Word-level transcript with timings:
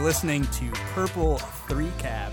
You're 0.00 0.06
listening 0.06 0.46
to 0.46 0.70
Purple 0.94 1.36
3 1.36 1.90
Cap 1.98 2.32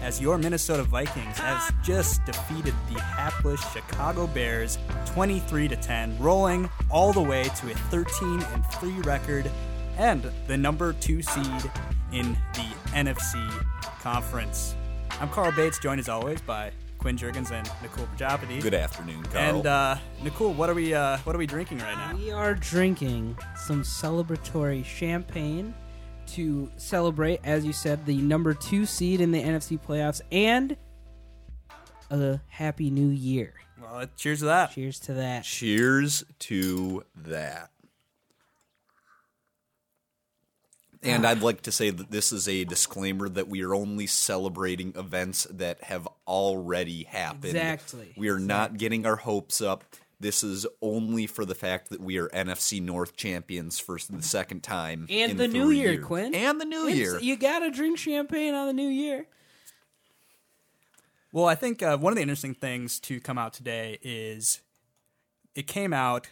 as 0.00 0.18
your 0.18 0.38
Minnesota 0.38 0.82
Vikings 0.82 1.36
has 1.36 1.70
just 1.82 2.24
defeated 2.24 2.72
the 2.90 2.98
hapless 2.98 3.60
Chicago 3.70 4.26
Bears 4.26 4.78
23 5.04 5.68
to 5.68 5.76
10, 5.76 6.18
rolling 6.18 6.70
all 6.90 7.12
the 7.12 7.20
way 7.20 7.42
to 7.42 7.70
a 7.70 7.74
13 7.90 8.42
and 8.54 8.64
3 8.64 8.92
record 9.00 9.50
and 9.98 10.32
the 10.46 10.56
number 10.56 10.94
2 10.94 11.20
seed 11.20 11.70
in 12.12 12.32
the 12.54 12.74
NFC 12.94 13.46
conference. 14.00 14.74
I'm 15.20 15.28
Carl 15.28 15.52
Bates, 15.52 15.78
joined 15.78 16.00
as 16.00 16.08
always 16.08 16.40
by 16.40 16.72
Quinn 16.96 17.18
Jurgens 17.18 17.50
and 17.50 17.70
Nicole 17.82 18.06
Prajapati. 18.06 18.62
Good 18.62 18.72
afternoon, 18.72 19.22
Carl. 19.24 19.56
And 19.56 19.66
uh, 19.66 19.98
Nicole, 20.22 20.54
what 20.54 20.70
are 20.70 20.74
we 20.74 20.94
uh, 20.94 21.18
what 21.18 21.36
are 21.36 21.38
we 21.38 21.46
drinking 21.46 21.80
right 21.80 21.94
now? 21.94 22.16
We 22.16 22.30
are 22.30 22.54
drinking 22.54 23.36
some 23.54 23.82
celebratory 23.82 24.82
champagne 24.82 25.74
to 26.28 26.70
celebrate, 26.76 27.40
as 27.44 27.64
you 27.64 27.72
said, 27.72 28.06
the 28.06 28.16
number 28.16 28.54
two 28.54 28.86
seed 28.86 29.20
in 29.20 29.32
the 29.32 29.42
NFC 29.42 29.80
playoffs 29.80 30.20
and 30.30 30.76
a 32.10 32.40
happy 32.48 32.90
new 32.90 33.08
year. 33.08 33.54
Well, 33.80 34.06
cheers 34.16 34.40
to 34.40 34.46
that. 34.46 34.72
Cheers 34.72 35.00
to 35.00 35.14
that. 35.14 35.44
Cheers 35.44 36.24
to 36.40 37.04
that. 37.16 37.70
And 41.04 41.26
I'd 41.26 41.42
like 41.42 41.62
to 41.62 41.72
say 41.72 41.90
that 41.90 42.12
this 42.12 42.32
is 42.32 42.46
a 42.46 42.62
disclaimer 42.64 43.28
that 43.28 43.48
we 43.48 43.64
are 43.64 43.74
only 43.74 44.06
celebrating 44.06 44.92
events 44.96 45.48
that 45.50 45.82
have 45.82 46.06
already 46.28 47.02
happened. 47.02 47.56
Exactly. 47.56 48.12
We 48.16 48.28
are 48.28 48.38
not 48.38 48.76
getting 48.76 49.04
our 49.04 49.16
hopes 49.16 49.60
up. 49.60 49.82
This 50.22 50.44
is 50.44 50.68
only 50.80 51.26
for 51.26 51.44
the 51.44 51.54
fact 51.56 51.90
that 51.90 52.00
we 52.00 52.16
are 52.18 52.28
NFC 52.28 52.80
North 52.80 53.16
champions 53.16 53.80
for 53.80 53.98
the 54.08 54.22
second 54.22 54.62
time. 54.62 55.08
And 55.10 55.32
in 55.32 55.36
the 55.36 55.48
new 55.48 55.70
year, 55.70 55.94
years. 55.94 56.04
Quinn. 56.04 56.32
And 56.32 56.60
the 56.60 56.64
new 56.64 56.86
It's- 56.86 56.96
year. 56.96 57.18
You 57.20 57.36
gotta 57.36 57.72
drink 57.72 57.98
champagne 57.98 58.54
on 58.54 58.68
the 58.68 58.72
new 58.72 58.88
year. 58.88 59.26
Well, 61.32 61.46
I 61.46 61.56
think 61.56 61.82
uh, 61.82 61.98
one 61.98 62.12
of 62.12 62.16
the 62.16 62.22
interesting 62.22 62.54
things 62.54 63.00
to 63.00 63.18
come 63.18 63.36
out 63.36 63.52
today 63.52 63.98
is 64.00 64.60
it 65.56 65.66
came 65.66 65.92
out 65.92 66.28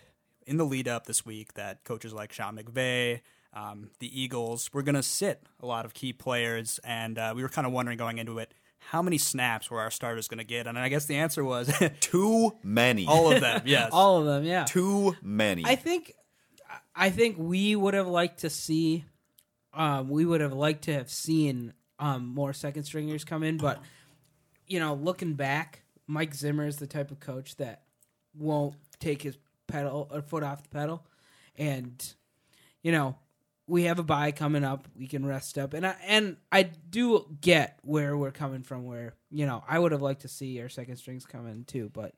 in 0.46 0.56
the 0.56 0.64
lead 0.64 0.86
up 0.86 1.06
this 1.06 1.26
week 1.26 1.54
that 1.54 1.82
coaches 1.82 2.12
like 2.12 2.32
Sean 2.32 2.56
McVay, 2.56 3.22
um, 3.52 3.90
the 3.98 4.20
Eagles, 4.20 4.72
were 4.72 4.82
going 4.82 4.94
to 4.94 5.02
sit 5.02 5.42
a 5.60 5.66
lot 5.66 5.84
of 5.84 5.94
key 5.94 6.12
players, 6.12 6.78
and 6.84 7.18
uh, 7.18 7.32
we 7.34 7.42
were 7.42 7.48
kind 7.48 7.66
of 7.66 7.72
wondering 7.72 7.98
going 7.98 8.18
into 8.18 8.38
it 8.38 8.54
how 8.80 9.02
many 9.02 9.18
snaps 9.18 9.70
were 9.70 9.78
our 9.80 9.90
starters 9.90 10.26
going 10.26 10.38
to 10.38 10.44
get, 10.44 10.66
and 10.66 10.78
I 10.78 10.88
guess 10.88 11.04
the 11.06 11.16
answer 11.16 11.44
was 11.44 11.72
Too 12.00 12.56
many. 12.62 13.06
all 13.06 13.32
of 13.32 13.40
them. 13.40 13.62
Yes, 13.64 13.90
All 13.92 14.18
of 14.18 14.26
them, 14.26 14.44
yeah. 14.44 14.64
Too 14.64 15.14
many. 15.22 15.62
I 15.64 15.76
think 15.76 16.14
I 16.94 17.10
think 17.10 17.36
we 17.38 17.76
would 17.76 17.94
have 17.94 18.08
liked 18.08 18.40
to 18.40 18.50
see 18.50 19.04
um, 19.72 20.08
we 20.08 20.24
would 20.24 20.40
have 20.40 20.52
liked 20.52 20.84
to 20.84 20.92
have 20.94 21.10
seen 21.10 21.72
um, 21.98 22.26
more 22.26 22.52
second 22.52 22.84
stringers 22.84 23.24
come 23.24 23.42
in, 23.42 23.56
but 23.58 23.80
you 24.66 24.80
know, 24.80 24.94
looking 24.94 25.34
back, 25.34 25.82
Mike 26.06 26.34
Zimmer 26.34 26.66
is 26.66 26.76
the 26.76 26.86
type 26.86 27.10
of 27.10 27.20
coach 27.20 27.56
that 27.56 27.82
won't 28.34 28.74
take 28.98 29.22
his 29.22 29.36
pedal 29.66 30.08
or 30.12 30.22
foot 30.22 30.42
off 30.42 30.62
the 30.62 30.68
pedal, 30.70 31.04
and 31.56 32.14
you 32.82 32.90
know, 32.90 33.16
we 33.70 33.84
have 33.84 33.98
a 33.98 34.02
bye 34.02 34.32
coming 34.32 34.64
up. 34.64 34.88
We 34.96 35.06
can 35.06 35.24
rest 35.24 35.56
up, 35.56 35.72
and 35.74 35.86
I 35.86 35.94
and 36.06 36.36
I 36.50 36.64
do 36.64 37.26
get 37.40 37.78
where 37.82 38.16
we're 38.16 38.32
coming 38.32 38.62
from. 38.62 38.84
Where 38.84 39.14
you 39.30 39.46
know, 39.46 39.62
I 39.68 39.78
would 39.78 39.92
have 39.92 40.02
liked 40.02 40.22
to 40.22 40.28
see 40.28 40.60
our 40.60 40.68
second 40.68 40.96
strings 40.96 41.24
come 41.24 41.46
in 41.46 41.64
too, 41.64 41.90
but 41.92 42.14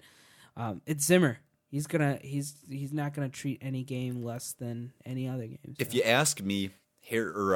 um, 0.56 0.80
it's 0.86 1.04
Zimmer. 1.04 1.38
He's 1.70 1.86
gonna 1.86 2.18
he's 2.22 2.54
he's 2.68 2.92
not 2.92 3.14
gonna 3.14 3.28
treat 3.28 3.58
any 3.62 3.84
game 3.84 4.22
less 4.22 4.52
than 4.52 4.92
any 5.04 5.28
other 5.28 5.46
game. 5.46 5.76
If 5.78 5.94
you 5.94 6.02
ask 6.02 6.40
me, 6.40 6.70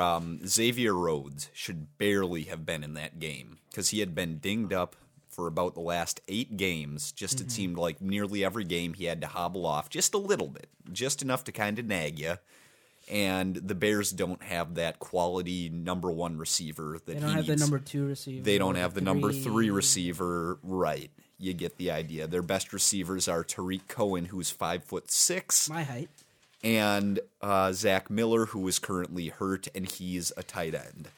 um, 0.01 0.41
Xavier 0.47 0.95
Rhodes 0.95 1.51
should 1.53 1.99
barely 1.99 2.43
have 2.45 2.65
been 2.65 2.83
in 2.85 2.95
that 2.95 3.19
game 3.19 3.59
because 3.71 3.91
he 3.91 4.01
had 4.01 4.15
been 4.15 4.39
dinged 4.39 4.73
up 4.73 4.97
for 5.29 5.47
about 5.47 5.75
the 5.75 5.81
last 5.81 6.21
eight 6.29 6.57
games. 6.57 7.13
Just 7.13 7.37
Mm-hmm. 7.37 7.47
it 7.47 7.51
seemed 7.53 7.79
like 7.79 8.01
nearly 8.01 8.45
every 8.45 8.65
game 8.65 8.95
he 8.95 9.05
had 9.05 9.21
to 9.21 9.27
hobble 9.27 9.67
off 9.67 9.91
just 9.91 10.15
a 10.15 10.19
little 10.19 10.49
bit, 10.49 10.69
just 10.93 11.21
enough 11.21 11.45
to 11.45 11.53
kind 11.53 11.79
of 11.79 11.85
nag 11.85 12.19
you. 12.19 12.37
And 13.09 13.55
the 13.55 13.75
Bears 13.77 14.11
don't 14.11 14.43
have 14.43 14.75
that 14.75 14.99
quality 14.99 15.69
number 15.69 16.11
one 16.11 16.39
receiver 16.39 16.95
that 16.95 17.07
they 17.07 17.15
don't 17.21 17.31
have 17.31 17.47
needs. 17.47 17.61
the 17.61 17.65
number 17.65 17.79
two 17.79 18.07
receiver. 18.07 18.43
They 18.43 18.59
don't 18.59 18.75
have 18.75 18.95
the 18.95 19.01
number 19.01 19.31
three. 19.33 19.43
three 19.43 19.71
receiver. 19.71 20.59
Right, 20.65 21.11
you 21.39 21.53
get 21.53 21.77
the 21.77 21.93
idea. 21.93 22.27
Their 22.27 22.43
best 22.43 22.73
receivers 22.73 23.29
are 23.29 23.45
Tarik 23.45 23.87
Cohen, 23.87 24.25
who's 24.27 24.51
five 24.51 24.83
foot 24.83 25.11
six, 25.13 25.71
My 25.71 25.85
height. 25.85 26.09
and 26.65 27.21
uh, 27.41 27.71
Zach 27.73 28.11
Miller, 28.11 28.47
who 28.47 28.67
is 28.67 28.81
currently 28.81 29.29
hurt, 29.29 29.69
and 29.73 29.89
he's 29.89 30.33
a 30.37 30.43
tight 30.43 30.75
end. 30.75 31.09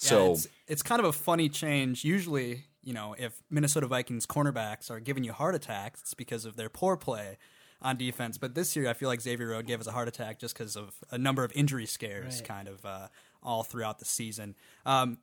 Yeah, 0.00 0.08
So 0.08 0.32
it's, 0.32 0.48
it's 0.66 0.82
kind 0.82 0.98
of 1.00 1.04
a 1.06 1.12
funny 1.12 1.50
change. 1.50 2.04
Usually, 2.04 2.64
you 2.82 2.94
know, 2.94 3.14
if 3.18 3.34
Minnesota 3.50 3.86
Vikings 3.86 4.24
cornerbacks 4.26 4.90
are 4.90 4.98
giving 4.98 5.24
you 5.24 5.32
heart 5.34 5.54
attacks, 5.54 6.00
it's 6.00 6.14
because 6.14 6.46
of 6.46 6.56
their 6.56 6.70
poor 6.70 6.96
play 6.96 7.36
on 7.82 7.96
defense. 7.96 8.38
But 8.38 8.54
this 8.54 8.74
year, 8.76 8.88
I 8.88 8.92
feel 8.94 9.08
like 9.08 9.20
Xavier 9.20 9.48
Rhodes 9.48 9.66
gave 9.66 9.80
us 9.80 9.86
a 9.86 9.92
heart 9.92 10.08
attack 10.08 10.38
just 10.38 10.56
because 10.56 10.76
of 10.76 10.94
a 11.10 11.18
number 11.18 11.44
of 11.44 11.52
injury 11.54 11.86
scares, 11.86 12.36
Right. 12.40 12.48
kind 12.48 12.68
of 12.68 12.84
uh, 12.86 13.08
all 13.42 13.62
throughout 13.62 13.98
the 13.98 14.04
season. 14.04 14.54
Um, 14.86 15.18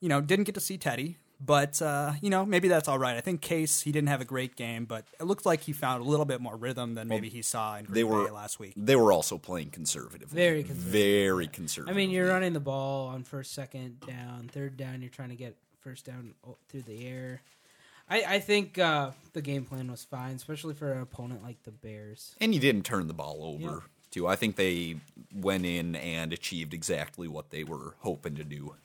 you 0.00 0.08
know, 0.08 0.20
didn't 0.20 0.44
get 0.44 0.54
to 0.54 0.60
see 0.60 0.76
Teddy, 0.78 1.16
but 1.40 1.80
uh, 1.82 2.12
you 2.22 2.30
know, 2.30 2.44
maybe 2.46 2.68
that's 2.68 2.86
all 2.88 2.98
right. 2.98 3.16
I 3.16 3.20
think 3.20 3.40
Case 3.40 3.80
he 3.80 3.92
didn't 3.92 4.08
have 4.08 4.20
a 4.20 4.24
great 4.26 4.56
game, 4.56 4.84
but 4.84 5.04
it 5.20 5.24
looked 5.24 5.44
like 5.46 5.62
he 5.62 5.72
found 5.72 6.02
a 6.04 6.08
little 6.08 6.26
bit 6.26 6.40
more 6.40 6.56
rhythm 6.56 6.94
than 6.94 7.08
maybe 7.08 7.28
he 7.28 7.42
saw 7.42 7.76
in 7.76 7.84
Green 7.86 7.94
they 7.94 8.04
were 8.04 8.24
Bay 8.26 8.30
last 8.30 8.58
week. 8.58 8.74
They 8.76 8.96
were 8.96 9.12
also 9.12 9.36
playing 9.38 9.70
conservatively, 9.70 10.34
Very 10.36 10.62
conservative. 10.62 10.92
very 10.92 11.46
conservative. 11.48 11.94
I 11.94 11.96
mean, 11.96 12.10
you're 12.10 12.28
running 12.28 12.52
the 12.52 12.60
ball 12.60 13.08
on 13.08 13.24
first, 13.24 13.52
second 13.52 14.00
down, 14.06 14.48
third 14.52 14.76
down. 14.76 15.00
You're 15.02 15.10
trying 15.10 15.30
to 15.30 15.36
get 15.36 15.56
first 15.80 16.04
down 16.04 16.34
through 16.68 16.82
the 16.82 17.06
air. 17.06 17.42
I, 18.08 18.24
I 18.26 18.38
think 18.38 18.78
uh, 18.78 19.10
the 19.32 19.42
game 19.42 19.64
plan 19.64 19.90
was 19.90 20.04
fine, 20.04 20.36
especially 20.36 20.74
for 20.74 20.92
an 20.92 21.00
opponent 21.00 21.42
like 21.42 21.62
the 21.64 21.72
Bears. 21.72 22.36
and 22.40 22.54
you 22.54 22.60
didn't 22.60 22.84
turn 22.84 23.08
the 23.08 23.14
ball 23.14 23.42
over. 23.42 23.74
Yeah. 23.74 23.78
Too, 24.12 24.26
I 24.28 24.36
think 24.36 24.56
they 24.56 24.96
went 25.34 25.66
in 25.66 25.96
and 25.96 26.32
achieved 26.32 26.72
exactly 26.72 27.26
what 27.28 27.50
they 27.50 27.64
were 27.64 27.96
hoping 28.00 28.36
to 28.36 28.44
do. 28.44 28.76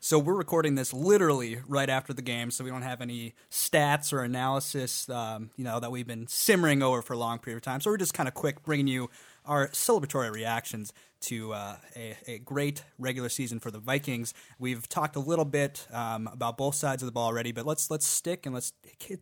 So 0.00 0.18
we're 0.18 0.34
recording 0.34 0.74
this 0.74 0.92
literally 0.92 1.60
right 1.68 1.88
after 1.88 2.12
the 2.12 2.22
game, 2.22 2.50
so 2.50 2.64
we 2.64 2.70
don't 2.70 2.82
have 2.82 3.00
any 3.00 3.34
stats 3.52 4.12
or 4.12 4.24
analysis, 4.24 5.08
um, 5.08 5.50
you 5.56 5.62
know, 5.62 5.78
that 5.78 5.92
we've 5.92 6.08
been 6.08 6.26
simmering 6.26 6.82
over 6.82 7.02
for 7.02 7.12
a 7.12 7.18
long 7.18 7.38
period 7.38 7.58
of 7.58 7.62
time. 7.62 7.80
So 7.80 7.88
we're 7.88 7.98
just 7.98 8.12
kind 8.12 8.28
of 8.28 8.34
quick 8.34 8.64
bringing 8.64 8.88
you 8.88 9.10
our 9.44 9.68
celebratory 9.68 10.32
reactions 10.32 10.92
to 11.22 11.52
uh, 11.52 11.76
a, 11.96 12.16
a 12.26 12.38
great 12.38 12.82
regular 12.98 13.28
season 13.28 13.60
for 13.60 13.70
the 13.70 13.78
Vikings. 13.78 14.34
We've 14.58 14.88
talked 14.88 15.16
a 15.16 15.20
little 15.20 15.44
bit 15.44 15.86
um, 15.92 16.28
about 16.32 16.56
both 16.56 16.74
sides 16.74 17.02
of 17.02 17.06
the 17.06 17.12
ball 17.12 17.26
already, 17.26 17.52
but 17.52 17.64
let's 17.64 17.90
let's 17.90 18.06
stick 18.06 18.44
and 18.44 18.54
let's 18.54 18.72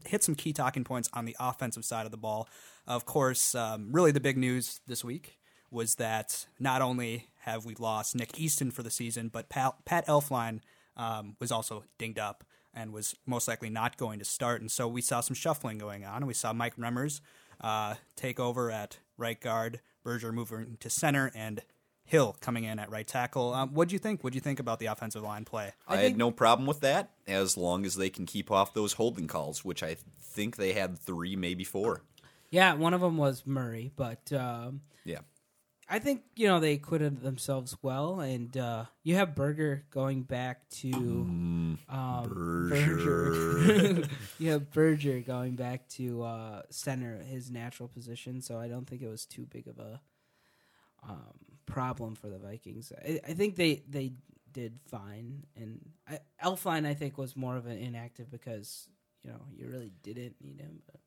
hit, 0.06 0.22
some 0.22 0.34
key 0.34 0.52
talking 0.52 0.84
points 0.84 1.08
on 1.12 1.24
the 1.24 1.36
offensive 1.38 1.84
side 1.84 2.06
of 2.06 2.10
the 2.10 2.18
ball. 2.18 2.48
Of 2.86 3.04
course, 3.04 3.54
um, 3.54 3.88
really 3.92 4.12
the 4.12 4.20
big 4.20 4.36
news 4.36 4.80
this 4.86 5.04
week 5.04 5.38
was 5.70 5.96
that 5.96 6.46
not 6.58 6.82
only 6.82 7.28
have 7.40 7.64
we 7.64 7.74
lost 7.74 8.16
Nick 8.16 8.38
Easton 8.38 8.70
for 8.70 8.82
the 8.82 8.90
season, 8.90 9.28
but 9.28 9.48
Pat, 9.48 9.74
Pat 9.84 10.06
Elflein 10.06 10.60
um, 10.96 11.36
was 11.38 11.52
also 11.52 11.84
dinged 11.98 12.18
up 12.18 12.44
and 12.74 12.92
was 12.92 13.14
most 13.26 13.48
likely 13.48 13.70
not 13.70 13.96
going 13.96 14.18
to 14.18 14.24
start. 14.24 14.60
And 14.60 14.70
so 14.70 14.88
we 14.88 15.00
saw 15.00 15.20
some 15.20 15.34
shuffling 15.34 15.78
going 15.78 16.04
on. 16.04 16.16
And 16.16 16.26
we 16.26 16.34
saw 16.34 16.52
Mike 16.52 16.76
Remmers 16.76 17.20
uh, 17.60 17.94
take 18.16 18.38
over 18.38 18.70
at 18.70 18.98
right 19.16 19.40
guard, 19.40 19.80
Berger 20.02 20.32
moving 20.32 20.76
to 20.80 20.90
center, 20.90 21.30
and 21.34 21.62
Hill 22.04 22.36
coming 22.40 22.64
in 22.64 22.78
at 22.78 22.90
right 22.90 23.06
tackle. 23.06 23.54
Um, 23.54 23.72
what 23.72 23.88
do 23.88 23.94
you 23.94 23.98
think? 23.98 24.24
What 24.24 24.32
do 24.32 24.36
you 24.36 24.40
think 24.40 24.58
about 24.58 24.80
the 24.80 24.86
offensive 24.86 25.22
line 25.22 25.44
play? 25.44 25.72
I, 25.86 25.98
had 25.98 26.18
no 26.18 26.32
problem 26.32 26.66
with 26.66 26.80
that 26.80 27.10
as 27.28 27.56
long 27.56 27.86
as 27.86 27.94
they 27.94 28.10
can 28.10 28.26
keep 28.26 28.50
off 28.50 28.74
those 28.74 28.94
holding 28.94 29.28
calls, 29.28 29.64
which 29.64 29.82
I 29.82 29.96
think 30.20 30.56
they 30.56 30.72
had 30.72 30.98
three, 30.98 31.36
maybe 31.36 31.62
four. 31.62 32.02
Yeah, 32.50 32.74
one 32.74 32.94
of 32.94 33.00
them 33.00 33.16
was 33.16 33.46
Murray, 33.46 33.92
but 33.94 34.32
um, 34.32 34.80
Yeah. 35.04 35.20
I 35.92 35.98
think 35.98 36.22
you 36.36 36.46
know 36.46 36.60
they 36.60 36.74
acquitted 36.74 37.20
themselves 37.20 37.76
well, 37.82 38.20
and 38.20 38.56
uh, 38.56 38.84
you 39.02 39.16
have 39.16 39.34
Berger 39.34 39.84
going 39.90 40.22
back 40.22 40.68
to 40.76 40.92
um, 41.88 42.68
Berger. 42.70 44.04
you 44.38 44.50
have 44.52 44.70
Berger 44.70 45.18
going 45.18 45.56
back 45.56 45.88
to 45.90 46.22
uh, 46.22 46.62
center, 46.70 47.18
his 47.18 47.50
natural 47.50 47.88
position. 47.88 48.40
So 48.40 48.56
I 48.56 48.68
don't 48.68 48.86
think 48.86 49.02
it 49.02 49.08
was 49.08 49.26
too 49.26 49.46
big 49.50 49.66
of 49.66 49.80
a 49.80 50.00
um, 51.08 51.34
problem 51.66 52.14
for 52.14 52.28
the 52.28 52.38
Vikings. 52.38 52.92
I, 53.04 53.18
I 53.26 53.32
think 53.32 53.56
they 53.56 53.82
they 53.88 54.12
did 54.52 54.78
fine, 54.86 55.42
and 55.56 55.80
I, 56.08 56.20
Elflein 56.40 56.86
I 56.86 56.94
think 56.94 57.18
was 57.18 57.34
more 57.34 57.56
of 57.56 57.66
an 57.66 57.78
inactive 57.78 58.30
because 58.30 58.86
you 59.24 59.30
know 59.30 59.40
you 59.56 59.66
really 59.66 59.90
didn't 60.04 60.36
need 60.40 60.60
him. 60.60 60.82
But. 60.86 61.00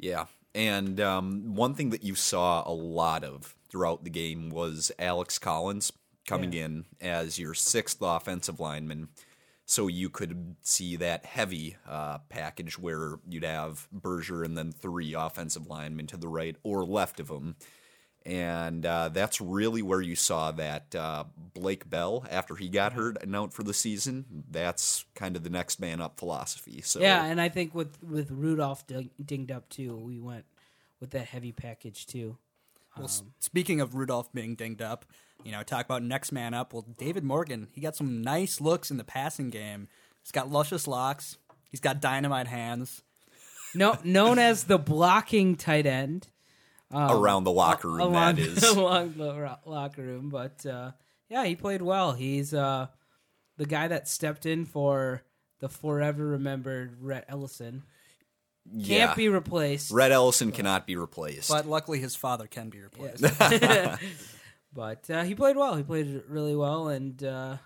Yeah. 0.00 0.26
And 0.54 1.00
um, 1.00 1.54
one 1.54 1.74
thing 1.74 1.90
that 1.90 2.02
you 2.02 2.14
saw 2.14 2.68
a 2.68 2.72
lot 2.72 3.22
of 3.22 3.54
throughout 3.68 4.02
the 4.02 4.10
game 4.10 4.50
was 4.50 4.90
Alex 4.98 5.38
Collins 5.38 5.92
coming 6.26 6.52
Yeah. 6.52 6.64
in 6.64 6.84
as 7.00 7.38
your 7.38 7.54
sixth 7.54 7.98
offensive 8.00 8.58
lineman. 8.58 9.08
So 9.66 9.86
you 9.86 10.10
could 10.10 10.56
see 10.62 10.96
that 10.96 11.24
heavy 11.24 11.76
uh, 11.88 12.18
package 12.28 12.76
where 12.76 13.20
you'd 13.28 13.44
have 13.44 13.86
Berger 13.92 14.42
and 14.42 14.58
then 14.58 14.72
three 14.72 15.14
offensive 15.14 15.68
linemen 15.68 16.08
to 16.08 16.16
the 16.16 16.26
right 16.26 16.56
or 16.64 16.84
left 16.84 17.20
of 17.20 17.28
him. 17.28 17.54
And 18.26 18.84
uh, 18.84 19.08
that's 19.08 19.40
really 19.40 19.80
where 19.80 20.02
you 20.02 20.14
saw 20.14 20.50
that 20.52 20.94
uh, 20.94 21.24
Blake 21.54 21.88
Bell, 21.88 22.24
after 22.30 22.54
he 22.54 22.68
got 22.68 22.92
hurt 22.92 23.16
and 23.22 23.34
out 23.34 23.54
for 23.54 23.62
the 23.62 23.72
season, 23.72 24.44
that's 24.50 25.06
kind 25.14 25.36
of 25.36 25.42
the 25.42 25.48
next 25.50 25.80
man 25.80 26.02
up 26.02 26.18
philosophy. 26.18 26.82
So 26.82 27.00
Yeah, 27.00 27.24
and 27.24 27.40
I 27.40 27.48
think 27.48 27.74
with 27.74 27.96
with 28.02 28.30
Rudolph 28.30 28.86
ding, 28.86 29.10
dinged 29.24 29.50
up 29.50 29.68
too, 29.70 29.96
we 29.96 30.20
went 30.20 30.44
with 31.00 31.10
that 31.10 31.26
heavy 31.26 31.52
package 31.52 32.06
too. 32.06 32.36
Well, 32.96 33.06
s- 33.06 33.22
speaking 33.38 33.80
of 33.80 33.94
Rudolph 33.94 34.30
being 34.34 34.54
dinged 34.54 34.82
up, 34.82 35.06
you 35.42 35.52
know, 35.52 35.62
talk 35.62 35.86
about 35.86 36.02
next 36.02 36.30
man 36.30 36.52
up. 36.52 36.74
Well, 36.74 36.84
David 36.98 37.24
Morgan, 37.24 37.68
he 37.72 37.80
got 37.80 37.96
some 37.96 38.20
nice 38.20 38.60
looks 38.60 38.90
in 38.90 38.98
the 38.98 39.04
passing 39.04 39.48
game. 39.48 39.88
He's 40.22 40.32
got 40.32 40.50
luscious 40.50 40.86
locks. 40.86 41.38
He's 41.70 41.80
got 41.80 42.00
dynamite 42.02 42.48
hands. 42.48 43.02
No, 43.74 43.96
known 44.04 44.38
as 44.38 44.64
the 44.64 44.78
blocking 44.78 45.56
tight 45.56 45.86
end. 45.86 46.28
Around 46.92 47.44
the 47.44 47.52
locker 47.52 47.88
room, 47.88 48.00
along, 48.00 48.36
that 48.36 48.38
is. 48.38 48.62
along 48.64 49.14
the 49.16 49.34
ro- 49.34 49.58
locker 49.64 50.02
room. 50.02 50.28
But 50.28 50.66
uh, 50.66 50.92
yeah, 51.28 51.44
he 51.44 51.54
played 51.54 51.82
well. 51.82 52.12
He's 52.12 52.52
uh, 52.52 52.88
the 53.56 53.66
guy 53.66 53.88
that 53.88 54.08
stepped 54.08 54.44
in 54.44 54.64
for 54.64 55.22
the 55.60 55.68
forever 55.68 56.26
remembered 56.26 56.96
Rhett 57.00 57.26
Ellison. 57.28 57.84
Can't 58.72 58.88
yeah. 58.88 59.14
be 59.14 59.28
replaced. 59.28 59.90
Rhett 59.90 60.12
Ellison 60.12 60.52
cannot 60.52 60.86
be 60.86 60.96
replaced. 60.96 61.48
But 61.48 61.66
luckily, 61.66 61.98
his 62.00 62.16
father 62.16 62.46
can 62.46 62.70
be 62.70 62.80
replaced. 62.80 63.24
But 64.72 65.10
uh, 65.10 65.24
he 65.24 65.34
played 65.34 65.56
well. 65.56 65.74
He 65.74 65.82
played 65.82 66.22
really 66.28 66.54
well, 66.54 66.88
and 66.88 67.22
uh, 67.24 67.56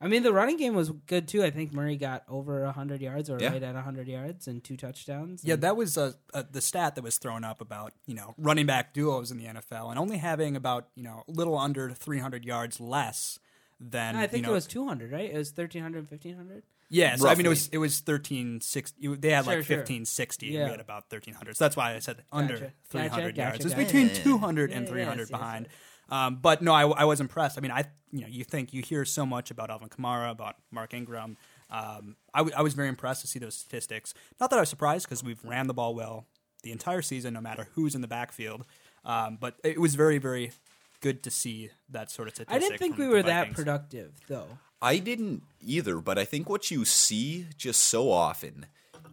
I 0.00 0.06
mean 0.06 0.22
the 0.22 0.32
running 0.32 0.56
game 0.56 0.74
was 0.74 0.90
good 1.06 1.26
too. 1.26 1.42
I 1.42 1.50
think 1.50 1.72
Murray 1.72 1.96
got 1.96 2.22
over 2.28 2.64
hundred 2.70 3.00
yards 3.00 3.28
or 3.28 3.38
Yeah. 3.40 3.50
right 3.50 3.62
at 3.62 3.74
hundred 3.74 4.06
yards 4.08 4.46
and 4.46 4.62
two 4.62 4.76
touchdowns. 4.76 5.42
Yeah, 5.44 5.56
that 5.56 5.76
was 5.76 5.98
uh, 5.98 6.12
uh, 6.32 6.44
the 6.50 6.60
stat 6.60 6.94
that 6.94 7.02
was 7.02 7.18
thrown 7.18 7.42
up 7.42 7.60
about 7.60 7.92
you 8.06 8.14
know 8.14 8.34
running 8.38 8.66
back 8.66 8.94
duos 8.94 9.30
in 9.32 9.38
the 9.38 9.46
NFL 9.46 9.90
and 9.90 9.98
only 9.98 10.18
having 10.18 10.54
about 10.56 10.88
you 10.94 11.02
know 11.02 11.24
a 11.28 11.32
little 11.32 11.58
under 11.58 11.90
300 11.90 12.44
yards 12.44 12.78
less 12.80 13.40
than 13.80 14.14
I 14.16 14.26
think 14.26 14.42
you 14.42 14.46
know, 14.46 14.52
it 14.52 14.54
was 14.54 14.66
two 14.66 14.86
hundred. 14.86 15.10
Right? 15.12 15.30
It 15.32 15.36
was 15.36 15.48
1300, 15.50 16.08
1500? 16.10 16.62
yeah. 16.90 17.16
So 17.16 17.28
I 17.28 17.34
mean 17.34 17.46
it 17.46 17.48
was 17.50 17.68
it 17.72 17.78
was 17.78 18.00
1360. 18.00 19.16
They 19.16 19.30
had 19.30 19.44
Sure, 19.44 19.54
like 19.56 19.64
sure. 19.66 19.76
1560. 19.78 20.46
Yeah. 20.46 20.64
We 20.66 20.70
had 20.70 20.80
about 20.80 21.04
1300. 21.10 21.56
So 21.56 21.64
that's 21.64 21.76
why 21.76 21.94
I 21.94 21.98
said 21.98 22.22
under 22.32 22.54
Gotcha. 22.54 22.72
300 22.90 23.10
Gotcha, 23.10 23.18
yards. 23.24 23.36
gotcha, 23.36 23.54
It 23.60 23.64
was 23.64 23.72
gotcha. 23.74 23.84
between 23.84 24.08
200 24.14 24.70
and 24.72 24.86
Yeah, 24.86 24.90
300 24.92 25.18
yes, 25.22 25.30
yes, 25.30 25.30
behind. 25.30 25.68
Um, 26.08 26.36
but 26.40 26.62
no, 26.62 26.72
I, 26.72 26.86
I 26.86 27.04
was 27.04 27.20
impressed. 27.20 27.58
I 27.58 27.60
mean, 27.60 27.70
I 27.70 27.84
you 28.10 28.20
know 28.22 28.26
you 28.28 28.44
think 28.44 28.72
you 28.72 28.82
hear 28.82 29.04
so 29.04 29.26
much 29.26 29.50
about 29.50 29.70
Alvin 29.70 29.88
Kamara, 29.88 30.30
about 30.30 30.56
Mark 30.70 30.94
Ingram. 30.94 31.36
Um, 31.70 32.16
I, 32.32 32.38
w- 32.38 32.54
I 32.56 32.62
was 32.62 32.72
very 32.74 32.88
impressed 32.88 33.20
to 33.22 33.26
see 33.26 33.38
those 33.38 33.54
statistics. 33.54 34.14
Not 34.40 34.48
that 34.50 34.56
I 34.56 34.60
was 34.60 34.70
surprised 34.70 35.06
because 35.06 35.22
we've 35.22 35.44
ran 35.44 35.66
the 35.66 35.74
ball 35.74 35.94
well 35.94 36.24
the 36.62 36.72
entire 36.72 37.02
season, 37.02 37.34
no 37.34 37.40
matter 37.40 37.68
who's 37.74 37.94
in 37.94 38.00
the 38.00 38.08
backfield. 38.08 38.64
Um, 39.04 39.36
but 39.40 39.56
it 39.62 39.78
was 39.80 39.94
very 39.94 40.18
very 40.18 40.52
good 41.00 41.22
to 41.24 41.30
see 41.30 41.70
that 41.90 42.10
sort 42.10 42.28
of 42.28 42.34
statistic. 42.34 42.56
I 42.56 42.58
didn't 42.58 42.78
think 42.78 42.98
we 42.98 43.06
were 43.06 43.22
that 43.22 43.52
productive 43.52 44.12
though. 44.28 44.46
I 44.80 44.98
didn't 44.98 45.42
either, 45.60 45.98
but 46.00 46.18
I 46.18 46.24
think 46.24 46.48
what 46.48 46.70
you 46.70 46.84
see 46.84 47.46
just 47.56 47.84
so 47.84 48.10
often 48.10 48.66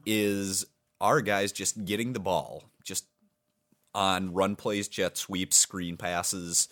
is 0.05 0.65
our 1.01 1.21
guys 1.21 1.51
just 1.51 1.85
getting 1.85 2.13
the 2.13 2.19
ball, 2.19 2.63
just 2.83 3.05
on 3.95 4.33
run 4.33 4.55
plays, 4.55 4.87
jet 4.87 5.17
sweeps, 5.17 5.57
screen 5.57 5.97
passes, 5.97 6.67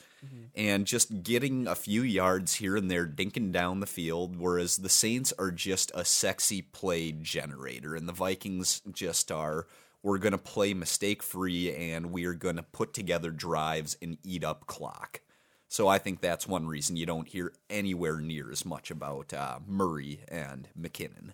and 0.56 0.86
just 0.86 1.24
getting 1.24 1.68
a 1.68 1.76
few 1.76 2.02
yards 2.02 2.56
here 2.56 2.78
and 2.78 2.90
there, 2.90 3.08
dinking 3.08 3.52
down 3.52 3.80
the 3.80 3.88
field. 3.88 4.40
Whereas 4.40 4.78
the 4.78 4.90
Saints 4.90 5.34
are 5.40 5.52
just 5.52 5.92
a 5.96 6.06
sexy 6.06 6.62
play 6.62 7.12
generator, 7.12 7.96
and 7.96 8.08
the 8.08 8.14
Vikings 8.14 8.82
just 8.92 9.32
are. 9.32 9.68
We're 10.02 10.18
going 10.18 10.34
to 10.34 10.38
play 10.38 10.74
mistake 10.74 11.24
free, 11.24 11.74
and 11.74 12.12
we 12.12 12.26
are 12.26 12.34
going 12.34 12.58
to 12.58 12.64
put 12.64 12.94
together 12.94 13.32
drives 13.32 13.98
and 14.02 14.18
eat 14.24 14.44
up 14.44 14.68
clock. 14.68 15.22
So 15.70 15.88
I 15.88 15.98
think 15.98 16.22
that's 16.22 16.48
one 16.48 16.68
reason 16.68 16.98
you 16.98 17.06
don't 17.06 17.28
hear 17.28 17.52
anywhere 17.70 18.20
near 18.20 18.52
as 18.52 18.64
much 18.64 18.92
about 18.92 19.34
uh, 19.34 19.60
Murray 19.66 20.20
and 20.28 20.68
McKinnon. 20.80 21.32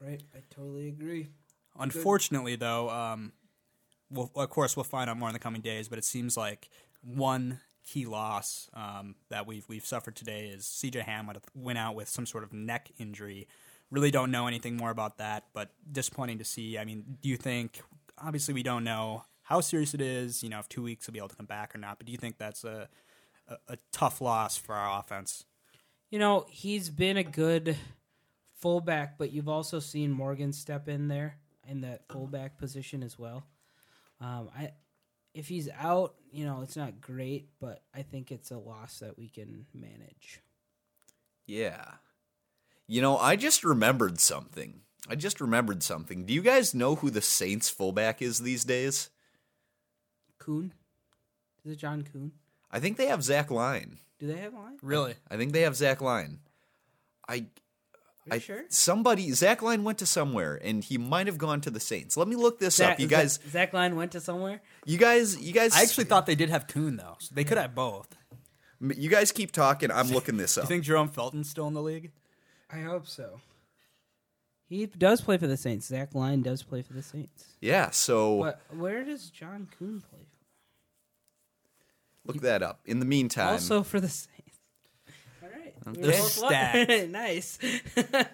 Right, 0.00 0.22
I 0.34 0.40
totally 0.50 0.88
agree. 0.88 1.28
Unfortunately, 1.78 2.56
though, 2.56 2.90
um, 2.90 3.32
we'll, 4.10 4.30
of 4.34 4.50
course 4.50 4.76
we'll 4.76 4.84
find 4.84 5.10
out 5.10 5.18
more 5.18 5.28
in 5.28 5.32
the 5.32 5.38
coming 5.38 5.60
days. 5.60 5.88
But 5.88 5.98
it 5.98 6.04
seems 6.04 6.36
like 6.36 6.68
one 7.02 7.60
key 7.86 8.06
loss 8.06 8.68
um, 8.74 9.14
that 9.30 9.46
we've 9.46 9.68
we've 9.68 9.86
suffered 9.86 10.16
today 10.16 10.46
is 10.46 10.66
C.J. 10.66 11.00
Ham 11.00 11.30
went- 11.54 11.78
out 11.78 11.94
with 11.94 12.08
some 12.08 12.26
sort 12.26 12.44
of 12.44 12.52
neck 12.52 12.90
injury. 12.98 13.46
Really 13.90 14.10
don't 14.10 14.30
know 14.30 14.48
anything 14.48 14.76
more 14.76 14.90
about 14.90 15.18
that, 15.18 15.44
but 15.52 15.70
disappointing 15.90 16.38
to 16.38 16.44
see. 16.44 16.76
I 16.76 16.84
mean, 16.84 17.18
do 17.22 17.28
you 17.28 17.36
think? 17.36 17.80
Obviously, 18.18 18.54
we 18.54 18.62
don't 18.62 18.82
know 18.82 19.24
how 19.42 19.60
serious 19.60 19.94
it 19.94 20.00
is. 20.00 20.42
You 20.42 20.48
know, 20.48 20.58
if 20.58 20.68
two 20.68 20.82
weeks 20.82 21.06
he'll 21.06 21.12
be 21.12 21.18
able 21.18 21.28
to 21.28 21.36
come 21.36 21.46
back 21.46 21.74
or 21.74 21.78
not. 21.78 21.98
But 21.98 22.06
do 22.06 22.12
you 22.12 22.18
think 22.18 22.38
that's 22.38 22.64
a 22.64 22.88
a, 23.48 23.56
a 23.68 23.78
tough 23.92 24.20
loss 24.20 24.56
for 24.56 24.74
our 24.74 24.98
offense? 24.98 25.44
You 26.10 26.18
know, 26.18 26.46
he's 26.48 26.90
been 26.90 27.16
a 27.16 27.24
good 27.24 27.76
fullback, 28.54 29.18
but 29.18 29.32
you've 29.32 29.48
also 29.48 29.78
seen 29.78 30.10
Morgan 30.10 30.52
step 30.52 30.88
in 30.88 31.08
there 31.08 31.38
in 31.68 31.80
that 31.82 32.02
fullback 32.10 32.58
position 32.58 33.02
as 33.02 33.18
well. 33.18 33.44
Um, 34.20 34.50
I, 34.56 34.72
if 35.34 35.48
he's 35.48 35.68
out, 35.78 36.14
you 36.32 36.44
know, 36.46 36.60
it's 36.62 36.76
not 36.76 37.00
great, 37.00 37.48
but 37.60 37.82
I 37.94 38.02
think 38.02 38.30
it's 38.30 38.50
a 38.50 38.58
loss 38.58 39.00
that 39.00 39.18
we 39.18 39.28
can 39.28 39.66
manage. 39.74 40.40
Yeah. 41.46 41.84
You 42.86 43.02
know, 43.02 43.18
I 43.18 43.36
just 43.36 43.64
remembered 43.64 44.20
something. 44.20 44.80
I 45.08 45.14
just 45.14 45.40
remembered 45.40 45.82
something. 45.82 46.24
Do 46.24 46.32
you 46.32 46.42
guys 46.42 46.74
know 46.74 46.96
who 46.96 47.10
the 47.10 47.20
Saints 47.20 47.68
fullback 47.68 48.22
is 48.22 48.40
these 48.40 48.64
days? 48.64 49.10
Kuhn, 50.38 50.72
is 51.64 51.72
it 51.72 51.76
John 51.76 52.02
Kuhn? 52.02 52.32
I 52.70 52.80
think 52.80 52.96
they 52.96 53.06
have 53.06 53.22
Zach 53.22 53.50
Line. 53.50 53.98
Do 54.18 54.26
they 54.26 54.38
have 54.38 54.54
line? 54.54 54.78
Really? 54.82 55.14
I 55.30 55.36
think 55.36 55.52
they 55.52 55.62
have 55.62 55.76
Zach 55.76 56.00
Line. 56.00 56.38
I 57.28 57.34
Are 57.34 57.36
you 57.36 57.46
I, 58.30 58.38
sure? 58.38 58.64
Somebody, 58.68 59.30
Zach 59.32 59.62
Line 59.62 59.84
went 59.84 59.98
to 59.98 60.06
somewhere, 60.06 60.58
and 60.62 60.82
he 60.82 60.98
might 60.98 61.26
have 61.26 61.38
gone 61.38 61.60
to 61.62 61.70
the 61.70 61.80
Saints. 61.80 62.16
Let 62.16 62.26
me 62.28 62.36
look 62.36 62.58
this 62.58 62.76
Zach, 62.76 62.94
up. 62.94 63.00
You 63.00 63.06
guys, 63.06 63.34
Zach, 63.34 63.50
Zach 63.50 63.72
Line 63.72 63.94
went 63.96 64.12
to 64.12 64.20
somewhere. 64.20 64.60
you 64.84 64.98
guys, 64.98 65.40
you 65.40 65.52
guys. 65.52 65.74
I 65.74 65.82
actually 65.82 66.04
thought 66.04 66.26
they 66.26 66.34
did 66.34 66.50
have 66.50 66.66
Kuhn 66.66 66.96
though. 66.96 67.16
So 67.20 67.34
they 67.34 67.44
could 67.44 67.58
have 67.58 67.74
both. 67.74 68.16
You 68.80 69.08
guys 69.08 69.32
keep 69.32 69.52
talking. 69.52 69.90
I'm 69.90 70.08
looking 70.08 70.36
this 70.36 70.58
up. 70.58 70.64
you 70.64 70.68
think 70.68 70.84
Jerome 70.84 71.08
Felton's 71.08 71.48
still 71.48 71.66
in 71.68 71.74
the 71.74 71.82
league? 71.82 72.10
I 72.70 72.80
hope 72.80 73.06
so. 73.06 73.40
He 74.68 74.86
does 74.86 75.20
play 75.20 75.38
for 75.38 75.46
the 75.46 75.56
Saints. 75.56 75.86
Zach 75.86 76.14
Line 76.14 76.42
does 76.42 76.62
play 76.64 76.82
for 76.82 76.92
the 76.92 77.02
Saints. 77.02 77.44
yeah. 77.60 77.90
So 77.90 78.40
But 78.42 78.60
where 78.76 79.04
does 79.04 79.30
John 79.30 79.68
Kuhn 79.78 80.02
play? 80.10 80.26
look 82.26 82.40
that 82.42 82.62
up. 82.62 82.80
In 82.84 82.98
the 82.98 83.06
meantime, 83.06 83.46
Also 83.52 83.82
for 83.84 84.00
the 84.00 84.08
Saints. 84.08 84.35
All 85.86 85.92
right, 85.92 85.98
Okay. 85.98 86.06
We're 86.06 86.18
both 86.18 86.30
Stacked. 86.32 87.08
nice. 87.10 87.58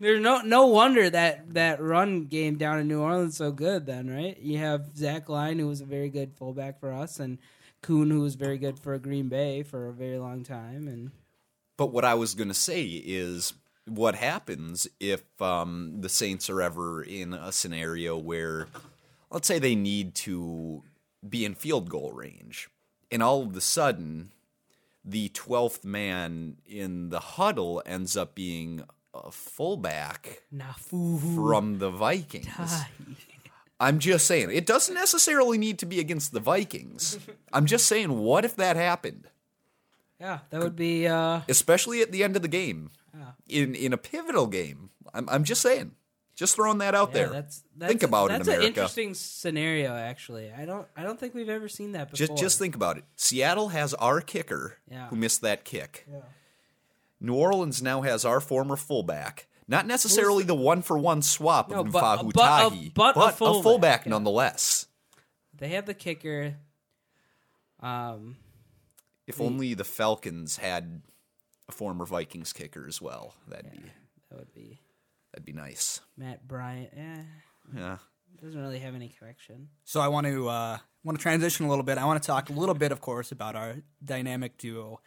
There's 0.00 0.20
no 0.20 0.40
no 0.42 0.66
wonder 0.66 1.08
that 1.08 1.54
that 1.54 1.80
run 1.80 2.24
game 2.24 2.56
down 2.56 2.78
in 2.80 2.88
New 2.88 3.00
Orleans 3.00 3.36
so 3.36 3.52
good. 3.52 3.86
Then 3.86 4.10
right, 4.10 4.38
you 4.38 4.58
have 4.58 4.96
Zach 4.96 5.28
Line 5.28 5.58
who 5.58 5.68
was 5.68 5.80
a 5.80 5.86
very 5.86 6.10
good 6.10 6.34
fullback 6.34 6.80
for 6.80 6.92
us, 6.92 7.20
and 7.20 7.38
Kuhn 7.80 8.10
who 8.10 8.20
was 8.20 8.34
very 8.34 8.58
good 8.58 8.78
for 8.78 8.98
Green 8.98 9.28
Bay 9.28 9.62
for 9.62 9.88
a 9.88 9.92
very 9.92 10.18
long 10.18 10.42
time. 10.42 10.88
And 10.88 11.12
But 11.76 11.92
what 11.92 12.04
I 12.04 12.14
was 12.14 12.34
going 12.34 12.48
to 12.48 12.54
say 12.54 12.82
is 12.82 13.54
what 13.86 14.14
happens 14.16 14.86
if 14.98 15.22
um, 15.40 16.00
the 16.00 16.08
Saints 16.08 16.50
are 16.50 16.60
ever 16.60 17.02
in 17.02 17.32
a 17.32 17.52
scenario 17.52 18.18
where, 18.18 18.66
let's 19.30 19.46
say, 19.46 19.58
they 19.58 19.74
need 19.74 20.14
to 20.16 20.82
be 21.26 21.44
in 21.44 21.54
field 21.54 21.88
goal 21.88 22.12
range, 22.12 22.68
and 23.10 23.22
all 23.22 23.42
of 23.42 23.56
a 23.56 23.60
sudden, 23.60 24.32
the 25.04 25.28
12th 25.30 25.84
man 25.84 26.56
in 26.66 27.10
the 27.10 27.20
huddle 27.20 27.82
ends 27.84 28.16
up 28.16 28.34
being 28.34 28.82
a 29.12 29.30
fullback 29.30 30.42
Naufahu 30.54 31.34
from 31.36 31.78
the 31.78 31.90
Vikings. 31.90 32.48
I'm 33.80 33.98
just 33.98 34.26
saying, 34.26 34.50
it 34.52 34.66
doesn't 34.66 34.94
necessarily 34.94 35.58
need 35.58 35.78
to 35.80 35.86
be 35.86 36.00
against 36.00 36.32
the 36.32 36.40
Vikings. 36.40 37.18
I'm 37.52 37.66
just 37.66 37.86
saying, 37.86 38.18
what 38.18 38.44
if 38.44 38.56
that 38.56 38.76
happened? 38.76 39.28
Yeah, 40.20 40.38
that 40.50 40.60
would 40.62 40.76
be. 40.76 41.06
uh 41.06 41.40
especially 41.48 42.00
at 42.00 42.12
the 42.12 42.22
end 42.24 42.36
of 42.36 42.42
the 42.42 42.48
game, 42.48 42.90
Yeah. 43.14 43.32
in 43.48 43.74
in 43.74 43.92
a 43.92 43.98
pivotal 43.98 44.46
game. 44.46 44.90
I'm 45.12 45.28
I'm 45.28 45.44
just 45.44 45.60
saying, 45.60 45.92
just 46.34 46.56
throwing 46.56 46.78
that 46.78 46.94
out 46.94 47.08
Yeah, 47.10 47.14
there. 47.14 47.28
that's, 47.30 47.62
that's 47.76 47.90
think 47.90 48.02
about 48.02 48.28
that's 48.28 48.40
it, 48.48 48.50
America. 48.50 48.62
an 48.62 48.68
interesting 48.68 49.14
scenario. 49.14 49.94
Actually, 49.94 50.50
I 50.52 50.64
don't 50.64 50.86
I 50.96 51.02
don't 51.02 51.18
think 51.18 51.34
we've 51.34 51.48
ever 51.48 51.68
seen 51.68 51.92
that 51.92 52.10
before. 52.10 52.26
just 52.26 52.38
just 52.40 52.58
think 52.58 52.74
about 52.74 52.98
it. 52.98 53.04
Seattle 53.16 53.68
has 53.68 53.94
our 53.94 54.20
kicker 54.20 54.78
Yeah. 54.90 55.08
who 55.08 55.16
missed 55.16 55.40
that 55.42 55.64
kick. 55.64 56.06
Yeah. 56.10 56.20
New 57.20 57.34
Orleans 57.34 57.82
now 57.82 58.02
has 58.02 58.24
our 58.24 58.40
former 58.40 58.76
fullback. 58.76 59.46
Not 59.66 59.86
necessarily 59.86 60.44
the 60.44 60.54
one 60.54 60.82
for 60.82 60.98
one 60.98 61.22
swap 61.22 61.70
No, 61.70 61.80
of 61.80 61.90
but- 61.92 62.02
Naufahu 62.18 62.32
but 62.34 62.40
a- 62.40 62.68
Tahi, 62.70 62.92
but 62.94 63.16
a 63.16 63.62
fullback, 63.62 64.04
yeah. 64.04 64.10
nonetheless. 64.10 64.88
They 65.56 65.68
have 65.68 65.86
the 65.86 65.94
kicker. 65.94 66.56
Um, 67.80 68.36
If 69.26 69.40
only 69.40 69.72
the 69.74 69.84
Falcons 69.84 70.58
had 70.58 71.00
a 71.68 71.72
former 71.72 72.04
Vikings 72.04 72.52
kicker 72.52 72.84
as 72.86 73.00
well. 73.00 73.34
That'd 73.48 73.70
be 73.70 73.90
that 74.30 74.38
would 74.38 74.52
be 74.54 74.80
that'd 75.34 75.44
be 75.44 75.52
nice. 75.52 76.00
Matt 76.16 76.46
Bryant. 76.46 76.90
Eh, 76.96 77.22
Yeah. 77.76 77.98
doesn't 78.40 78.60
really 78.60 78.78
have 78.78 78.94
any 78.94 79.08
connection. 79.18 79.68
So 79.84 80.00
I 80.00 80.06
want 80.08 80.26
to 80.28 80.48
uh, 80.48 80.78
want 81.02 81.18
to 81.18 81.22
transition 81.22 81.66
a 81.66 81.68
little 81.68 81.82
bit. 81.82 81.98
I 81.98 82.04
want 82.04 82.22
to 82.22 82.26
talk 82.26 82.50
a 82.50 82.52
little 82.52 82.74
bit, 82.74 82.92
of 82.92 83.00
course, 83.00 83.32
about 83.32 83.56
our 83.56 83.76
dynamic 84.04 84.58
duo, 84.58 85.00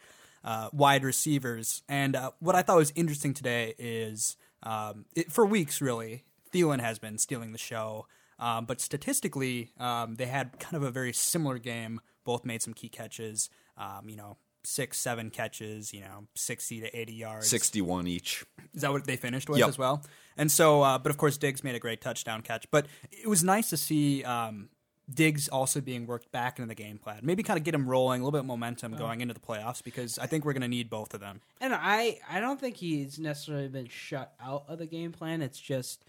uh, 0.44 0.68
wide 0.72 1.02
receivers. 1.02 1.82
And 1.88 2.14
uh, 2.14 2.32
what 2.40 2.54
I 2.54 2.60
thought 2.62 2.76
was 2.76 2.92
interesting 2.94 3.32
today 3.32 3.74
is, 3.78 4.36
um, 4.62 5.06
it, 5.14 5.32
for 5.32 5.46
weeks 5.46 5.80
really, 5.80 6.24
Thielen 6.52 6.80
has 6.80 6.98
been 6.98 7.16
stealing 7.16 7.52
the 7.52 7.58
show. 7.58 8.06
Um, 8.38 8.66
but 8.66 8.80
statistically, 8.80 9.70
um, 9.80 10.14
they 10.16 10.26
had 10.26 10.58
kind 10.60 10.76
of 10.76 10.82
a 10.82 10.90
very 10.90 11.12
similar 11.12 11.58
game. 11.58 12.00
Both 12.24 12.44
made 12.44 12.60
some 12.62 12.74
key 12.74 12.88
catches. 12.88 13.48
Um, 13.78 14.08
you 14.08 14.16
know, 14.16 14.36
six, 14.64 14.98
seven 14.98 15.30
catches. 15.30 15.92
You 15.92 16.00
know, 16.00 16.26
sixty 16.34 16.80
to 16.80 16.98
eighty 16.98 17.14
yards. 17.14 17.48
61 17.48 18.06
each. 18.06 18.44
Is 18.74 18.82
that 18.82 18.92
what 18.92 19.04
they 19.04 19.16
finished 19.16 19.48
with 19.48 19.58
Yep. 19.58 19.68
as 19.68 19.78
well? 19.78 20.02
And 20.36 20.50
so, 20.52 20.82
uh, 20.82 20.98
but 20.98 21.10
of 21.10 21.16
course, 21.16 21.36
Diggs 21.36 21.64
made 21.64 21.74
a 21.74 21.80
great 21.80 22.00
touchdown 22.00 22.42
catch. 22.42 22.70
But 22.70 22.86
it 23.10 23.28
was 23.28 23.42
nice 23.42 23.70
to 23.70 23.76
see 23.76 24.22
um, 24.24 24.68
Diggs 25.12 25.48
also 25.48 25.80
being 25.80 26.06
worked 26.06 26.30
back 26.30 26.58
into 26.58 26.68
the 26.68 26.74
game 26.76 26.98
plan. 26.98 27.20
Maybe 27.22 27.42
kind 27.42 27.58
of 27.58 27.64
get 27.64 27.74
him 27.74 27.88
rolling, 27.88 28.20
a 28.20 28.24
little 28.24 28.32
bit 28.32 28.40
of 28.40 28.46
momentum 28.46 28.94
going 28.94 29.20
into 29.20 29.34
the 29.34 29.40
playoffs 29.40 29.82
because 29.82 30.18
I 30.18 30.26
think 30.26 30.44
we're 30.44 30.52
going 30.52 30.62
to 30.62 30.68
need 30.68 30.90
both 30.90 31.12
of 31.14 31.20
them. 31.20 31.40
And 31.60 31.74
I, 31.74 32.20
I 32.30 32.38
don't 32.40 32.60
think 32.60 32.76
he's 32.76 33.18
necessarily 33.18 33.68
been 33.68 33.88
shut 33.88 34.32
out 34.40 34.64
of 34.68 34.78
the 34.78 34.86
game 34.86 35.10
plan. 35.12 35.42
It's 35.42 35.58
just 35.58 36.04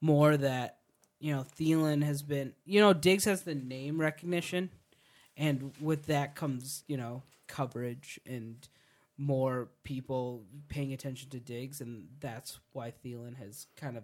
more 0.00 0.36
that 0.36 0.78
you 1.20 1.34
know 1.34 1.44
Thielen 1.58 2.02
has 2.04 2.22
been. 2.22 2.54
You 2.64 2.80
know, 2.80 2.92
Diggs 2.94 3.24
has 3.26 3.42
the 3.42 3.54
name 3.54 4.00
recognition, 4.00 4.70
and 5.36 5.72
with 5.80 6.06
that 6.06 6.34
comes 6.36 6.84
you 6.86 6.96
know 6.96 7.22
coverage 7.54 8.18
and 8.26 8.68
more 9.16 9.68
people 9.84 10.42
paying 10.68 10.92
attention 10.92 11.30
to 11.30 11.38
Diggs, 11.38 11.80
and 11.80 12.08
that's 12.20 12.58
why 12.72 12.92
Thielen 13.04 13.36
has 13.36 13.66
kind 13.76 13.96
of 13.96 14.02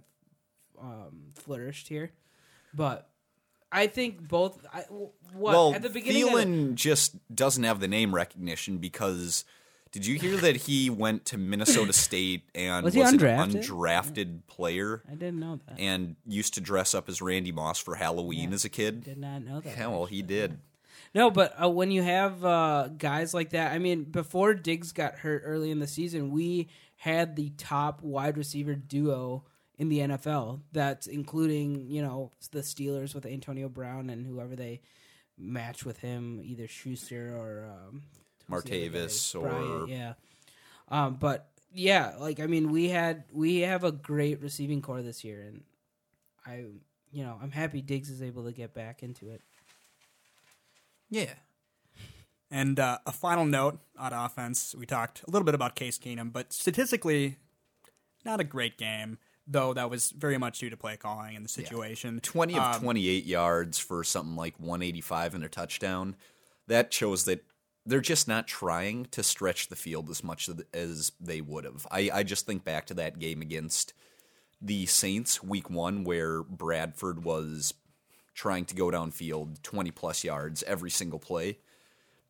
um, 0.80 1.32
flourished 1.34 1.88
here. 1.88 2.12
But 2.72 3.08
I 3.72 3.88
think 3.88 4.28
both. 4.28 4.64
I, 4.72 4.82
what 4.90 5.12
well, 5.34 5.74
at 5.74 5.82
the 5.82 5.90
beginning, 5.90 6.22
of 6.22 6.30
the- 6.30 6.36
Thielen 6.44 6.74
just 6.74 7.16
doesn't 7.34 7.64
have 7.64 7.80
the 7.80 7.88
name 7.88 8.14
recognition 8.14 8.78
because 8.78 9.44
did 9.90 10.06
you 10.06 10.16
hear 10.16 10.36
that 10.36 10.54
he 10.56 10.88
went 10.88 11.24
to 11.26 11.38
Minnesota 11.38 11.92
State 11.92 12.42
and 12.54 12.84
Was 12.84 12.94
he 12.94 13.00
an 13.00 13.18
undrafted? 13.18 13.66
undrafted 13.68 14.46
player 14.46 15.02
I 15.10 15.14
didn't 15.16 15.40
know 15.40 15.58
that. 15.66 15.80
and 15.80 16.14
used 16.24 16.54
to 16.54 16.60
dress 16.60 16.94
up 16.94 17.08
as 17.08 17.20
Randy 17.20 17.50
Moss 17.50 17.80
for 17.80 17.96
Halloween 17.96 18.52
as 18.52 18.64
a 18.64 18.68
kid? 18.68 19.02
did 19.02 19.18
not 19.18 19.42
know 19.42 19.58
that. 19.60 19.76
Yeah, 19.76 19.88
well, 19.88 20.06
he 20.06 20.22
did. 20.22 20.58
No, 21.14 21.30
but 21.30 21.54
uh, 21.60 21.68
when 21.68 21.90
you 21.90 22.02
have 22.02 22.44
uh, 22.44 22.88
guys 22.96 23.34
like 23.34 23.50
that, 23.50 23.72
I 23.72 23.78
mean, 23.78 24.04
before 24.04 24.54
Diggs 24.54 24.92
got 24.92 25.16
hurt 25.16 25.42
early 25.44 25.70
in 25.70 25.80
the 25.80 25.88
season, 25.88 26.30
we 26.30 26.68
had 26.96 27.34
the 27.34 27.50
top 27.56 28.02
wide 28.02 28.36
receiver 28.36 28.74
duo 28.74 29.44
in 29.76 29.88
the 29.88 29.98
NFL. 30.00 30.60
That's 30.72 31.06
including, 31.08 31.88
you 31.88 32.02
know, 32.02 32.30
the 32.52 32.60
Steelers 32.60 33.14
with 33.14 33.26
Antonio 33.26 33.68
Brown 33.68 34.08
and 34.08 34.24
whoever 34.24 34.54
they 34.54 34.82
match 35.36 35.84
with 35.84 35.98
him, 35.98 36.40
either 36.44 36.68
Schuster 36.68 37.36
or 37.36 37.64
um, 37.68 38.02
who's 38.48 38.62
the 38.62 38.86
other 38.86 38.98
Martavis 38.98 39.34
or- 39.34 39.48
Bryant, 39.48 39.88
yeah. 39.88 40.12
Um, 40.88 41.16
but 41.16 41.48
yeah, 41.72 42.14
like 42.18 42.40
I 42.40 42.46
mean, 42.46 42.70
we 42.70 42.88
had 42.88 43.24
we 43.32 43.60
have 43.60 43.84
a 43.84 43.92
great 43.92 44.40
receiving 44.42 44.82
core 44.82 45.02
this 45.02 45.24
year, 45.24 45.42
and 45.42 45.62
I, 46.44 46.64
you 47.12 47.24
know, 47.24 47.38
I'm 47.40 47.52
happy 47.52 47.80
Diggs 47.80 48.10
is 48.10 48.22
able 48.22 48.44
to 48.44 48.52
get 48.52 48.74
back 48.74 49.02
into 49.02 49.30
it. 49.30 49.40
Yeah. 51.10 51.34
And 52.50 52.80
uh, 52.80 52.98
a 53.06 53.12
final 53.12 53.44
note 53.44 53.80
on 53.98 54.12
offense. 54.12 54.74
We 54.76 54.86
talked 54.86 55.22
a 55.26 55.30
little 55.30 55.44
bit 55.44 55.54
about 55.54 55.76
Case 55.76 55.98
Keenum, 55.98 56.32
but 56.32 56.52
statistically, 56.52 57.36
not 58.24 58.40
a 58.40 58.44
great 58.44 58.76
game, 58.76 59.18
though 59.46 59.72
that 59.74 59.88
was 59.88 60.10
very 60.10 60.38
much 60.38 60.58
due 60.58 60.70
to 60.70 60.76
play 60.76 60.96
calling 60.96 61.36
and 61.36 61.44
the 61.44 61.48
situation. 61.48 62.20
20 62.20 62.54
of 62.54 62.76
Um, 62.76 62.80
28 62.80 63.24
yards 63.24 63.78
for 63.78 64.02
something 64.02 64.34
like 64.34 64.58
185 64.58 65.34
and 65.34 65.44
a 65.44 65.48
touchdown. 65.48 66.16
That 66.66 66.92
shows 66.92 67.24
that 67.24 67.44
they're 67.86 68.00
just 68.00 68.28
not 68.28 68.46
trying 68.46 69.06
to 69.06 69.22
stretch 69.22 69.68
the 69.68 69.76
field 69.76 70.10
as 70.10 70.22
much 70.22 70.48
as 70.74 71.12
they 71.20 71.40
would 71.40 71.64
have. 71.64 71.86
I, 71.90 72.10
I 72.12 72.22
just 72.22 72.46
think 72.46 72.64
back 72.64 72.86
to 72.86 72.94
that 72.94 73.18
game 73.18 73.42
against 73.42 73.94
the 74.60 74.86
Saints 74.86 75.42
week 75.42 75.70
one 75.70 76.04
where 76.04 76.42
Bradford 76.42 77.24
was 77.24 77.74
trying 78.34 78.64
to 78.66 78.74
go 78.74 78.86
downfield 78.90 79.62
20 79.62 79.90
plus 79.90 80.24
yards 80.24 80.62
every 80.64 80.90
single 80.90 81.18
play. 81.18 81.58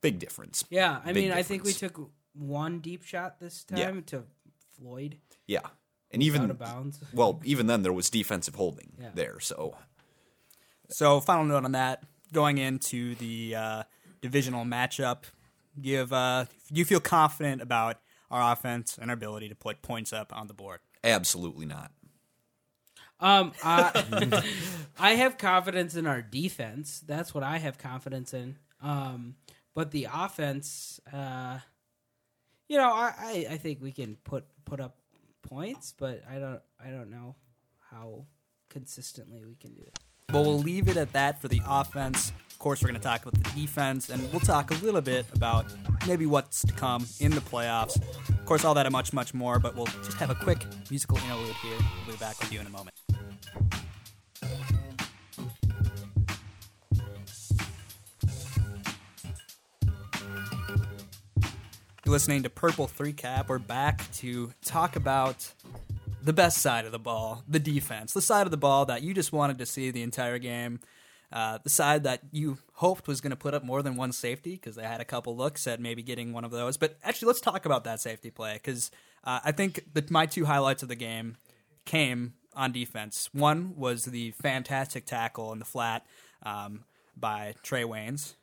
Big 0.00 0.18
difference. 0.18 0.64
Yeah, 0.70 1.00
I 1.04 1.12
Big 1.12 1.24
mean, 1.24 1.32
I 1.32 1.42
think 1.42 1.64
we 1.64 1.72
took 1.72 2.10
one 2.32 2.78
deep 2.80 3.02
shot 3.02 3.38
this 3.38 3.64
time 3.64 3.78
Yeah. 3.96 4.00
to 4.06 4.24
Floyd 4.78 5.18
Yeah. 5.46 5.60
And 6.12 6.22
out 6.22 6.26
even 6.26 6.50
of 6.50 6.58
bounds. 6.58 7.00
well, 7.12 7.40
even 7.44 7.66
then 7.66 7.82
there 7.82 7.92
was 7.92 8.08
defensive 8.10 8.54
holding 8.54 8.92
Yeah. 9.00 9.10
there. 9.14 9.40
So 9.40 9.76
So, 10.88 11.20
final 11.20 11.44
note 11.44 11.64
on 11.64 11.72
that: 11.72 12.02
going 12.32 12.58
into 12.58 13.14
the 13.16 13.54
uh, 13.54 13.82
divisional 14.20 14.64
matchup, 14.64 15.24
you 15.80 16.00
uh, 16.10 16.46
you 16.70 16.84
feel 16.84 17.00
confident 17.00 17.62
about 17.62 18.00
our 18.30 18.52
offense 18.52 18.96
and 19.00 19.10
our 19.10 19.14
ability 19.14 19.48
to 19.50 19.54
put 19.54 19.82
points 19.82 20.12
up 20.12 20.34
on 20.34 20.46
the 20.46 20.54
board. 20.54 20.80
absolutely 21.04 21.66
not. 21.66 21.92
Um, 23.20 23.52
I, 23.62 24.42
I 24.98 25.14
have 25.14 25.38
confidence 25.38 25.94
in 25.94 26.06
our 26.06 26.22
defense. 26.22 27.02
That's 27.06 27.34
what 27.34 27.44
I 27.44 27.58
have 27.58 27.78
confidence 27.78 28.34
in. 28.34 28.56
Um, 28.82 29.36
but 29.74 29.90
the 29.90 30.08
offense, 30.12 31.00
uh, 31.12 31.58
you 32.68 32.78
know, 32.78 32.90
I, 32.90 33.12
I, 33.18 33.46
I 33.52 33.56
think 33.58 33.80
we 33.82 33.92
can 33.92 34.16
put 34.24 34.44
put 34.64 34.80
up 34.80 34.96
points, 35.42 35.94
but 35.96 36.22
I 36.30 36.38
don't 36.38 36.60
I 36.84 36.90
don't 36.90 37.10
know 37.10 37.36
how 37.90 38.26
consistently 38.68 39.44
we 39.44 39.54
can 39.56 39.74
do 39.74 39.82
it. 39.82 39.98
But 40.28 40.42
we'll 40.42 40.58
leave 40.58 40.88
it 40.88 40.96
at 40.96 41.12
that 41.12 41.40
for 41.40 41.48
the 41.48 41.60
offense. 41.66 42.32
Of 42.50 42.58
course, 42.58 42.82
we're 42.82 42.90
going 42.90 43.00
to 43.00 43.06
talk 43.06 43.22
about 43.22 43.42
the 43.42 43.50
defense, 43.60 44.10
and 44.10 44.30
we'll 44.30 44.40
talk 44.40 44.70
a 44.70 44.74
little 44.74 45.00
bit 45.00 45.26
about 45.34 45.66
maybe 46.06 46.26
what's 46.26 46.62
to 46.62 46.72
come 46.72 47.06
in 47.18 47.32
the 47.32 47.40
playoffs. 47.40 47.96
Of 48.28 48.44
course, 48.44 48.64
all 48.64 48.74
that 48.74 48.86
and 48.86 48.92
much, 48.92 49.12
much 49.12 49.34
more, 49.34 49.58
but 49.58 49.74
we'll 49.74 49.86
just 49.86 50.18
have 50.18 50.30
a 50.30 50.34
quick 50.34 50.64
musical 50.90 51.16
interlude 51.18 51.54
here. 51.62 51.78
We'll 52.06 52.16
be 52.16 52.20
back 52.20 52.38
with 52.38 52.52
you 52.52 52.60
in 52.60 52.66
a 52.66 52.70
moment. 52.70 52.99
You're 62.10 62.16
listening 62.16 62.42
to 62.42 62.50
Purple 62.50 62.88
Three 62.88 63.12
Cap. 63.12 63.48
We're 63.48 63.60
back 63.60 64.10
to 64.14 64.52
talk 64.64 64.96
about 64.96 65.52
the 66.20 66.32
best 66.32 66.58
side 66.58 66.84
of 66.84 66.90
the 66.90 66.98
ball, 66.98 67.44
the 67.46 67.60
defense, 67.60 68.12
the 68.12 68.20
side 68.20 68.48
of 68.48 68.50
the 68.50 68.56
ball 68.56 68.84
that 68.86 69.02
you 69.02 69.14
just 69.14 69.32
wanted 69.32 69.58
to 69.58 69.66
see 69.66 69.92
the 69.92 70.02
entire 70.02 70.38
game, 70.38 70.80
uh, 71.32 71.58
the 71.62 71.70
side 71.70 72.02
that 72.02 72.22
you 72.32 72.58
hoped 72.72 73.06
was 73.06 73.20
going 73.20 73.30
to 73.30 73.36
put 73.36 73.54
up 73.54 73.62
more 73.62 73.80
than 73.80 73.94
one 73.94 74.10
safety 74.10 74.52
because 74.52 74.74
they 74.74 74.82
had 74.82 75.00
a 75.00 75.04
couple 75.04 75.36
looks 75.36 75.68
at 75.68 75.78
maybe 75.78 76.02
getting 76.02 76.32
one 76.32 76.44
of 76.44 76.50
those. 76.50 76.76
But 76.76 76.98
actually, 77.04 77.28
let's 77.28 77.40
talk 77.40 77.64
about 77.64 77.84
that 77.84 78.00
safety 78.00 78.30
play 78.30 78.54
because 78.54 78.90
uh, 79.22 79.38
I 79.44 79.52
think 79.52 79.84
that 79.94 80.10
my 80.10 80.26
two 80.26 80.46
highlights 80.46 80.82
of 80.82 80.88
the 80.88 80.96
game 80.96 81.36
came 81.84 82.34
on 82.54 82.72
defense. 82.72 83.28
One 83.32 83.74
was 83.76 84.06
the 84.06 84.32
fantastic 84.32 85.06
tackle 85.06 85.52
in 85.52 85.58
the 85.58 85.64
flat 85.64 86.06
um, 86.42 86.84
by 87.16 87.54
Trae 87.62 87.84
Waynes 87.84 88.34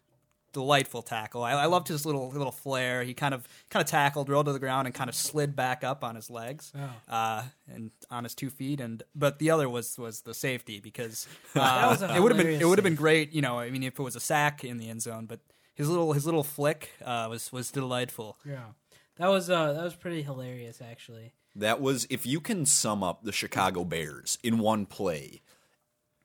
delightful 0.57 1.03
tackle. 1.03 1.43
I, 1.43 1.51
I 1.51 1.65
loved 1.67 1.87
his 1.87 2.03
little 2.03 2.29
little 2.29 2.51
flair. 2.51 3.03
He 3.03 3.13
kind 3.13 3.35
of 3.35 3.47
kind 3.69 3.83
of 3.83 3.89
tackled, 3.89 4.27
rolled 4.27 4.47
to 4.47 4.53
the 4.53 4.59
ground, 4.59 4.87
and 4.87 4.95
kind 4.95 5.07
of 5.07 5.15
slid 5.15 5.55
back 5.55 5.83
up 5.83 6.03
on 6.03 6.15
his 6.15 6.31
legs 6.31 6.73
uh, 7.07 7.43
and 7.71 7.91
on 8.09 8.23
his 8.23 8.33
two 8.33 8.49
feet. 8.49 8.81
And 8.81 9.03
but 9.15 9.37
the 9.37 9.51
other 9.51 9.69
was 9.69 9.99
was 9.99 10.21
the 10.21 10.33
safety 10.33 10.79
because 10.79 11.27
uh, 11.55 11.95
it 12.15 12.21
would 12.21 12.31
have 12.31 12.43
been 12.43 12.59
it 12.59 12.65
would 12.67 12.79
have 12.79 12.83
been 12.83 12.95
great. 12.95 13.33
You 13.33 13.43
know, 13.43 13.59
I 13.59 13.69
mean, 13.69 13.83
if 13.83 13.99
it 13.99 14.03
was 14.03 14.15
a 14.15 14.19
sack 14.19 14.63
in 14.63 14.77
the 14.77 14.89
end 14.89 15.03
zone, 15.03 15.27
but 15.27 15.39
his 15.75 15.89
little 15.89 16.13
his 16.13 16.25
little 16.25 16.43
flick 16.43 16.89
uh, 17.05 17.27
was 17.29 17.51
was 17.51 17.69
delightful. 17.69 18.37
Yeah, 18.43 18.71
that 19.17 19.27
was 19.27 19.51
uh 19.51 19.73
that 19.73 19.83
was 19.83 19.95
pretty 19.95 20.23
hilarious 20.23 20.81
actually. 20.81 21.33
That 21.57 21.81
was 21.81 22.07
if 22.09 22.25
you 22.25 22.39
can 22.39 22.65
sum 22.65 23.03
up 23.03 23.23
the 23.23 23.31
Chicago 23.31 23.83
Bears 23.83 24.37
in 24.43 24.59
one 24.59 24.85
play, 24.85 25.41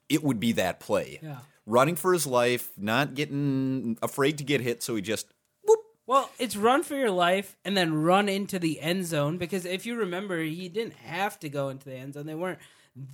it 0.08 0.22
would 0.22 0.38
be 0.38 0.52
that 0.52 0.78
play. 0.78 1.20
Yeah. 1.22 1.38
Running 1.64 1.96
for 1.96 2.12
his 2.12 2.26
life, 2.26 2.72
not 2.76 3.14
getting 3.14 3.96
afraid 4.02 4.38
to 4.38 4.44
get 4.44 4.60
hit, 4.60 4.82
so 4.82 4.94
he 4.96 5.02
just 5.02 5.26
whoop. 5.64 5.80
Well, 6.06 6.30
it's 6.38 6.56
run 6.56 6.82
for 6.82 6.96
your 6.96 7.10
life 7.10 7.56
and 7.64 7.76
then 7.76 7.94
run 7.94 8.28
into 8.28 8.58
the 8.58 8.80
end 8.80 9.06
zone 9.06 9.38
because 9.38 9.64
if 9.64 9.86
you 9.86 9.96
remember, 9.96 10.38
he 10.42 10.68
didn't 10.68 10.94
have 10.94 11.38
to 11.40 11.48
go 11.48 11.68
into 11.68 11.88
the 11.88 11.96
end 11.96 12.14
zone. 12.14 12.26
They 12.26 12.34
weren't 12.34 12.58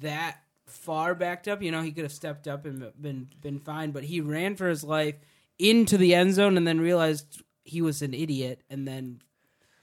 that 0.01 0.39
far 0.67 1.15
backed 1.15 1.49
up. 1.49 1.63
You 1.63 1.71
know, 1.71 1.83
he 1.83 1.93
could 1.93 2.05
have 2.05 2.13
stepped 2.13 2.49
up 2.49 2.65
and 2.65 2.91
been 3.01 3.29
been 3.41 3.61
fine, 3.61 3.91
but 3.91 4.05
he 4.05 4.21
ran 4.21 4.57
for 4.57 4.69
his 4.69 4.83
life 4.83 5.17
into 5.59 5.97
the 5.99 6.15
end 6.15 6.35
zone 6.35 6.57
and 6.57 6.67
then 6.67 6.81
realized 6.81 7.43
he 7.65 7.83
was 7.83 8.03
an 8.03 8.15
idiot 8.15 8.63
and 8.71 8.87
then 8.89 9.21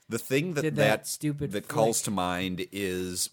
the 0.08 0.18
thing 0.18 0.54
that 0.54 0.62
that, 0.62 0.74
that 0.76 1.06
stupid 1.06 1.52
that 1.52 1.68
calls 1.68 2.02
to 2.02 2.10
mind 2.10 2.66
is 2.72 3.30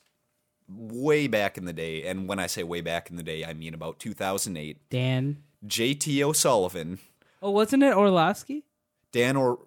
way 0.68 1.28
back 1.28 1.58
in 1.58 1.66
the 1.66 1.74
day, 1.74 2.04
and 2.04 2.28
when 2.28 2.40
I 2.40 2.48
say 2.48 2.64
way 2.64 2.82
back 2.82 3.10
in 3.10 3.16
the 3.16 3.24
day, 3.24 3.46
I 3.46 3.54
mean 3.54 3.74
about 3.74 4.00
2008. 4.00 4.90
Dan. 4.90 5.44
J.T. 5.66 6.22
O'Sullivan, 6.24 7.00
Oh, 7.42 7.52
wasn't 7.52 7.84
it 7.84 7.94
Orlovsky? 7.94 8.64
Dan 9.12 9.36
or 9.36 9.60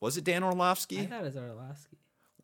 was 0.00 0.18
it 0.18 0.24
Dan 0.24 0.44
Orlovsky? 0.44 1.00
I 1.00 1.06
thought 1.06 1.20
it 1.20 1.24
was 1.24 1.36
Orlovsky. 1.36 1.96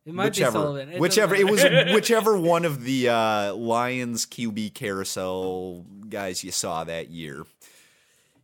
It 0.05 0.13
might 0.15 0.25
whichever, 0.25 0.51
be 0.51 0.63
Sullivan. 0.63 0.89
It 0.93 0.99
whichever 0.99 1.35
it 1.35 1.49
was, 1.49 1.63
whichever 1.93 2.37
one 2.37 2.65
of 2.65 2.83
the 2.83 3.09
uh, 3.09 3.53
Lions 3.53 4.25
QB 4.25 4.73
carousel 4.73 5.85
guys 6.09 6.43
you 6.43 6.51
saw 6.51 6.83
that 6.85 7.09
year 7.09 7.45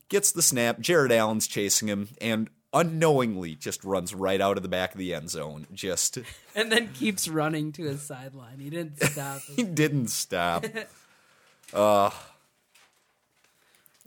gets 0.10 0.32
the 0.32 0.44
snap. 0.44 0.80
Jared 0.80 1.12
Allen's 1.12 1.48
chasing 1.48 1.88
him, 1.88 2.10
and 2.22 2.50
unknowingly 2.76 3.56
just 3.56 3.84
runs 3.84 4.14
right 4.14 4.42
out 4.42 4.58
of 4.58 4.64
the 4.64 4.70
back 4.70 4.92
of 4.92 5.00
the 5.00 5.14
end 5.14 5.30
zone. 5.32 5.66
Just 5.74 6.20
and 6.56 6.72
then 6.72 6.90
keeps 6.94 7.28
running 7.28 7.72
to 7.72 7.84
his 7.84 8.04
sideline. 8.04 8.60
He 8.60 8.70
didn't 8.70 9.02
stop. 9.12 9.42
he 9.56 9.64
didn't 9.64 10.10
stop. 10.10 10.66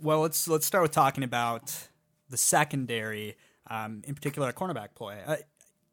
Well, 0.01 0.21
let's 0.21 0.47
let's 0.47 0.65
start 0.65 0.81
with 0.81 0.93
talking 0.93 1.25
about 1.25 1.89
the 2.29 2.37
secondary, 2.37 3.35
um, 3.69 4.01
in 4.07 4.15
particular, 4.15 4.47
a 4.47 4.53
cornerback 4.53 4.95
play. 4.95 5.17
Uh, 5.27 5.35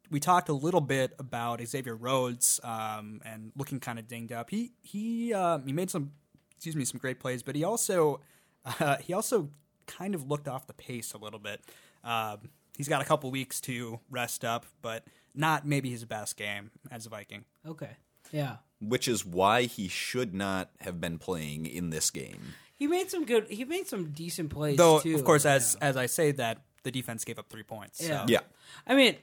we 0.09 0.21
talked 0.21 0.47
a 0.47 0.53
little 0.53 0.79
bit 0.79 1.13
about 1.19 1.59
Xavier 1.65 1.93
Rhodes 1.93 2.61
um, 2.63 3.19
and 3.25 3.51
looking 3.57 3.81
kind 3.81 3.99
of 3.99 4.07
dinged 4.07 4.31
up. 4.31 4.49
He 4.49 4.71
he 4.81 5.33
uh, 5.33 5.59
he 5.59 5.73
made 5.73 5.89
some 5.89 6.11
excuse 6.55 6.73
me 6.73 6.85
some 6.85 6.99
great 6.99 7.19
plays, 7.19 7.43
but 7.43 7.55
he 7.55 7.65
also 7.65 8.21
uh, 8.65 8.95
he 8.97 9.11
also 9.11 9.49
kind 9.87 10.15
of 10.15 10.27
looked 10.27 10.47
off 10.47 10.67
the 10.67 10.73
pace 10.73 11.11
a 11.13 11.17
little 11.17 11.39
bit. 11.39 11.61
Um, 12.03 12.49
he's 12.77 12.87
got 12.87 13.01
a 13.01 13.05
couple 13.05 13.29
weeks 13.31 13.59
to 13.61 13.99
rest 14.09 14.45
up, 14.45 14.65
but 14.81 15.03
not 15.35 15.67
maybe 15.67 15.89
his 15.89 16.05
best 16.05 16.37
game 16.37 16.71
as 16.89 17.05
a 17.05 17.09
Viking. 17.09 17.43
okay. 17.67 17.97
Yeah. 18.31 18.57
which 18.81 19.07
is 19.07 19.25
why 19.25 19.63
he 19.63 19.87
should 19.87 20.33
not 20.33 20.69
have 20.81 20.99
been 21.01 21.17
playing 21.17 21.65
in 21.65 21.89
this 21.91 22.09
game. 22.11 22.53
He 22.75 22.85
made 22.85 23.09
some 23.09 23.23
good. 23.25 23.47
He 23.49 23.63
made 23.65 23.87
some 23.87 24.11
decent 24.11 24.49
plays 24.49 24.77
Though, 24.77 24.99
too. 24.99 25.15
of 25.15 25.23
course, 25.23 25.45
as 25.45 25.75
as 25.81 25.95
I 25.97 26.05
say 26.07 26.31
that, 26.33 26.61
the 26.83 26.91
defense 26.91 27.23
gave 27.25 27.39
up 27.39 27.49
three 27.49 27.63
points. 27.63 28.01
Yeah. 28.01 28.25
So. 28.25 28.25
Yeah. 28.27 28.39
I 28.85 28.95
mean, 28.95 29.15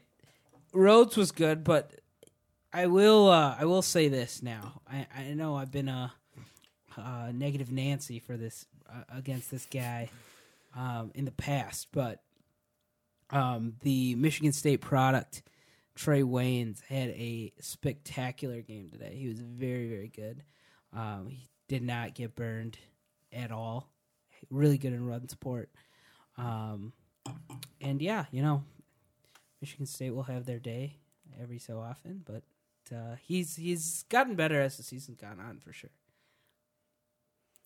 Rhodes 0.73 1.17
was 1.17 1.31
good, 1.33 1.63
but 1.65 1.93
I 2.73 2.87
will. 2.87 3.29
Uh, 3.29 3.55
I 3.59 3.67
will 3.67 3.83
say 3.83 4.09
this 4.09 4.43
now. 4.43 4.81
I, 4.91 5.07
I 5.15 5.35
know 5.35 5.55
I've 5.55 5.71
been 5.71 5.89
a, 5.89 6.13
uh 6.97 7.31
negative 7.33 7.71
Nancy 7.71 8.19
for 8.19 8.37
this 8.37 8.67
uh, 8.91 9.03
against 9.15 9.51
this 9.51 9.67
guy 9.67 10.09
um, 10.75 11.11
in 11.15 11.25
the 11.27 11.31
past, 11.33 11.89
but 11.93 12.23
um, 13.35 13.75
the 13.83 14.15
Michigan 14.15 14.53
State 14.53 14.81
product 14.81 15.43
Trae 15.97 16.25
Waynes 16.25 16.81
had 16.83 17.11
a 17.11 17.53
spectacular 17.61 18.63
game 18.63 18.89
today. 18.91 19.15
He 19.17 19.29
was 19.29 19.41
very 19.41 19.89
very 19.89 20.09
good. 20.09 20.43
Um, 20.93 21.29
he 21.29 21.49
did 21.69 21.83
not 21.83 22.15
get 22.15 22.35
burned 22.35 22.79
at 23.33 23.51
all. 23.51 23.91
Really 24.51 24.79
good 24.79 24.93
in 24.93 25.07
run 25.07 25.29
support. 25.29 25.71
Um, 26.37 26.93
and 27.81 28.01
yeah, 28.01 28.27
you 28.31 28.43
know, 28.43 28.65
Michigan 29.61 29.87
State 29.87 30.15
will 30.15 30.25
have 30.25 30.47
their 30.47 30.59
day 30.59 30.99
every 31.41 31.59
so 31.59 31.79
often, 31.79 32.25
but 32.25 32.43
uh, 32.95 33.17
he's 33.23 33.57
he's 33.57 34.05
gotten 34.09 34.35
better 34.35 34.61
as 34.61 34.77
the 34.77 34.83
season's 34.83 35.21
gone 35.21 35.41
on 35.41 35.59
for 35.59 35.73
sure. 35.73 35.91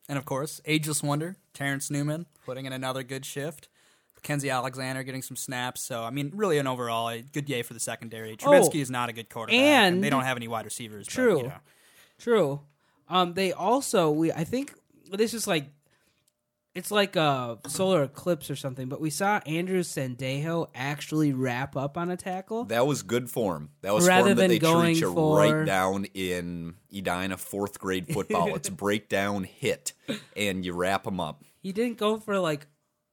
And 0.08 0.16
of 0.16 0.24
course, 0.24 0.60
ageless 0.64 1.02
wonder, 1.02 1.36
Terrence 1.52 1.90
Newman 1.90 2.26
putting 2.46 2.66
in 2.66 2.72
another 2.72 3.02
good 3.02 3.26
shift. 3.26 3.68
Mackensie 4.22 4.52
Alexander 4.52 5.02
getting 5.02 5.22
some 5.22 5.36
snaps. 5.36 5.82
So, 5.82 6.02
I 6.02 6.10
mean, 6.10 6.32
really 6.34 6.58
an 6.58 6.66
overall 6.66 7.08
a 7.08 7.22
good 7.22 7.44
day 7.46 7.62
for 7.62 7.74
the 7.74 7.80
secondary. 7.80 8.36
Trubisky 8.36 8.80
is 8.80 8.90
not 8.90 9.08
a 9.08 9.12
good 9.12 9.28
quarterback, 9.30 9.58
and, 9.60 9.94
Oh, 9.94 9.96
and- 9.96 10.04
they 10.04 10.10
don't 10.10 10.24
have 10.24 10.36
any 10.36 10.48
wide 10.48 10.64
receivers. 10.64 11.06
but, 11.06 11.12
True. 11.14 11.36
you 11.38 11.48
know. 11.48 11.52
True. 12.18 12.60
Um, 13.08 13.34
they 13.34 13.52
also 13.52 14.10
we 14.10 14.30
I 14.32 14.44
think 14.44 14.74
this 15.10 15.32
is 15.32 15.46
like 15.46 15.70
it's 16.74 16.90
like 16.90 17.16
a 17.16 17.58
solar 17.66 18.02
eclipse 18.04 18.50
or 18.50 18.56
something, 18.56 18.88
but 18.88 19.00
we 19.00 19.10
saw 19.10 19.40
Andrew 19.46 19.80
Sendejo 19.82 20.68
actually 20.74 21.32
wrap 21.32 21.74
up 21.76 21.96
on 21.96 22.10
a 22.10 22.16
tackle. 22.16 22.64
That 22.66 22.86
was 22.86 23.02
good 23.02 23.30
form. 23.30 23.70
That 23.80 23.94
was 23.94 24.06
Rather 24.06 24.24
form 24.26 24.28
that 24.36 24.42
than 24.42 24.50
they 24.50 24.58
going 24.58 24.94
treat 24.94 25.00
you 25.00 25.12
for- 25.14 25.38
right 25.38 25.64
down 25.64 26.04
in 26.14 26.74
Edina 26.94 27.36
fourth 27.36 27.80
grade 27.80 28.12
football. 28.12 28.54
it's 28.54 28.68
breakdown 28.68 29.44
hit, 29.44 29.92
and 30.36 30.64
you 30.64 30.72
wrap 30.74 31.04
them 31.04 31.18
up. 31.18 31.42
He 31.60 31.72
didn't 31.72 31.98
go 31.98 32.18
for 32.20 32.38
like 32.38 32.66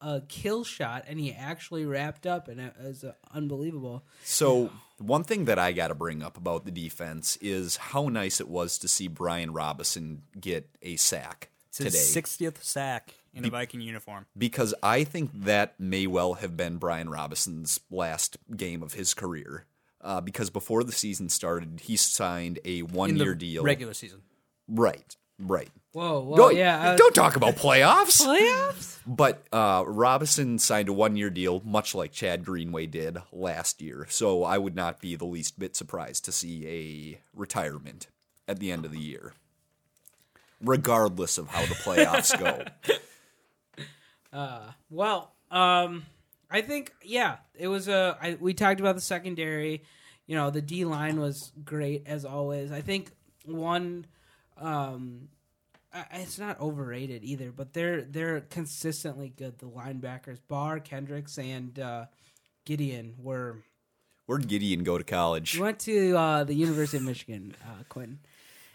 a 0.06 0.22
kill 0.22 0.64
shot, 0.64 1.04
and 1.08 1.20
he 1.20 1.34
actually 1.34 1.84
wrapped 1.86 2.28
up, 2.28 2.48
and 2.48 2.60
it 2.62 2.74
was 2.82 3.04
uh, 3.04 3.14
unbelievable. 3.34 4.04
So 4.24 4.70
one 5.00 5.24
thing 5.24 5.46
that 5.46 5.58
I 5.58 5.72
got 5.72 5.88
to 5.88 5.96
bring 5.96 6.22
up 6.22 6.38
about 6.38 6.64
the 6.66 6.72
defense 6.72 7.38
is 7.42 7.78
how 7.78 8.08
nice 8.10 8.40
it 8.40 8.48
was 8.48 8.78
to 8.80 8.88
see 8.88 9.08
Brian 9.08 9.52
Robison 9.52 10.22
get 10.40 10.70
a 10.84 10.96
sack 10.98 11.50
It's 11.70 11.80
his 11.80 12.14
today. 12.14 12.22
60th 12.22 12.64
sack 12.64 13.16
in 13.34 13.46
a 13.46 13.50
Viking 13.50 13.82
uniform. 13.82 14.28
because 14.38 14.76
I 14.84 15.04
think 15.04 15.32
that 15.34 15.80
may 15.80 16.06
well 16.08 16.36
have 16.36 16.56
been 16.56 16.78
Brian 16.78 17.10
Robison's 17.10 17.80
last 17.90 18.38
game 18.56 18.84
of 18.84 18.94
his 18.94 19.14
career. 19.14 19.66
Uh, 20.02 20.22
because 20.22 20.52
before 20.52 20.84
the 20.84 20.92
season 20.92 21.30
started, 21.30 21.80
he 21.86 21.96
signed 21.98 22.60
a 22.64 22.84
one-year 22.84 23.34
deal. 23.34 23.64
regular 23.64 23.96
season. 23.96 24.22
right, 24.68 25.16
right. 25.40 25.70
Whoa, 25.94 26.20
whoa, 26.22 26.36
Don't, 26.36 26.56
yeah, 26.58 26.96
don't 26.98 27.16
talk 27.16 27.38
about 27.38 27.56
playoffs. 27.56 28.22
playoffs. 28.26 29.00
But 29.08 29.44
uh, 29.54 29.86
Robison 29.88 30.60
signed 30.60 30.90
a 30.90 30.94
one-year 30.94 31.30
deal, 31.30 31.62
much 31.64 31.96
like 31.96 32.12
Chad 32.12 32.44
Greenway 32.44 32.88
did 32.88 33.18
last 33.32 33.82
year. 33.82 34.06
So 34.10 34.44
I 34.44 34.58
would 34.58 34.76
not 34.76 35.00
be 35.00 35.16
the 35.16 35.26
least 35.26 35.58
bit 35.58 35.76
surprised 35.76 36.26
to 36.26 36.32
see 36.34 36.68
a 36.68 37.22
retirement 37.34 38.08
at 38.48 38.60
the 38.60 38.72
end 38.74 38.84
of 38.84 38.92
the 38.92 39.00
year, 39.00 39.34
regardless 40.62 41.38
of 41.38 41.48
how 41.50 41.62
the 41.66 41.76
playoffs 41.76 42.38
go. 42.38 42.64
Uh, 44.34 44.72
Well, 44.90 45.32
um, 45.50 46.06
I 46.52 46.62
think 46.62 46.92
yeah, 47.02 47.38
it 47.58 47.70
was 47.70 47.88
a. 47.88 48.18
I, 48.22 48.38
we 48.38 48.54
talked 48.54 48.82
about 48.82 48.96
the 48.96 49.02
secondary. 49.02 49.84
You 50.28 50.36
know, 50.36 50.50
the 50.50 50.62
D 50.62 50.84
line 50.84 51.22
was 51.22 51.54
great 51.64 52.04
as 52.06 52.26
always. 52.26 52.70
I 52.70 52.82
think 52.82 53.12
one, 53.46 54.06
um, 54.58 55.30
it's 56.12 56.40
not 56.40 56.60
overrated 56.60 57.24
either, 57.24 57.52
but 57.52 57.74
they're 57.74 58.02
they're 58.02 58.42
consistently 58.42 59.34
good. 59.36 59.60
The 59.60 59.68
linebackers, 59.68 60.40
Barr, 60.48 60.80
Kendricks, 60.80 61.38
and 61.38 61.78
uh, 61.80 62.06
Gedeon 62.66 63.18
were. 63.18 63.64
Where'd 64.26 64.48
Gedeon 64.48 64.84
go 64.84 64.98
to 64.98 65.04
college? 65.04 65.52
He 65.52 65.62
went 65.62 65.80
to 65.82 66.18
uh, 66.18 66.44
the 66.44 66.56
University 66.56 66.98
of 66.98 67.04
Michigan. 67.04 67.56
Uh, 67.64 67.84
Quinn. 67.90 68.20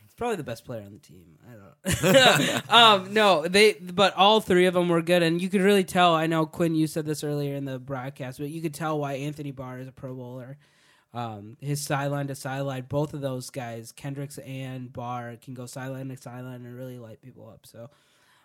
He's 0.04 0.14
probably 0.14 0.36
the 0.36 0.44
best 0.44 0.64
player 0.64 0.82
on 0.82 0.92
the 0.92 0.98
team. 0.98 1.38
I 1.48 2.52
don't. 2.52 2.70
um, 2.70 3.12
no, 3.12 3.46
they. 3.46 3.72
But 3.74 4.14
all 4.16 4.40
three 4.40 4.66
of 4.66 4.74
them 4.74 4.88
were 4.88 5.02
good, 5.02 5.22
and 5.22 5.42
you 5.42 5.48
could 5.48 5.60
really 5.60 5.84
tell. 5.84 6.14
I 6.14 6.26
know 6.26 6.46
Quinn, 6.46 6.74
you 6.74 6.86
said 6.86 7.04
this 7.04 7.24
earlier 7.24 7.54
in 7.54 7.64
the 7.64 7.78
broadcast, 7.78 8.38
but 8.38 8.50
you 8.50 8.62
could 8.62 8.74
tell 8.74 8.98
why 8.98 9.14
Anthony 9.14 9.50
Barr 9.50 9.78
is 9.80 9.88
a 9.88 9.92
Pro 9.92 10.14
Bowler. 10.14 10.56
Um, 11.12 11.56
his 11.60 11.80
sideline 11.80 12.28
to 12.28 12.34
sideline, 12.34 12.86
both 12.88 13.14
of 13.14 13.20
those 13.20 13.50
guys, 13.50 13.90
Kendricks 13.90 14.38
and 14.38 14.92
Barr, 14.92 15.36
can 15.42 15.54
go 15.54 15.66
sideline 15.66 16.08
to 16.08 16.16
sideline 16.16 16.64
and 16.64 16.76
really 16.76 16.98
light 16.98 17.20
people 17.20 17.48
up. 17.48 17.66
So, 17.66 17.90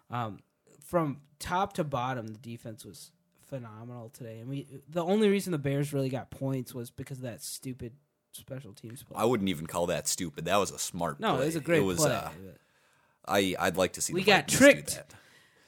um, 0.09 0.39
from 0.83 1.21
top 1.39 1.73
to 1.73 1.83
bottom, 1.83 2.27
the 2.27 2.39
defense 2.39 2.83
was 2.83 3.11
phenomenal 3.47 4.09
today. 4.09 4.39
And 4.39 4.49
we, 4.49 4.67
the 4.89 5.03
only 5.03 5.29
reason 5.29 5.51
the 5.51 5.57
Bears 5.57 5.93
really 5.93 6.09
got 6.09 6.31
points 6.31 6.73
was 6.73 6.89
because 6.89 7.17
of 7.17 7.23
that 7.23 7.43
stupid 7.43 7.93
special 8.31 8.73
teams 8.73 9.03
play. 9.03 9.15
I 9.17 9.25
wouldn't 9.25 9.49
even 9.49 9.67
call 9.67 9.87
that 9.87 10.07
stupid. 10.07 10.45
That 10.45 10.57
was 10.57 10.71
a 10.71 10.79
smart. 10.79 11.19
No, 11.19 11.35
play. 11.35 11.43
it 11.43 11.45
was 11.47 11.55
a 11.55 11.61
great 11.61 11.83
was, 11.83 11.99
play. 11.99 12.11
uh, 12.11 12.29
I 13.27 13.55
I'd 13.59 13.77
like 13.77 13.93
to 13.93 14.01
see. 14.01 14.13
We 14.13 14.21
the 14.21 14.27
got 14.31 14.47
tricked. 14.47 15.01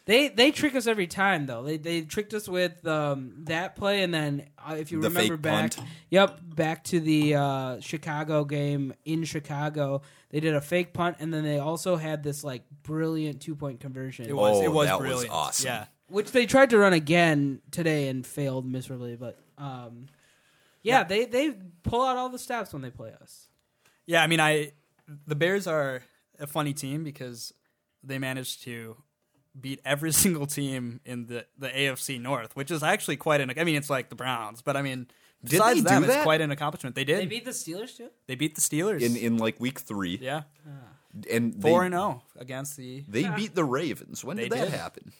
Do 0.07 0.13
that. 0.13 0.17
they 0.17 0.27
they 0.29 0.51
trick 0.51 0.73
us 0.75 0.87
every 0.87 1.07
time 1.07 1.45
though. 1.45 1.63
They 1.63 1.77
they 1.77 2.01
tricked 2.01 2.33
us 2.33 2.47
with 2.49 2.85
um, 2.87 3.33
that 3.45 3.75
play, 3.75 4.01
and 4.03 4.13
then 4.13 4.47
uh, 4.57 4.75
if 4.79 4.91
you 4.91 5.01
The 5.01 5.09
remember 5.09 5.35
fake 5.35 5.41
back, 5.41 5.75
punt. 5.75 5.87
yep, 6.09 6.39
back 6.43 6.83
to 6.85 6.99
the 6.99 7.35
uh, 7.35 7.79
Chicago 7.81 8.43
game 8.45 8.93
in 9.05 9.23
Chicago, 9.25 10.01
they 10.29 10.39
did 10.39 10.55
a 10.55 10.61
fake 10.61 10.93
punt, 10.93 11.17
and 11.19 11.33
then 11.33 11.43
they 11.43 11.59
also 11.59 11.95
had 11.97 12.23
this 12.23 12.43
like 12.43 12.63
brilliant 12.83 13.41
two 13.41 13.55
point 13.55 13.79
conversion. 13.79 14.25
It 14.27 14.35
was, 14.35 14.57
Oh, 14.57 14.63
it 14.63 14.71
was 14.71 14.87
that 14.87 14.99
was 14.99 15.07
brilliant. 15.07 15.33
awesome. 15.33 15.65
Yeah. 15.67 15.85
which 16.09 16.31
they 16.31 16.45
tried 16.45 16.69
to 16.71 16.77
run 16.77 16.93
again 16.93 17.61
today 17.71 18.07
and 18.07 18.25
failed 18.25 18.65
miserably. 18.65 19.15
But 19.17 19.37
um, 19.57 20.05
yeah, 20.83 21.03
they 21.03 21.25
they 21.25 21.53
pull 21.83 22.01
out 22.05 22.15
all 22.17 22.29
the 22.29 22.39
stops 22.39 22.71
when 22.71 22.81
they 22.81 22.91
play 22.91 23.11
us. 23.21 23.47
Yeah, 24.05 24.23
I 24.23 24.27
mean, 24.27 24.39
I 24.39 24.71
the 25.25 25.35
Bears 25.35 25.67
are 25.67 26.03
a 26.39 26.47
funny 26.47 26.73
team 26.73 27.03
because 27.03 27.53
they 28.03 28.19
managed 28.19 28.63
to 28.63 28.95
beat 29.59 29.79
every 29.85 30.11
single 30.23 30.45
team 30.47 30.99
in 31.05 31.25
the, 31.27 31.45
the 31.57 31.69
AFC 31.69 32.19
North, 32.21 32.55
which 32.55 32.71
is 32.71 32.83
actually 32.83 33.17
quite 33.17 33.41
an. 33.41 33.51
I 33.57 33.63
mean, 33.63 33.75
it's 33.75 33.89
like 33.89 34.09
the 34.09 34.15
Browns, 34.15 34.61
but 34.61 34.75
I 34.77 34.81
mean, 34.81 35.07
Did 35.43 35.51
besides 35.51 35.83
they 35.83 35.89
them, 35.89 36.03
do 36.03 36.09
it's 36.11 36.23
quite 36.23 36.41
an 36.41 36.51
accomplishment. 36.51 36.95
They 36.95 37.03
did. 37.03 37.19
They 37.19 37.25
beat 37.25 37.45
the 37.45 37.51
Steelers 37.51 37.95
too. 37.97 38.09
They 38.27 38.35
beat 38.35 38.55
the 38.55 38.61
Steelers. 38.61 39.01
in 39.01 39.15
in 39.15 39.37
like 39.37 39.59
week 39.59 39.79
three. 39.79 40.17
yeah, 40.21 40.43
ah. 40.67 40.71
and 41.31 41.53
they, 41.53 41.69
four 41.69 41.83
and 41.83 41.93
zero 41.93 42.23
against 42.37 42.77
the. 42.77 43.03
They 43.07 43.27
beat 43.29 43.55
the 43.55 43.65
Ravens. 43.65 44.23
When 44.23 44.37
They 44.37 44.43
did 44.49 44.53
that 44.59 44.71
did. 44.71 44.73
happen? 44.79 45.13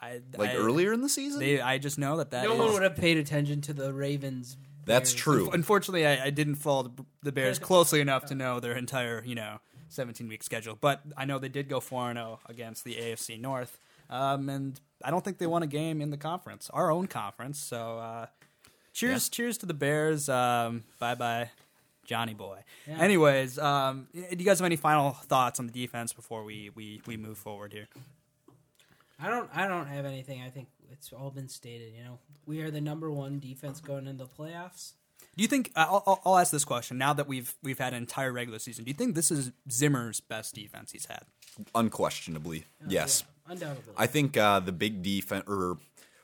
I, 0.00 0.20
Like 0.36 0.50
I- 0.50 0.54
earlier 0.56 0.92
in 0.92 1.00
the 1.00 1.08
season? 1.08 1.40
They, 1.40 1.60
I 1.60 1.78
just 1.78 1.98
know 1.98 2.18
that 2.18 2.30
that 2.30 2.44
No 2.44 2.52
is- 2.52 2.58
one 2.60 2.72
would 2.74 2.82
have 2.82 2.94
paid 2.96 3.16
attention 3.16 3.60
to 3.62 3.72
the 3.72 3.92
Ravens. 3.92 4.56
That's 4.84 5.12
Bears. 5.12 5.20
true. 5.22 5.50
Unfortunately, 5.50 6.06
I, 6.06 6.26
I 6.26 6.30
didn't 6.30 6.54
follow 6.54 6.84
the, 6.84 7.04
the 7.24 7.32
Bears 7.32 7.58
closely 7.58 8.00
enough 8.00 8.26
to 8.26 8.34
know 8.34 8.58
their 8.60 8.72
entire, 8.76 9.22
you 9.26 9.34
know, 9.34 9.58
17 9.88 10.28
week 10.28 10.42
schedule. 10.42 10.76
But 10.80 11.02
I 11.16 11.24
know 11.24 11.38
they 11.38 11.48
did 11.48 11.68
go 11.68 11.80
4 11.80 12.12
0 12.12 12.40
against 12.46 12.84
the 12.84 12.94
AFC 12.94 13.40
North. 13.40 13.78
Um, 14.10 14.48
and 14.48 14.80
I 15.04 15.10
don't 15.10 15.24
think 15.24 15.38
they 15.38 15.46
won 15.46 15.62
a 15.62 15.66
game 15.66 16.00
in 16.00 16.10
the 16.10 16.16
conference, 16.16 16.70
our 16.72 16.90
own 16.90 17.06
conference. 17.06 17.58
So 17.58 17.98
uh, 17.98 18.26
cheers, 18.92 19.28
cheers 19.28 19.58
to 19.58 19.66
the 19.66 19.74
Bears. 19.74 20.28
Um, 20.28 20.84
bye 20.98 21.14
bye, 21.14 21.50
Johnny 22.06 22.34
boy. 22.34 22.64
Anyways, 22.86 23.58
um, 23.58 24.08
do 24.14 24.20
you 24.30 24.44
guys 24.44 24.60
have 24.60 24.66
any 24.66 24.76
final 24.76 25.10
thoughts 25.10 25.60
on 25.60 25.66
the 25.66 25.72
defense 25.72 26.12
before 26.12 26.42
we, 26.42 26.70
we, 26.74 27.02
we 27.06 27.16
move 27.18 27.36
forward 27.36 27.72
here? 27.72 27.88
I 29.20 29.28
don't. 29.28 29.50
I 29.52 29.66
don't 29.66 29.86
have 29.86 30.04
anything. 30.04 30.42
I 30.42 30.50
think 30.50 30.68
it's 30.92 31.12
all 31.12 31.30
been 31.30 31.48
stated. 31.48 31.92
You 31.96 32.04
know, 32.04 32.18
we 32.46 32.62
are 32.62 32.70
the 32.70 32.80
number 32.80 33.10
one 33.10 33.40
defense 33.40 33.80
going 33.80 34.06
into 34.06 34.24
the 34.24 34.30
playoffs. 34.30 34.92
Do 35.38 35.42
you 35.42 35.48
think 35.48 35.70
I'll, 35.76 36.02
I'll, 36.04 36.20
I'll 36.26 36.38
ask 36.38 36.50
this 36.50 36.64
question 36.64 36.98
now 36.98 37.12
that 37.12 37.28
we've 37.28 37.54
we've 37.62 37.78
had 37.78 37.92
an 37.92 38.02
entire 38.02 38.32
regular 38.32 38.58
season? 38.58 38.84
Do 38.84 38.90
you 38.90 38.96
think 38.96 39.14
this 39.14 39.30
is 39.30 39.52
Zimmer's 39.70 40.18
best 40.18 40.52
defense 40.52 40.90
he's 40.90 41.06
had? 41.06 41.22
Unquestionably, 41.76 42.64
yes. 42.88 43.22
Yeah, 43.46 43.52
undoubtedly. 43.52 43.94
I 43.96 44.08
think 44.08 44.36
uh, 44.36 44.58
the 44.58 44.72
big 44.72 45.00
defense, 45.00 45.44
or 45.46 45.78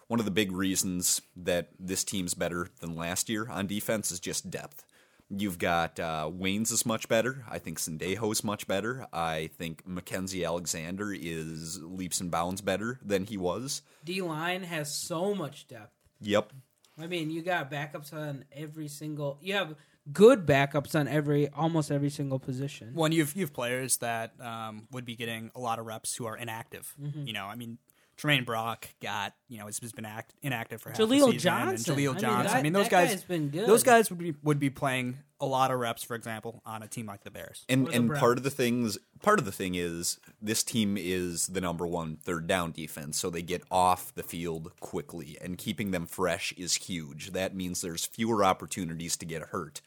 one 0.08 0.18
of 0.18 0.24
the 0.26 0.32
big 0.32 0.50
reasons 0.50 1.22
that 1.36 1.68
this 1.78 2.02
team's 2.02 2.34
better 2.34 2.70
than 2.80 2.96
last 2.96 3.28
year 3.28 3.48
on 3.48 3.68
defense 3.68 4.10
is 4.10 4.18
just 4.18 4.50
depth. 4.50 4.84
You've 5.30 5.60
got 5.60 6.00
uh, 6.00 6.28
Waynes 6.32 6.72
is 6.72 6.84
much 6.84 7.08
better. 7.08 7.44
I 7.48 7.60
think 7.60 7.78
Sendejo's 7.78 8.42
much 8.42 8.66
better. 8.66 9.06
I 9.12 9.48
think 9.56 9.86
Mackensie 9.86 10.44
Alexander 10.44 11.14
is 11.14 11.80
leaps 11.80 12.20
and 12.20 12.32
bounds 12.32 12.62
better 12.62 12.98
than 13.00 13.26
he 13.26 13.36
was. 13.36 13.82
D 14.04 14.22
line 14.22 14.64
has 14.64 14.92
so 14.92 15.36
much 15.36 15.68
depth. 15.68 15.94
Yep. 16.20 16.52
I 16.98 17.06
mean, 17.06 17.30
you 17.30 17.42
got 17.42 17.70
backups 17.70 18.12
on 18.12 18.44
every 18.52 18.88
single. 18.88 19.38
You 19.40 19.54
have 19.54 19.74
good 20.12 20.46
backups 20.46 20.98
on 20.98 21.08
every 21.08 21.48
almost 21.48 21.90
every 21.90 22.10
single 22.10 22.38
position. 22.38 22.94
One, 22.94 23.12
you've 23.12 23.34
you've 23.36 23.52
players 23.52 23.98
that 23.98 24.32
um, 24.40 24.86
would 24.90 25.04
be 25.04 25.16
getting 25.16 25.50
a 25.54 25.60
lot 25.60 25.78
of 25.78 25.86
reps 25.86 26.14
who 26.16 26.26
are 26.26 26.36
inactive. 26.36 26.94
Mm-hmm. 27.00 27.26
You 27.26 27.32
know, 27.32 27.46
I 27.46 27.56
mean, 27.56 27.78
Tramaine 28.16 28.44
Brock 28.44 28.88
got 29.00 29.34
you 29.48 29.58
know 29.58 29.66
has, 29.66 29.78
has 29.80 29.92
been 29.92 30.04
act, 30.04 30.34
inactive 30.42 30.80
for 30.80 30.90
half 30.90 30.98
Jaleel 30.98 31.26
the 31.26 31.32
season. 31.32 31.38
Johnson. 31.38 31.92
and 31.92 32.00
Jaleel 32.00 32.10
I 32.10 32.12
mean, 32.12 32.20
Johnson. 32.20 32.56
I 32.56 32.62
mean, 32.62 32.72
those 32.72 32.88
guys 32.88 33.10
guy's 33.10 33.24
been 33.24 33.48
good. 33.48 33.66
Those 33.66 33.82
guys 33.82 34.10
would 34.10 34.18
be 34.18 34.34
would 34.42 34.58
be 34.58 34.70
playing 34.70 35.18
a 35.40 35.46
lot 35.46 35.70
of 35.70 35.78
reps, 35.78 36.02
for 36.02 36.14
example, 36.14 36.62
on 36.64 36.82
a 36.82 36.88
team 36.88 37.06
like 37.06 37.24
the 37.24 37.30
Bears. 37.30 37.64
And 37.68 37.86
the 37.86 37.92
and 37.92 38.08
Browns. 38.08 38.20
part 38.20 38.38
of 38.38 38.44
the 38.44 38.50
things 38.50 38.98
part 39.22 39.38
of 39.38 39.44
the 39.44 39.52
thing 39.52 39.74
is 39.74 40.18
this 40.40 40.62
team 40.62 40.96
is 40.98 41.48
the 41.48 41.60
number 41.60 41.86
one 41.86 42.16
third 42.16 42.46
down 42.46 42.72
defense, 42.72 43.18
so 43.18 43.30
they 43.30 43.42
get 43.42 43.62
off 43.70 44.14
the 44.14 44.22
field 44.22 44.72
quickly, 44.80 45.36
and 45.40 45.58
keeping 45.58 45.90
them 45.90 46.06
fresh 46.06 46.52
is 46.52 46.74
huge. 46.74 47.32
That 47.32 47.54
means 47.54 47.80
there's 47.80 48.06
fewer 48.06 48.44
opportunities 48.44 49.16
to 49.16 49.26
get 49.26 49.42
hurt. 49.42 49.80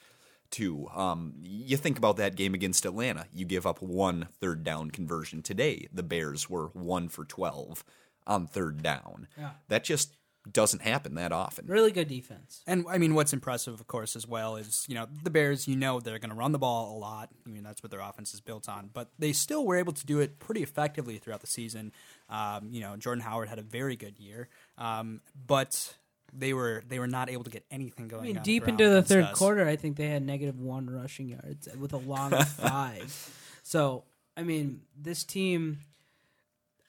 Too. 0.50 0.88
Um, 0.96 1.34
you 1.42 1.76
think 1.76 1.98
about 1.98 2.16
that 2.18 2.38
game 2.38 2.54
against 2.54 2.86
Atlanta. 2.86 3.26
You 3.34 3.44
give 3.44 3.68
up 3.68 3.82
one 3.82 4.30
third 4.40 4.63
down 4.63 4.92
conversion 4.92 5.42
today. 5.42 5.88
The 5.92 6.04
Bears 6.04 6.50
were 6.50 6.68
one 6.68 7.10
for 7.10 7.26
twelve 7.26 7.84
on 8.28 8.48
third 8.48 8.84
down. 8.84 9.28
Yeah. 9.38 9.52
That 9.70 9.84
just 9.84 10.16
doesn't 10.52 10.82
happen 10.82 11.16
that 11.16 11.32
often. 11.32 11.66
really 11.68 11.92
good 11.92 12.08
defense. 12.08 12.62
And 12.66 12.86
I 12.90 12.98
mean, 12.98 13.16
what's 13.16 13.34
impressive, 13.34 13.74
of 13.74 13.88
course, 13.88 14.16
as 14.16 14.28
well 14.28 14.56
is 14.56 14.86
you 14.88 14.96
know 14.96 15.08
the 15.24 15.30
Bears. 15.30 15.68
You 15.68 15.76
know 15.76 16.00
they're 16.00 16.20
going 16.20 16.30
to 16.30 16.36
run 16.36 16.52
the 16.52 16.60
ball 16.60 16.96
a 16.96 16.98
lot. 16.98 17.30
I 17.46 17.50
mean 17.50 17.63
that's 17.63 17.84
what 17.84 17.92
their 17.92 18.00
offense 18.00 18.34
is 18.34 18.42
built 18.42 18.70
on. 18.70 18.90
But 18.94 19.10
they 19.20 19.34
still 19.34 19.66
were 19.66 19.76
able 19.76 19.94
to 19.94 20.06
do 20.06 20.20
it 20.20 20.40
pretty 20.40 20.63
effectively 20.63 21.18
throughout 21.18 21.42
the 21.42 21.48
season. 21.48 21.92
Um, 22.30 22.70
you 22.72 22.82
know, 22.82 22.96
Jordan 22.98 23.24
Howard 23.24 23.50
had 23.50 23.60
a 23.60 23.63
very 23.63 23.96
good 23.96 24.20
year, 24.20 24.50
um, 24.78 25.22
but 25.48 25.96
they 26.34 26.54
were 26.54 26.84
they 26.88 27.00
were 27.00 27.08
not 27.08 27.30
able 27.30 27.44
to 27.44 27.50
get 27.50 27.66
anything 27.72 28.08
going. 28.08 28.24
I 28.24 28.28
mean, 28.28 28.38
on 28.38 28.44
deep 28.44 28.68
into 28.68 28.90
the 28.90 29.02
third 29.02 29.26
us. 29.26 29.38
quarter, 29.38 29.68
I 29.68 29.76
think 29.76 29.98
they 29.98 30.08
had 30.08 30.24
negative 30.24 30.60
one 30.60 30.90
rushing 30.90 31.30
yards 31.30 31.68
with 31.80 31.94
a 31.94 31.98
long 31.98 32.32
five. 32.46 33.34
So, 33.63 34.06
I 34.36 34.44
mean, 34.44 34.82
this 34.98 35.24
team, 35.24 35.80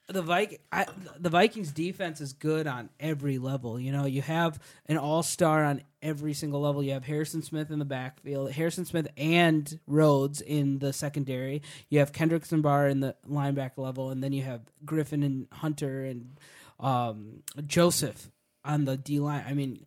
the 0.09 0.23
Vik- 0.23 0.61
I, 0.73 0.87
the 1.19 1.29
Vikings 1.29 1.71
defense 1.71 2.21
is 2.21 2.33
good 2.33 2.67
on 2.67 2.89
every 2.99 3.39
level. 3.39 3.79
You 3.79 3.93
know, 3.93 4.07
you 4.07 4.23
have 4.23 4.59
an 4.87 4.97
all 4.97 5.23
star 5.23 5.65
on 5.65 5.83
every 6.01 6.33
single 6.33 6.61
level. 6.61 6.83
You 6.83 6.93
have 6.93 7.05
Harrison 7.05 7.43
Smith 7.43 7.71
in 7.71 7.79
the 7.79 7.85
backfield, 7.85 8.53
Harrison 8.53 8.87
Smith 8.87 9.09
and 9.19 9.79
Rhodes 9.87 10.41
in 10.41 10.79
the 10.79 10.95
secondary. 10.95 11.63
You 11.91 11.99
have 11.99 12.13
Kendricks 12.13 12.53
and 12.53 12.63
Barr 12.63 12.89
in 12.89 13.01
the 13.01 13.17
linebacker 13.29 13.79
level, 13.79 14.11
and 14.11 14.25
then 14.25 14.33
you 14.33 14.43
have 14.43 14.63
Griffin 14.85 15.23
and 15.23 15.47
Hunter 15.53 16.05
and 16.05 16.39
um, 16.81 17.43
Joseph 17.67 18.31
on 18.65 18.87
the 18.87 18.97
D 18.97 19.21
line. 19.21 19.45
I 19.47 19.53
mean, 19.53 19.85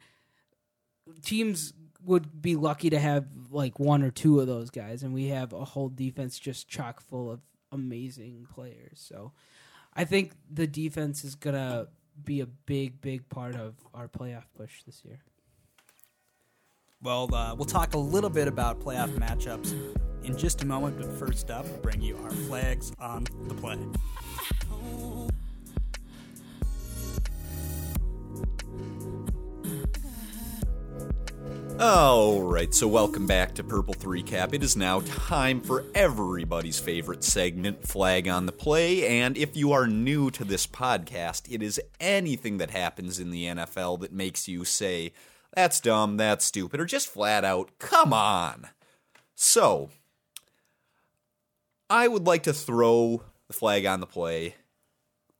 teams 1.24 1.74
would 2.06 2.42
be 2.42 2.56
lucky 2.56 2.92
to 2.92 3.00
have 3.00 3.26
like 3.50 3.80
one 3.80 4.04
or 4.04 4.12
two 4.12 4.40
of 4.40 4.46
those 4.46 4.70
guys, 4.70 5.02
and 5.02 5.16
we 5.16 5.30
have 5.30 5.52
a 5.52 5.66
whole 5.66 5.90
defense 5.90 6.38
just 6.38 6.68
chock 6.68 7.02
full 7.02 7.32
of 7.32 7.40
amazing 7.72 8.48
players. 8.54 9.00
So 9.00 9.32
I 9.94 10.06
think 10.06 10.34
the 10.50 10.68
defense 10.68 11.24
is 11.24 11.36
gonna 11.36 11.88
be 12.24 12.42
a 12.42 12.46
big, 12.46 13.02
big 13.02 13.28
part 13.30 13.56
of 13.56 13.76
our 13.94 14.08
playoff 14.08 14.46
push 14.56 14.84
this 14.84 15.04
year. 15.04 15.20
Well, 17.02 17.34
uh, 17.34 17.56
we'll 17.56 17.66
talk 17.66 17.96
a 17.96 17.98
little 17.98 18.30
bit 18.30 18.48
about 18.48 18.80
playoff 18.80 19.10
matchups 19.18 19.74
in 20.24 20.38
just 20.38 20.62
a 20.62 20.66
moment. 20.66 20.98
But 20.98 21.12
first 21.18 21.50
up, 21.50 21.66
bring 21.82 22.02
you 22.02 22.18
our 22.18 22.32
flags 22.32 22.92
on 23.00 23.26
the 23.48 23.56
play. 23.56 23.80
All 31.84 32.44
right, 32.44 32.72
so 32.76 32.88
welcome 32.88 33.26
back 33.26 33.56
to 33.56 33.64
Purple 33.64 33.96
3 33.96 34.22
Cap. 34.22 34.54
It 34.54 34.62
is 34.62 34.78
now 34.78 35.00
time 35.00 35.62
for 35.62 35.84
everybody's 35.96 36.80
favorite 36.80 37.24
segment, 37.24 37.88
Flag 37.88 38.28
on 38.28 38.46
the 38.46 38.52
Play. 38.52 39.08
And 39.08 39.36
if 39.36 39.58
you 39.58 39.72
are 39.72 39.88
new 39.88 40.30
to 40.30 40.44
this 40.44 40.68
podcast, 40.68 41.52
it 41.52 41.64
is 41.64 41.82
anything 42.00 42.60
that 42.60 42.70
happens 42.70 43.20
in 43.20 43.32
the 43.32 43.46
NFL 43.46 44.02
that 44.02 44.14
makes 44.14 44.48
you 44.48 44.64
say, 44.64 45.12
that's 45.56 45.80
dumb, 45.80 46.18
that's 46.18 46.46
stupid, 46.46 46.80
or 46.80 46.86
just 46.86 47.08
flat 47.08 47.44
out, 47.44 47.72
come 47.80 48.14
on. 48.14 48.68
So, 49.34 49.90
I 51.90 52.08
would 52.08 52.28
like 52.28 52.44
to 52.44 52.54
throw 52.54 53.24
the 53.48 53.54
flag 53.54 53.88
on 53.88 54.02
the 54.02 54.06
play 54.06 54.54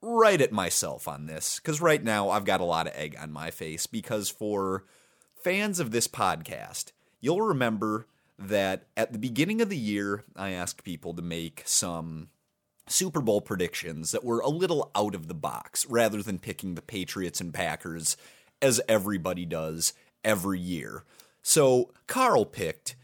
right 0.02 0.42
at 0.42 0.52
myself 0.52 1.08
on 1.08 1.28
this 1.28 1.60
because 1.60 1.82
right 1.82 2.04
now 2.04 2.32
I've 2.32 2.46
got 2.46 2.62
a 2.62 2.66
lot 2.66 2.88
of 2.88 2.94
egg 2.96 3.16
on 3.22 3.32
my 3.32 3.52
face 3.52 3.86
because 3.86 4.28
for 4.28 4.86
fans 5.44 5.80
of 5.80 5.92
this 5.92 6.08
podcast, 6.08 6.92
you'll 7.20 7.42
remember 7.42 8.08
that 8.38 8.86
at 8.98 9.14
the 9.14 9.20
beginning 9.20 9.62
of 9.62 9.70
the 9.70 9.78
year, 9.78 10.24
I 10.36 10.52
asked 10.52 10.84
people 10.84 11.14
to 11.14 11.22
make 11.22 11.64
some 11.66 12.30
Super 12.88 13.22
Bowl 13.22 13.42
predictions 13.42 14.12
that 14.12 14.24
were 14.24 14.40
a 14.40 14.50
little 14.50 14.92
out 14.96 15.16
of 15.16 15.28
the 15.28 15.34
box 15.34 15.86
rather 15.86 16.22
than 16.22 16.40
picking 16.40 16.76
the 16.76 16.82
Patriots 16.82 17.40
and 17.40 17.54
Packers 17.54 18.18
as 18.62 18.82
everybody 18.88 19.46
does 19.46 19.94
every 20.24 20.60
year. 20.60 21.04
So 21.42 21.92
Carl 22.08 22.46
picked 22.46 22.96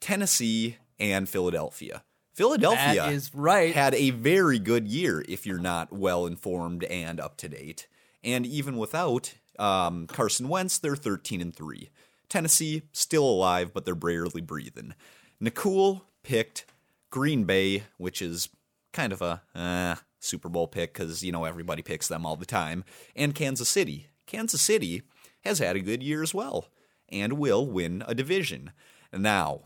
Tennessee 0.00 0.76
and 0.98 1.28
Philadelphia. 1.28 2.02
Philadelphia 2.34 3.02
That 3.02 3.12
is 3.12 3.32
right. 3.34 3.74
had 3.74 3.94
a 3.94 4.10
very 4.10 4.58
good 4.58 4.88
year 4.88 5.24
if 5.28 5.46
you're 5.46 5.58
not 5.58 5.92
well 5.92 6.26
informed 6.26 6.84
and 6.84 7.20
up 7.20 7.36
to 7.38 7.48
date. 7.48 7.86
And 8.22 8.44
even 8.44 8.76
without 8.76 9.34
um, 9.58 10.06
Carson 10.06 10.48
Wentz, 10.48 10.78
they're 10.78 10.96
13 10.96 11.40
and 11.40 11.54
3. 11.54 11.90
Tennessee 12.28 12.82
still 12.92 13.24
alive, 13.24 13.72
but 13.72 13.84
they're 13.84 13.94
barely 13.94 14.40
breathing. 14.40 14.94
Nakul 15.42 16.02
picked 16.22 16.66
Green 17.10 17.44
Bay, 17.44 17.84
which 17.96 18.20
is 18.20 18.48
kind 18.92 19.12
of 19.12 19.22
a 19.22 19.42
uh, 19.54 19.96
Super 20.20 20.48
Bowl 20.48 20.66
pick 20.66 20.94
because 20.94 21.22
you 21.22 21.32
know 21.32 21.44
everybody 21.44 21.82
picks 21.82 22.08
them 22.08 22.24
all 22.24 22.36
the 22.36 22.46
time, 22.46 22.84
and 23.14 23.34
Kansas 23.34 23.68
City. 23.68 24.08
Kansas 24.26 24.62
City 24.62 25.02
has 25.44 25.58
had 25.58 25.76
a 25.76 25.80
good 25.80 26.02
year 26.02 26.22
as 26.22 26.34
well 26.34 26.68
and 27.10 27.34
will 27.34 27.66
win 27.66 28.02
a 28.06 28.14
division. 28.14 28.72
Now, 29.12 29.62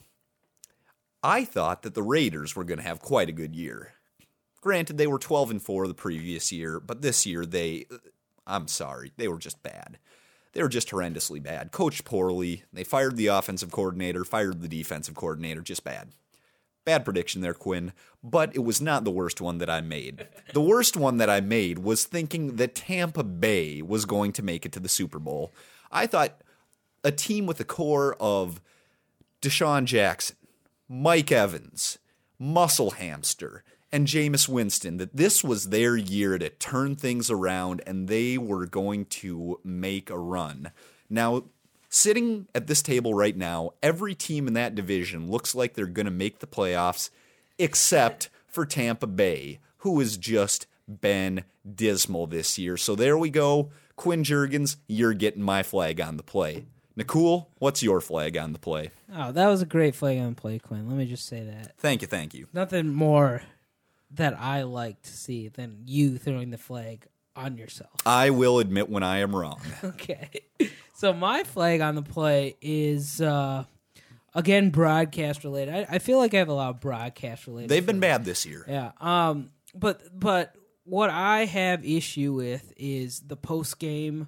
I 1.22 1.44
thought 1.44 1.82
that 1.82 1.94
the 1.94 2.02
Raiders 2.02 2.54
were 2.54 2.64
going 2.64 2.78
to 2.78 2.84
have 2.84 3.00
quite 3.00 3.28
a 3.28 3.32
good 3.32 3.54
year. 3.54 3.94
Granted, 4.60 4.98
they 4.98 5.06
were 5.06 5.18
12 5.18 5.52
and 5.52 5.62
4 5.62 5.86
the 5.86 5.94
previous 5.94 6.52
year, 6.52 6.80
but 6.80 7.00
this 7.00 7.24
year 7.24 7.46
they 7.46 7.86
I'm 8.48 8.66
sorry, 8.66 9.12
they 9.16 9.28
were 9.28 9.38
just 9.38 9.62
bad. 9.62 9.98
They 10.52 10.62
were 10.62 10.68
just 10.68 10.88
horrendously 10.88 11.42
bad. 11.42 11.70
Coached 11.70 12.04
poorly. 12.04 12.64
They 12.72 12.82
fired 12.82 13.16
the 13.16 13.26
offensive 13.28 13.70
coordinator, 13.70 14.24
fired 14.24 14.60
the 14.62 14.68
defensive 14.68 15.14
coordinator, 15.14 15.60
just 15.60 15.84
bad. 15.84 16.08
Bad 16.84 17.04
prediction 17.04 17.42
there, 17.42 17.54
Quinn, 17.54 17.92
but 18.24 18.56
it 18.56 18.64
was 18.64 18.80
not 18.80 19.04
the 19.04 19.10
worst 19.10 19.42
one 19.42 19.58
that 19.58 19.70
I 19.70 19.80
made. 19.82 20.26
The 20.54 20.62
worst 20.62 20.96
one 20.96 21.18
that 21.18 21.28
I 21.28 21.40
made 21.40 21.80
was 21.80 22.06
thinking 22.06 22.56
that 22.56 22.74
Tampa 22.74 23.22
Bay 23.22 23.82
was 23.82 24.06
going 24.06 24.32
to 24.32 24.42
make 24.42 24.64
it 24.64 24.72
to 24.72 24.80
the 24.80 24.88
Super 24.88 25.18
Bowl. 25.18 25.52
I 25.92 26.06
thought 26.06 26.40
a 27.04 27.12
team 27.12 27.44
with 27.44 27.60
a 27.60 27.64
core 27.64 28.16
of 28.18 28.62
DeSean 29.42 29.84
Jackson, 29.84 30.36
Mike 30.88 31.30
Evans, 31.30 31.98
Muscle 32.38 32.92
Hamster, 32.92 33.62
and 33.90 34.06
Jameis 34.06 34.48
Winston 34.48 34.98
that 34.98 35.16
this 35.16 35.42
was 35.42 35.70
their 35.70 35.96
year 35.96 36.38
to 36.38 36.50
turn 36.50 36.96
things 36.96 37.30
around 37.30 37.82
and 37.86 38.08
they 38.08 38.38
were 38.38 38.66
going 38.66 39.06
to 39.06 39.60
make 39.64 40.10
a 40.10 40.18
run. 40.18 40.70
Now, 41.08 41.44
sitting 41.88 42.48
at 42.54 42.66
this 42.66 42.82
table 42.82 43.14
right 43.14 43.36
now, 43.36 43.70
every 43.82 44.14
team 44.14 44.46
in 44.46 44.54
that 44.54 44.74
division 44.74 45.30
looks 45.30 45.54
like 45.54 45.74
they're 45.74 45.86
going 45.86 46.06
to 46.06 46.12
make 46.12 46.40
the 46.40 46.46
playoffs 46.46 47.10
except 47.58 48.28
for 48.46 48.66
Tampa 48.66 49.06
Bay, 49.06 49.60
who 49.78 49.98
has 50.00 50.16
just 50.16 50.66
been 50.88 51.44
dismal 51.74 52.26
this 52.26 52.58
year. 52.58 52.76
So 52.76 52.94
there 52.94 53.18
we 53.18 53.30
go. 53.30 53.70
Quinn 53.96 54.22
Jurgens, 54.22 54.76
you're 54.86 55.14
getting 55.14 55.42
my 55.42 55.62
flag 55.62 56.00
on 56.00 56.16
the 56.16 56.22
play. 56.22 56.66
Nicole, 56.94 57.48
what's 57.58 57.82
your 57.82 58.00
flag 58.00 58.36
on 58.36 58.52
the 58.52 58.58
play? 58.58 58.90
Oh, 59.14 59.30
that 59.32 59.46
was 59.46 59.62
a 59.62 59.66
great 59.66 59.94
flag 59.94 60.18
on 60.18 60.34
play, 60.34 60.58
Quinn. 60.58 60.88
Let 60.88 60.96
me 60.96 61.06
just 61.06 61.26
say 61.26 61.44
that. 61.44 61.78
Thank 61.78 62.02
you, 62.02 62.08
thank 62.08 62.34
you. 62.34 62.48
Nothing 62.52 62.92
more 62.92 63.42
that 64.12 64.38
I 64.38 64.62
like 64.62 65.02
to 65.02 65.10
see 65.12 65.48
than 65.48 65.82
you 65.86 66.18
throwing 66.18 66.50
the 66.50 66.58
flag 66.58 67.06
on 67.36 67.56
yourself. 67.56 67.92
I 68.04 68.30
will 68.30 68.58
admit 68.58 68.88
when 68.88 69.02
I 69.02 69.18
am 69.18 69.34
wrong. 69.34 69.60
Okay. 69.84 70.42
So 70.94 71.12
my 71.12 71.44
flag 71.44 71.80
on 71.80 71.94
the 71.94 72.02
play 72.02 72.56
is 72.60 73.20
uh 73.20 73.64
again 74.34 74.70
broadcast 74.70 75.44
related. 75.44 75.72
I, 75.72 75.86
I 75.90 75.98
feel 76.00 76.18
like 76.18 76.34
I 76.34 76.38
have 76.38 76.48
a 76.48 76.54
lot 76.54 76.70
of 76.70 76.80
broadcast 76.80 77.46
related. 77.46 77.70
They've 77.70 77.86
been 77.86 78.00
bad 78.00 78.24
this 78.24 78.44
year. 78.44 78.64
Yeah. 78.68 78.90
Um. 79.00 79.50
But 79.74 80.02
but 80.18 80.56
what 80.82 81.10
I 81.10 81.44
have 81.44 81.84
issue 81.84 82.32
with 82.32 82.72
is 82.76 83.20
the 83.20 83.36
post 83.36 83.78
game 83.78 84.26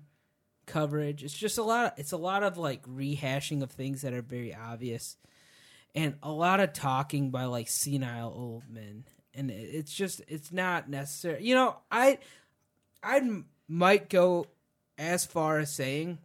coverage. 0.66 1.24
It's 1.24 1.34
just 1.36 1.58
a 1.58 1.62
lot. 1.62 1.86
Of, 1.86 1.92
it's 1.98 2.12
a 2.12 2.16
lot 2.16 2.42
of 2.42 2.56
like 2.56 2.86
rehashing 2.86 3.62
of 3.62 3.70
things 3.72 4.02
that 4.02 4.12
are 4.12 4.22
very 4.22 4.54
obvious, 4.54 5.16
and 5.94 6.14
a 6.22 6.30
lot 6.30 6.60
of 6.60 6.72
talking 6.72 7.30
by 7.30 7.46
like 7.46 7.68
senile 7.68 8.32
old 8.34 8.68
men. 8.68 9.04
And 9.34 9.50
it's 9.50 9.92
just 9.92 10.22
it's 10.28 10.52
not 10.52 10.88
necessary. 10.88 11.44
You 11.44 11.54
know, 11.54 11.76
I 11.90 12.18
I 13.02 13.42
might 13.68 14.08
go 14.08 14.46
as 14.98 15.24
far 15.24 15.58
as 15.58 15.72
saying 15.72 16.18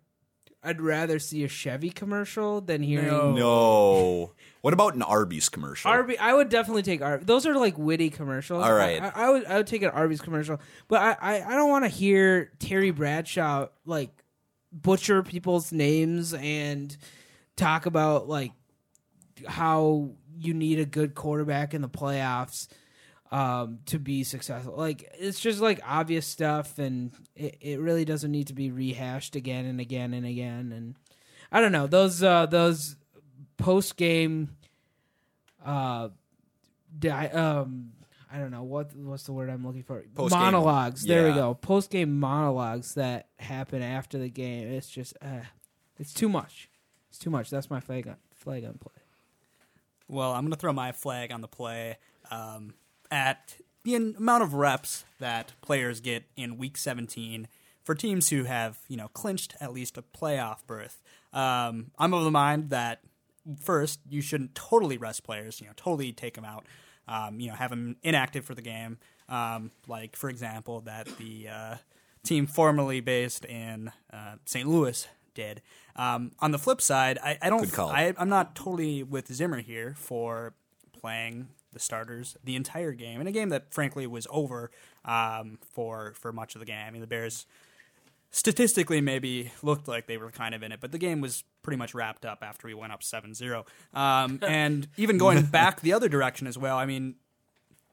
I'd 0.66 0.82
rather 0.82 1.20
see 1.20 1.44
a 1.44 1.48
Chevy 1.48 1.92
commercial 1.92 2.60
than 2.60 2.82
hearing 2.82 3.08
No. 3.08 3.32
No. 3.34 4.32
What 4.62 4.74
about 4.74 4.96
an 4.96 5.04
Arby's 5.04 5.48
commercial? 5.48 5.92
Arby, 5.92 6.18
I 6.18 6.34
would 6.34 6.50
definitely 6.50 6.82
take 6.82 7.04
Arby's. 7.04 7.28
Those 7.28 7.46
are 7.46 7.56
like 7.56 7.78
witty 7.78 8.10
commercials. 8.10 8.64
All 8.64 8.74
right. 8.74 9.00
I, 9.00 9.10
I, 9.10 9.12
I 9.28 9.30
would 9.30 9.46
I 9.46 9.58
would 9.58 9.68
take 9.68 9.84
an 9.84 9.92
Arby's 9.92 10.22
commercial, 10.22 10.60
but 10.88 11.02
I 11.02 11.18
I, 11.22 11.54
I 11.54 11.56
don't 11.56 11.70
want 11.70 11.86
to 11.86 11.90
hear 11.90 12.52
Terry 12.58 12.90
Bradshaw 12.90 13.68
like 13.86 14.10
butcher 14.72 15.22
people's 15.22 15.72
names 15.72 16.34
and 16.34 16.98
talk 17.56 17.86
about 17.86 18.28
like 18.28 18.52
how 19.48 20.10
you 20.38 20.54
need 20.56 20.80
a 20.80 20.86
good 20.86 21.14
quarterback 21.14 21.74
in 21.76 21.82
the 21.82 21.90
playoffs 21.90 22.68
um, 23.36 23.80
to 23.88 24.00
be 24.00 24.24
successful. 24.24 24.76
Like 24.78 25.12
it's 25.20 25.42
just 25.42 25.60
like 25.60 25.82
obvious 25.86 26.26
stuff, 26.26 26.80
and 26.80 27.12
it, 27.36 27.58
it 27.60 27.80
really 27.82 28.06
doesn't 28.06 28.32
need 28.32 28.48
to 28.48 28.54
be 28.54 28.72
rehashed 28.72 29.36
again 29.36 29.66
and 29.66 29.82
again 29.82 30.14
and 30.14 30.26
again. 30.26 30.72
And 30.72 30.96
I 31.52 31.60
don't 31.60 31.74
know. 31.74 31.86
Those 31.86 32.24
uh, 32.24 32.46
those 32.46 32.96
post 33.58 33.98
game 33.98 34.56
uh 35.66 36.10
di- 36.98 37.28
um 37.28 37.92
I 38.32 38.38
don't 38.38 38.52
know 38.52 38.64
what 38.64 38.96
what's 38.96 39.24
the 39.24 39.34
word 39.34 39.50
I'm 39.50 39.66
looking 39.66 39.84
for? 39.84 40.04
Post-game. 40.14 40.40
monologues. 40.40 41.04
There 41.04 41.28
we 41.28 41.34
go. 41.34 41.56
Post 41.56 41.90
game 41.90 42.18
monologues 42.18 42.94
that 42.96 43.28
happen 43.38 43.82
after 43.82 44.18
the 44.18 44.30
game. 44.30 44.70
It's 44.70 44.90
just 44.90 45.14
uh, 45.22 45.42
it's 46.00 46.14
too 46.14 46.30
much. 46.30 46.70
It's 47.10 47.18
too 47.18 47.30
much. 47.30 47.50
That's 47.50 47.70
my 47.70 47.82
flag 47.82 48.08
on 48.08 48.16
flag 48.34 48.64
on 48.64 48.78
play. 48.78 48.94
Well, 50.08 50.32
I'm 50.32 50.44
going 50.44 50.52
to 50.52 50.60
throw 50.60 50.72
my 50.72 50.92
flag 50.94 51.32
on 51.32 51.42
the 51.42 51.48
play. 51.48 51.98
Um, 52.30 52.74
at 53.12 53.58
the 53.84 53.96
amount 53.96 54.44
of 54.44 54.54
reps 54.54 55.06
that 55.20 55.54
players 55.62 56.00
get 56.00 56.24
in 56.36 56.58
Week 56.58 56.78
17 56.78 57.48
for 57.84 57.94
teams 57.94 58.30
who 58.30 58.46
have, 58.46 58.80
you 58.88 58.98
know, 58.98 59.08
clinched 59.10 59.56
at 59.62 59.72
least 59.72 59.98
a 59.98 60.02
playoff 60.02 60.66
berth. 60.66 61.02
Um, 61.32 61.92
I'm 62.00 62.14
of 62.14 62.24
the 62.24 62.32
mind 62.32 62.72
that 62.72 63.02
first 63.62 64.00
you 64.10 64.22
shouldn't 64.22 64.56
totally 64.56 64.98
rest 64.98 65.24
players, 65.24 65.62
you 65.62 65.68
know, 65.68 65.74
totally 65.76 66.12
take 66.12 66.34
them 66.34 66.46
out, 66.46 66.66
um, 67.08 67.40
you 67.40 67.50
know, 67.50 67.56
have 67.56 67.70
them 67.70 67.98
inactive 68.02 68.44
for 68.44 68.56
the 68.56 68.62
game. 68.62 68.98
Um, 69.30 69.72
like, 69.88 70.16
for 70.16 70.30
example, 70.30 70.82
that 70.82 71.08
the 71.18 71.48
uh, 71.48 71.76
team 72.24 72.48
formerly 72.48 73.02
based 73.02 73.46
in 73.46 73.92
uh, 74.12 74.36
St. 74.46 74.68
Louis 74.68 75.08
did. 75.36 75.62
Um, 75.96 76.32
on 76.40 76.52
the 76.52 76.58
flip 76.58 76.82
side, 76.82 77.20
I, 77.24 77.38
I 77.42 77.50
don't. 77.50 77.78
I, 77.80 78.14
I'm 78.18 78.30
not 78.30 78.56
totally 78.56 79.04
with 79.04 79.32
Zimmer 79.32 79.62
here 79.62 79.94
for 79.98 80.54
playing 81.00 81.50
the 81.76 81.80
starters 81.80 82.36
the 82.44 82.56
entire 82.56 82.94
game 82.94 83.22
in 83.22 83.28
a 83.28 83.32
game 83.32 83.50
that 83.50 83.72
frankly 83.72 84.08
was 84.08 84.26
over 84.32 84.72
um, 85.04 85.60
for 85.62 86.14
for 86.16 86.34
much 86.34 86.56
of 86.56 86.60
the 86.60 86.66
game. 86.66 86.84
I 86.88 86.90
mean, 86.90 87.02
the 87.02 87.08
Bears 87.08 87.46
statistically 88.32 89.00
maybe 89.00 89.52
looked 89.62 89.88
like 89.88 90.08
they 90.08 90.18
were 90.18 90.32
kind 90.32 90.56
of 90.56 90.64
in 90.64 90.72
it, 90.72 90.82
but 90.82 90.92
the 90.92 90.98
game 90.98 91.22
was 91.22 91.44
pretty 91.62 91.78
much 91.78 91.94
wrapped 91.94 92.26
up 92.26 92.40
after 92.42 92.68
we 92.68 92.74
went 92.74 92.92
up 92.92 93.02
7-0. 93.02 93.64
Um, 93.94 94.40
and 94.48 94.88
even 94.98 95.18
going 95.18 95.44
back 95.46 95.80
the 95.80 95.94
other 95.94 96.10
direction 96.10 96.46
as 96.46 96.58
well, 96.58 96.78
I 96.78 96.86
mean, 96.86 97.16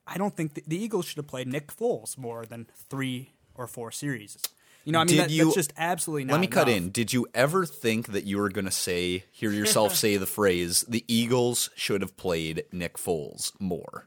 I 0.04 0.18
don't 0.18 0.34
think 0.36 0.54
the, 0.54 0.64
the 0.66 0.82
Eagles 0.82 1.04
should 1.04 1.18
have 1.18 1.28
played 1.28 1.46
Nick 1.46 1.68
Foles 1.68 2.18
more 2.18 2.44
than 2.44 2.66
three 2.74 3.30
or 3.54 3.68
four 3.68 3.92
series. 3.92 4.36
You 4.84 4.92
know, 4.92 5.00
I 5.00 5.04
mean, 5.04 5.16
that, 5.18 5.30
you- 5.30 5.44
that's 5.44 5.54
just 5.54 5.72
absolutely 5.76 6.24
not 6.24 6.32
Let 6.34 6.40
me 6.40 6.46
cut 6.48 6.68
in. 6.68 6.90
Did 6.90 7.12
you 7.12 7.26
ever 7.34 7.64
think 7.66 8.08
that 8.08 8.24
you 8.24 8.38
were 8.38 8.48
going 8.48 8.64
to 8.64 8.70
say, 8.70 9.24
hear 9.30 9.50
yourself 9.52 9.94
say 9.96 10.16
the 10.16 10.26
phrase, 10.26 10.84
the 10.88 11.04
Eagles 11.08 11.70
should 11.76 12.00
have 12.02 12.16
played 12.16 12.64
Nick 12.72 12.96
Foles 12.98 13.52
more? 13.60 14.06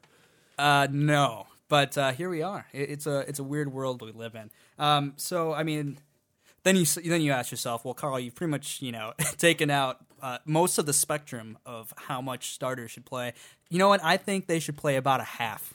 Uh, 0.57 0.87
no, 0.91 1.47
but 1.69 1.97
uh, 1.97 2.11
here 2.11 2.29
we 2.29 2.41
are. 2.41 2.65
It, 2.73 2.89
it's 2.89 3.07
a 3.07 3.19
it's 3.27 3.39
a 3.39 3.43
weird 3.43 3.71
world 3.71 4.01
we 4.01 4.11
live 4.11 4.35
in. 4.35 4.49
Um, 4.79 5.13
so 5.17 5.53
I 5.53 5.63
mean, 5.63 5.97
then 6.63 6.75
you 6.75 6.85
then 6.85 7.21
you 7.21 7.31
ask 7.31 7.51
yourself, 7.51 7.83
well, 7.85 7.93
Carl, 7.93 8.19
you've 8.19 8.35
pretty 8.35 8.51
much 8.51 8.81
you 8.81 8.91
know 8.91 9.13
taken 9.37 9.69
out 9.69 9.97
uh, 10.21 10.37
most 10.45 10.77
of 10.77 10.85
the 10.85 10.93
spectrum 10.93 11.57
of 11.65 11.93
how 11.97 12.21
much 12.21 12.51
starters 12.53 12.91
should 12.91 13.05
play. 13.05 13.33
You 13.69 13.79
know 13.79 13.89
what? 13.89 14.03
I 14.03 14.17
think 14.17 14.47
they 14.47 14.59
should 14.59 14.77
play 14.77 14.95
about 14.95 15.19
a 15.19 15.25
half. 15.25 15.73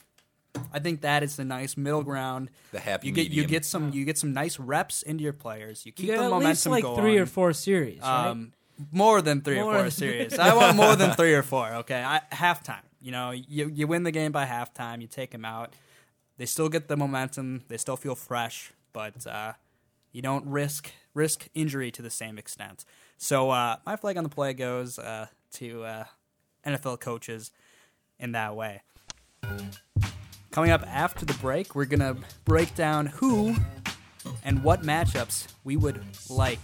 I 0.73 0.79
think 0.79 1.01
that 1.01 1.23
is 1.23 1.35
the 1.35 1.45
nice 1.45 1.77
middle 1.77 2.03
ground. 2.03 2.49
The 2.71 2.79
happy 2.79 3.07
you 3.07 3.13
get 3.13 3.29
you 3.31 3.45
get 3.45 3.65
some 3.65 3.91
you 3.93 4.05
get 4.05 4.17
some 4.17 4.33
nice 4.33 4.59
reps 4.59 5.01
into 5.01 5.23
your 5.23 5.33
players. 5.33 5.85
You 5.85 5.91
keep 5.91 6.07
you 6.07 6.13
got 6.13 6.19
the 6.19 6.25
at 6.25 6.29
momentum 6.31 6.47
least 6.49 6.65
like 6.67 6.83
going. 6.83 6.97
three 6.97 7.17
or 7.17 7.25
four 7.25 7.53
series 7.53 8.01
right? 8.01 8.27
Um, 8.27 8.53
more 8.91 9.21
than 9.21 9.41
three 9.41 9.55
More 9.61 9.71
or 9.71 9.73
four 9.75 9.81
than- 9.83 9.91
series. 10.31 10.39
I 10.39 10.55
want 10.55 10.75
more 10.75 10.95
than 10.95 11.11
three 11.11 11.33
or 11.33 11.43
four. 11.43 11.69
Okay, 11.75 12.01
I, 12.03 12.21
halftime. 12.31 12.81
You 13.01 13.11
know, 13.11 13.31
you 13.31 13.69
you 13.69 13.87
win 13.87 14.03
the 14.03 14.11
game 14.11 14.31
by 14.31 14.45
halftime. 14.45 15.01
You 15.01 15.07
take 15.07 15.31
them 15.31 15.45
out. 15.45 15.73
They 16.37 16.45
still 16.45 16.69
get 16.69 16.87
the 16.87 16.97
momentum. 16.97 17.63
They 17.67 17.77
still 17.77 17.97
feel 17.97 18.15
fresh, 18.15 18.71
but 18.93 19.25
uh, 19.27 19.53
you 20.11 20.21
don't 20.21 20.45
risk 20.47 20.91
risk 21.13 21.47
injury 21.53 21.91
to 21.91 22.01
the 22.01 22.09
same 22.09 22.37
extent. 22.37 22.85
So 23.17 23.51
uh, 23.51 23.77
my 23.85 23.95
flag 23.95 24.17
on 24.17 24.23
the 24.23 24.29
play 24.29 24.53
goes 24.53 24.97
uh, 24.97 25.27
to 25.53 25.83
uh, 25.83 26.03
NFL 26.65 26.99
coaches 26.99 27.51
in 28.19 28.31
that 28.31 28.55
way. 28.55 28.81
Coming 30.51 30.71
up 30.71 30.85
after 30.85 31.25
the 31.25 31.33
break, 31.35 31.75
we're 31.75 31.85
gonna 31.85 32.17
break 32.43 32.75
down 32.75 33.05
who 33.05 33.55
and 34.43 34.63
what 34.63 34.81
matchups 34.83 35.47
we 35.63 35.77
would 35.77 36.01
like 36.29 36.59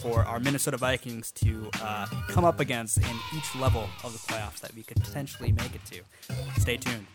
for 0.00 0.24
our 0.24 0.38
Minnesota 0.38 0.76
Vikings 0.76 1.32
to 1.32 1.70
uh, 1.80 2.06
come 2.28 2.44
up 2.44 2.60
against 2.60 2.98
in 2.98 3.16
each 3.34 3.54
level 3.56 3.88
of 4.04 4.12
the 4.12 4.18
playoffs 4.18 4.60
that 4.60 4.74
we 4.74 4.82
could 4.82 5.02
potentially 5.02 5.52
make 5.52 5.74
it 5.74 5.80
to. 5.86 6.00
Stay 6.60 6.76
tuned. 6.76 7.06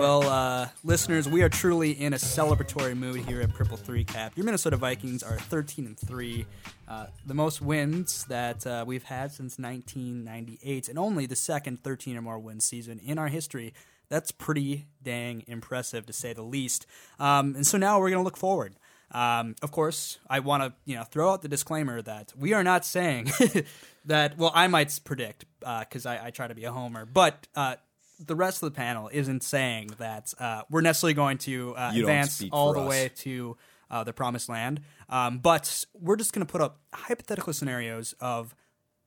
Well, 0.00 0.22
uh, 0.22 0.68
listeners, 0.82 1.28
we 1.28 1.42
are 1.42 1.50
truly 1.50 1.90
in 1.90 2.14
a 2.14 2.16
celebratory 2.16 2.96
mood 2.96 3.20
here 3.26 3.42
at 3.42 3.52
Purple 3.52 3.76
Three 3.76 4.02
Cap. 4.02 4.32
Your 4.34 4.46
Minnesota 4.46 4.78
Vikings 4.78 5.22
are 5.22 5.36
13 5.36 5.84
and 5.84 5.98
three, 5.98 6.46
uh, 6.88 7.08
the 7.26 7.34
most 7.34 7.60
wins 7.60 8.24
that 8.24 8.66
uh, 8.66 8.82
we've 8.86 9.02
had 9.02 9.30
since 9.30 9.58
1998, 9.58 10.88
and 10.88 10.98
only 10.98 11.26
the 11.26 11.36
second 11.36 11.84
13 11.84 12.16
or 12.16 12.22
more 12.22 12.38
win 12.38 12.60
season 12.60 12.98
in 12.98 13.18
our 13.18 13.28
history. 13.28 13.74
That's 14.08 14.30
pretty 14.30 14.86
dang 15.02 15.44
impressive, 15.46 16.06
to 16.06 16.14
say 16.14 16.32
the 16.32 16.40
least. 16.40 16.86
Um, 17.18 17.54
and 17.54 17.66
so 17.66 17.76
now 17.76 18.00
we're 18.00 18.08
going 18.08 18.20
to 18.20 18.24
look 18.24 18.38
forward. 18.38 18.76
Um, 19.10 19.54
of 19.60 19.70
course, 19.70 20.18
I 20.30 20.38
want 20.40 20.62
to 20.62 20.72
you 20.86 20.96
know 20.96 21.04
throw 21.04 21.30
out 21.30 21.42
the 21.42 21.48
disclaimer 21.48 22.00
that 22.00 22.32
we 22.38 22.54
are 22.54 22.64
not 22.64 22.86
saying 22.86 23.32
that. 24.06 24.38
Well, 24.38 24.52
I 24.54 24.66
might 24.66 24.98
predict 25.04 25.44
because 25.58 26.06
I, 26.06 26.28
I 26.28 26.30
try 26.30 26.48
to 26.48 26.54
be 26.54 26.64
a 26.64 26.72
homer, 26.72 27.04
but 27.04 27.46
uh, 27.54 27.76
the 28.24 28.36
rest 28.36 28.62
of 28.62 28.72
the 28.72 28.76
panel 28.76 29.08
isn't 29.12 29.42
saying 29.42 29.90
that 29.98 30.34
uh, 30.38 30.62
we're 30.70 30.82
necessarily 30.82 31.14
going 31.14 31.38
to 31.38 31.74
uh, 31.74 31.92
advance 31.94 32.42
all 32.52 32.72
the 32.72 32.80
us. 32.80 32.88
way 32.88 33.10
to 33.16 33.56
uh, 33.90 34.04
the 34.04 34.12
promised 34.12 34.48
land. 34.48 34.80
Um, 35.08 35.38
but 35.38 35.84
we're 35.94 36.16
just 36.16 36.32
going 36.32 36.46
to 36.46 36.50
put 36.50 36.60
up 36.60 36.80
hypothetical 36.94 37.52
scenarios 37.52 38.14
of 38.20 38.54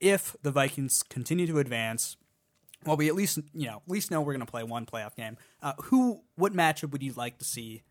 if 0.00 0.36
the 0.42 0.50
Vikings 0.50 1.02
continue 1.02 1.46
to 1.46 1.58
advance. 1.58 2.16
Well, 2.84 2.96
we 2.96 3.08
at 3.08 3.14
least 3.14 3.38
you 3.54 3.66
know 3.66 3.76
at 3.76 3.90
least 3.90 4.10
know 4.10 4.20
we're 4.20 4.34
going 4.34 4.44
to 4.44 4.50
play 4.50 4.62
one 4.62 4.84
playoff 4.84 5.16
game. 5.16 5.38
Uh, 5.62 5.72
who, 5.84 6.20
what 6.36 6.52
matchup 6.52 6.90
would 6.90 7.02
you 7.02 7.12
like 7.14 7.38
to 7.38 7.44
see 7.44 7.82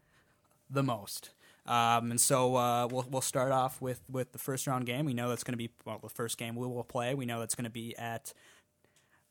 the 0.70 0.84
most? 0.84 1.32
Um, 1.66 2.12
and 2.12 2.22
so 2.22 2.56
uh, 2.56 2.88
we'll 2.88 3.06
we'll 3.10 3.22
start 3.22 3.52
off 3.52 3.82
with 3.82 4.02
with 4.10 4.34
the 4.34 4.38
first 4.38 4.68
round 4.68 4.86
game. 4.86 5.06
We 5.06 5.14
know 5.14 5.30
that's 5.30 5.44
going 5.44 5.54
to 5.54 5.58
be 5.58 5.72
well 5.86 5.98
the 5.98 6.10
first 6.10 6.38
game 6.38 6.56
we 6.56 6.68
will 6.68 6.84
play. 6.84 7.16
We 7.16 7.26
know 7.26 7.40
that's 7.40 7.56
going 7.56 7.64
to 7.64 7.72
be 7.72 7.96
at 7.98 8.34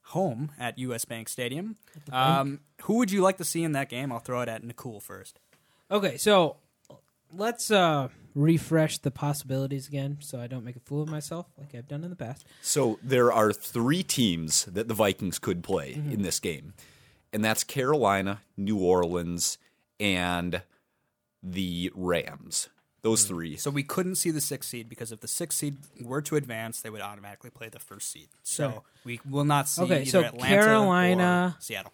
home 0.07 0.53
at 0.59 0.79
US 0.79 1.05
Bank 1.05 1.29
Stadium. 1.29 1.77
Um, 2.11 2.61
who 2.83 2.95
would 2.99 3.11
you 3.11 3.23
like 3.23 3.37
to 3.39 3.45
see 3.45 3.63
in 3.63 3.73
that 3.73 3.89
game? 3.89 4.11
I'll 4.13 4.19
throw 4.19 4.41
it 4.43 4.49
at 4.49 4.63
Nicole 4.65 5.01
first. 5.01 5.39
Okay, 5.91 6.17
so 6.17 6.57
let's 7.35 7.71
uh 7.71 8.09
refresh 8.35 8.97
the 8.99 9.11
possibilities 9.11 9.89
again 9.89 10.17
so 10.21 10.41
I 10.41 10.47
don't 10.47 10.65
make 10.65 10.77
a 10.77 10.81
fool 10.81 11.03
of 11.03 11.09
myself 11.11 11.47
like 11.59 11.75
I've 11.75 11.89
done 11.89 12.03
in 12.05 12.11
the 12.11 12.17
past. 12.17 12.47
So 12.63 12.99
there 13.03 13.31
are 13.33 13.53
three 13.53 14.03
teams 14.03 14.65
that 14.67 14.89
the 14.89 14.95
Vikings 14.95 15.39
could 15.39 15.63
play 15.63 15.93
Mm-hmm. 15.95 16.13
in 16.13 16.23
this 16.23 16.41
game, 16.41 16.73
and 17.33 17.45
that's 17.45 17.63
Carolina, 17.65 18.41
New 18.57 18.79
Orleans, 18.79 19.59
and 20.01 20.63
the 21.43 21.91
Rams. 21.95 22.69
Those 23.03 23.25
three. 23.25 23.57
So 23.57 23.71
we 23.71 23.83
couldn't 23.83 24.15
see 24.15 24.31
the 24.31 24.41
sixth 24.41 24.71
seed 24.71 24.89
because 24.89 25.11
if 25.11 25.21
the 25.21 25.27
sixth 25.29 25.59
seed 25.59 25.77
were 26.01 26.23
to 26.23 26.37
advance, 26.37 26.81
they 26.81 26.89
would 26.91 27.01
automatically 27.01 27.51
play 27.51 27.69
the 27.69 27.81
first 27.81 28.11
seed. 28.11 28.29
So 28.45 28.71
Sure. 28.71 28.83
we 29.05 29.21
will 29.29 29.45
not 29.45 29.69
see 29.69 29.83
Okay, 29.83 30.03
either 30.03 30.11
so 30.11 30.21
Atlanta 30.23 30.47
Carolina- 30.55 31.57
or 31.59 31.61
Seattle. 31.61 31.93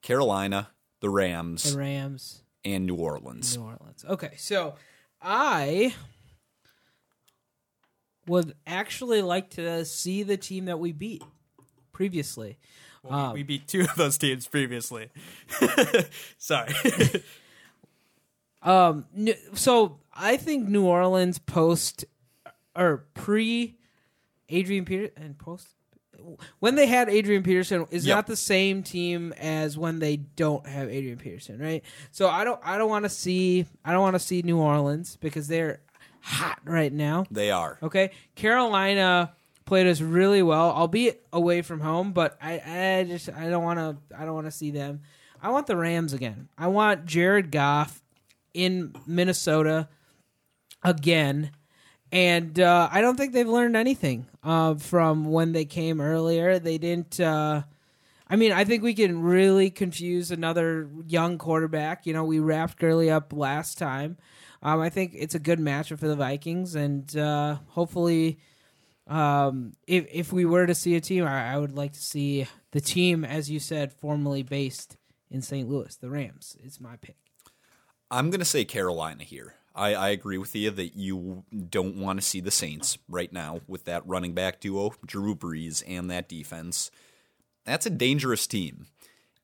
Carolina, 0.00 0.68
the 1.00 1.10
Rams, 1.10 1.72
The 1.72 1.78
Rams, 1.78 2.42
and 2.64 2.86
New 2.86 2.94
Orleans. 2.96 3.56
New 3.56 3.64
Orleans. 3.64 4.04
Okay, 4.08 4.32
so 4.38 4.76
I 5.20 5.94
would 8.26 8.54
actually 8.66 9.20
like 9.20 9.50
to 9.50 9.84
see 9.84 10.22
the 10.22 10.36
team 10.38 10.64
that 10.66 10.78
we 10.78 10.92
beat 10.92 11.22
previously. 11.92 12.58
Well, 13.02 13.12
we- 13.18 13.24
Um, 13.26 13.32
we 13.34 13.42
beat 13.42 13.68
two 13.68 13.82
of 13.82 13.94
those 13.96 14.16
teams 14.16 14.46
previously. 14.48 15.10
Sorry. 16.38 16.72
Um, 18.64 19.04
so 19.52 19.98
I 20.12 20.36
think 20.36 20.68
New 20.68 20.86
Orleans 20.86 21.38
post 21.38 22.04
or 22.74 23.04
pre 23.14 23.76
Adrian 24.48 24.84
Peterson 24.84 25.12
and 25.22 25.38
post 25.38 25.68
when 26.58 26.74
they 26.74 26.86
had 26.86 27.08
Adrian 27.10 27.42
Peterson 27.42 27.86
is 27.90 28.06
Yep. 28.06 28.16
not 28.16 28.26
the 28.26 28.36
same 28.36 28.82
team 28.82 29.32
as 29.34 29.76
when 29.76 29.98
they 29.98 30.16
don't 30.16 30.66
have 30.66 30.88
Adrian 30.88 31.18
Peterson, 31.18 31.58
right? 31.60 31.84
So 32.12 32.28
I 32.28 32.44
don't 32.44 32.60
I 32.64 32.78
don't 32.78 32.88
want 32.88 33.04
to 33.04 33.08
see 33.10 33.66
I 33.84 33.92
don't 33.92 34.00
want 34.00 34.14
to 34.14 34.20
see 34.20 34.40
New 34.42 34.58
Orleans 34.58 35.16
because 35.20 35.46
they're 35.48 35.80
hot 36.20 36.58
right 36.64 36.92
now. 36.92 37.26
They 37.30 37.50
are. 37.50 37.78
Okay, 37.82 38.10
Carolina 38.34 39.32
played 39.66 39.86
us 39.86 40.00
really 40.00 40.42
well, 40.42 40.70
albeit 40.70 41.26
away 41.32 41.60
from 41.62 41.80
home. 41.80 42.12
But 42.12 42.38
I, 42.40 42.98
I 43.00 43.04
just 43.04 43.28
I 43.30 43.50
don't 43.50 43.62
want 43.64 43.78
to 43.78 44.16
I 44.18 44.24
don't 44.24 44.34
want 44.34 44.46
to 44.46 44.50
see 44.52 44.70
them. 44.70 45.02
I 45.42 45.50
want 45.50 45.66
the 45.66 45.76
Rams 45.76 46.14
again. 46.14 46.48
I 46.56 46.68
want 46.68 47.04
Jared 47.04 47.50
Goff 47.50 48.02
in 48.54 48.94
Minnesota 49.06 49.88
again, 50.82 51.50
and 52.12 52.58
uh, 52.60 52.88
I 52.90 53.00
don't 53.00 53.16
think 53.16 53.32
they've 53.32 53.48
learned 53.48 53.76
anything 53.76 54.26
uh, 54.44 54.76
from 54.76 55.26
when 55.26 55.52
they 55.52 55.64
came 55.64 56.00
earlier. 56.00 56.58
They 56.58 56.78
didn't. 56.78 57.18
Uh, 57.18 57.62
I 58.28 58.36
mean, 58.36 58.52
I 58.52 58.64
think 58.64 58.82
we 58.82 58.94
can 58.94 59.20
really 59.22 59.70
confuse 59.70 60.30
another 60.30 60.88
young 61.06 61.38
quarterback. 61.38 62.06
You 62.06 62.14
know, 62.14 62.24
we 62.24 62.38
wrapped 62.38 62.78
Gurley 62.78 63.10
up 63.10 63.32
last 63.32 63.76
time. 63.76 64.16
Um, 64.62 64.80
I 64.80 64.88
think 64.88 65.12
it's 65.14 65.34
a 65.34 65.38
good 65.38 65.58
matchup 65.58 65.98
for 65.98 66.08
the 66.08 66.16
Vikings, 66.16 66.74
and 66.74 67.14
uh, 67.16 67.58
hopefully, 67.68 68.38
um, 69.06 69.74
if 69.86 70.06
if 70.10 70.32
we 70.32 70.46
were 70.46 70.66
to 70.66 70.74
see 70.74 70.94
a 70.94 71.00
team, 71.00 71.24
I, 71.24 71.54
I 71.54 71.58
would 71.58 71.76
like 71.76 71.92
to 71.92 72.02
see 72.02 72.46
the 72.70 72.80
team, 72.80 73.24
as 73.24 73.50
you 73.50 73.60
said, 73.60 73.92
formerly 73.92 74.42
based 74.42 74.96
in 75.30 75.42
St. 75.42 75.68
Louis, 75.68 75.94
the 75.96 76.08
Rams. 76.08 76.56
It's 76.62 76.80
my 76.80 76.96
pick. 76.96 77.23
I'm 78.14 78.30
going 78.30 78.38
to 78.38 78.44
say 78.44 78.64
Carolina 78.64 79.24
here. 79.24 79.54
I, 79.74 79.92
I 79.94 80.08
agree 80.10 80.38
with 80.38 80.54
you 80.54 80.70
that 80.70 80.94
you 80.94 81.42
don't 81.68 81.96
want 81.96 82.20
to 82.20 82.24
see 82.24 82.40
the 82.40 82.52
Saints 82.52 82.96
right 83.08 83.32
now 83.32 83.62
with 83.66 83.86
that 83.86 84.06
running 84.06 84.34
back 84.34 84.60
duo, 84.60 84.94
Drew 85.04 85.34
Brees, 85.34 85.82
and 85.84 86.08
that 86.12 86.28
defense. 86.28 86.92
That's 87.64 87.86
a 87.86 87.90
dangerous 87.90 88.46
team. 88.46 88.86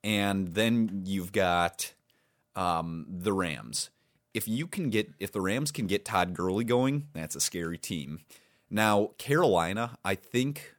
And 0.05 0.55
then 0.55 1.03
you've 1.05 1.33
got 1.33 1.95
um, 2.55 3.07
the 3.09 3.33
Rams. 3.33 3.91
If 4.35 4.47
you 4.47 4.69
can 4.69 4.89
get, 4.89 5.15
if 5.19 5.33
the 5.33 5.41
Rams 5.41 5.73
can 5.73 5.89
get 5.89 6.05
Todd 6.05 6.33
Gurley 6.33 6.63
going, 6.63 7.09
that's 7.13 7.35
a 7.35 7.41
scary 7.41 7.77
team. 7.77 8.21
Now 8.71 9.11
Carolina, 9.19 9.99
I 10.05 10.15
think 10.15 10.77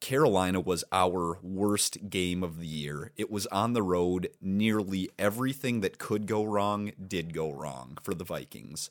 Carolina 0.00 0.60
was 0.60 0.84
our 0.92 1.38
worst 1.42 2.08
game 2.08 2.42
of 2.42 2.60
the 2.60 2.66
year. 2.66 3.12
It 3.16 3.30
was 3.30 3.46
on 3.48 3.72
the 3.72 3.82
road. 3.82 4.28
Nearly 4.40 5.10
everything 5.18 5.80
that 5.80 5.98
could 5.98 6.26
go 6.26 6.44
wrong 6.44 6.92
did 7.04 7.34
go 7.34 7.50
wrong 7.50 7.98
for 8.02 8.14
the 8.14 8.24
Vikings. 8.24 8.90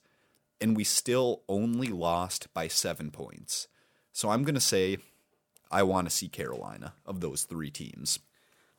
And 0.59 0.75
we 0.75 0.83
still 0.83 1.43
only 1.47 1.87
lost 1.87 2.53
by 2.53 2.67
seven 2.67 3.11
points. 3.11 3.67
So 4.11 4.29
I'm 4.29 4.43
going 4.43 4.55
to 4.55 4.61
say 4.61 4.97
I 5.71 5.83
want 5.83 6.09
to 6.09 6.15
see 6.15 6.27
Carolina 6.27 6.93
of 7.05 7.21
those 7.21 7.43
three 7.43 7.71
teams. 7.71 8.19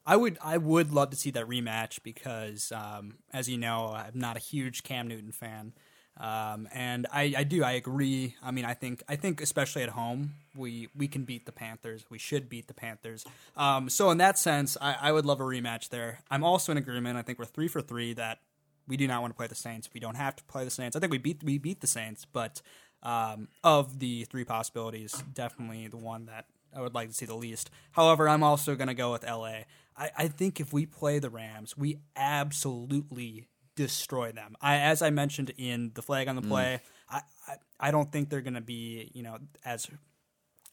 I 0.04 0.16
would 0.16 0.38
I 0.42 0.56
would 0.56 0.90
love 0.90 1.10
to 1.10 1.16
see 1.16 1.30
that 1.32 1.46
rematch 1.46 2.02
because, 2.02 2.72
um, 2.72 3.16
as 3.30 3.48
you 3.48 3.58
know, 3.58 3.92
I'm 3.94 4.18
not 4.18 4.36
a 4.36 4.40
huge 4.40 4.82
Cam 4.82 5.06
Newton 5.06 5.32
fan, 5.32 5.74
um, 6.18 6.68
and 6.72 7.06
I, 7.12 7.34
I 7.38 7.44
do 7.44 7.62
I 7.62 7.72
agree. 7.72 8.34
I 8.42 8.50
mean, 8.50 8.64
I 8.64 8.74
think 8.74 9.02
I 9.08 9.16
think 9.16 9.40
especially 9.40 9.82
at 9.82 9.90
home 9.90 10.34
we 10.56 10.88
we 10.96 11.08
can 11.08 11.24
beat 11.24 11.46
the 11.46 11.52
Panthers. 11.52 12.04
We 12.10 12.18
should 12.18 12.48
beat 12.48 12.66
the 12.66 12.74
Panthers. 12.74 13.24
Um, 13.56 13.88
so 13.88 14.10
in 14.10 14.18
that 14.18 14.38
sense, 14.38 14.76
I, 14.80 14.96
I 15.00 15.12
would 15.12 15.24
love 15.24 15.40
a 15.40 15.44
rematch 15.44 15.90
there. 15.90 16.20
I'm 16.30 16.42
also 16.42 16.72
in 16.72 16.78
agreement. 16.78 17.16
I 17.16 17.22
think 17.22 17.38
we're 17.38 17.44
three 17.44 17.68
for 17.68 17.80
three 17.80 18.12
that 18.14 18.40
we 18.88 18.96
do 18.96 19.06
not 19.06 19.20
want 19.20 19.32
to 19.32 19.36
play 19.36 19.46
the 19.46 19.54
Saints. 19.54 19.86
If 19.86 19.94
we 19.94 20.00
don't 20.00 20.16
have 20.16 20.34
to 20.36 20.44
play 20.44 20.64
the 20.64 20.70
Saints. 20.70 20.96
I 20.96 21.00
think 21.00 21.12
we 21.12 21.18
beat 21.18 21.42
we 21.44 21.58
beat 21.58 21.80
the 21.80 21.86
Saints, 21.86 22.24
but 22.24 22.62
um, 23.02 23.48
of 23.62 24.00
the 24.00 24.24
three 24.24 24.44
possibilities, 24.44 25.22
definitely 25.32 25.86
the 25.86 25.96
one 25.96 26.26
that 26.26 26.46
I 26.74 26.80
would 26.80 26.94
like 26.94 27.08
to 27.08 27.14
see 27.14 27.26
the 27.26 27.36
least. 27.36 27.70
However, 27.92 28.28
I'm 28.28 28.42
also 28.42 28.74
going 28.74 28.88
to 28.88 28.94
go 28.94 29.12
with 29.12 29.24
LA. 29.24 29.62
I, 29.96 30.10
I 30.16 30.28
think 30.28 30.60
if 30.60 30.72
we 30.72 30.86
play 30.86 31.18
the 31.18 31.30
Rams, 31.30 31.76
we 31.76 31.98
absolutely 32.16 33.46
destroy 33.86 34.32
them. 34.32 34.56
I, 34.60 34.78
as 34.78 35.02
I 35.02 35.10
mentioned 35.10 35.52
in 35.56 35.92
the 35.94 36.02
flag 36.02 36.28
on 36.28 36.36
the 36.36 36.42
play, 36.42 36.80
I, 37.08 37.22
I 37.46 37.54
I 37.80 37.90
don't 37.90 38.10
think 38.10 38.28
they're 38.28 38.40
going 38.40 38.54
to 38.54 38.60
be 38.60 39.10
you 39.14 39.22
know 39.22 39.38
as 39.64 39.88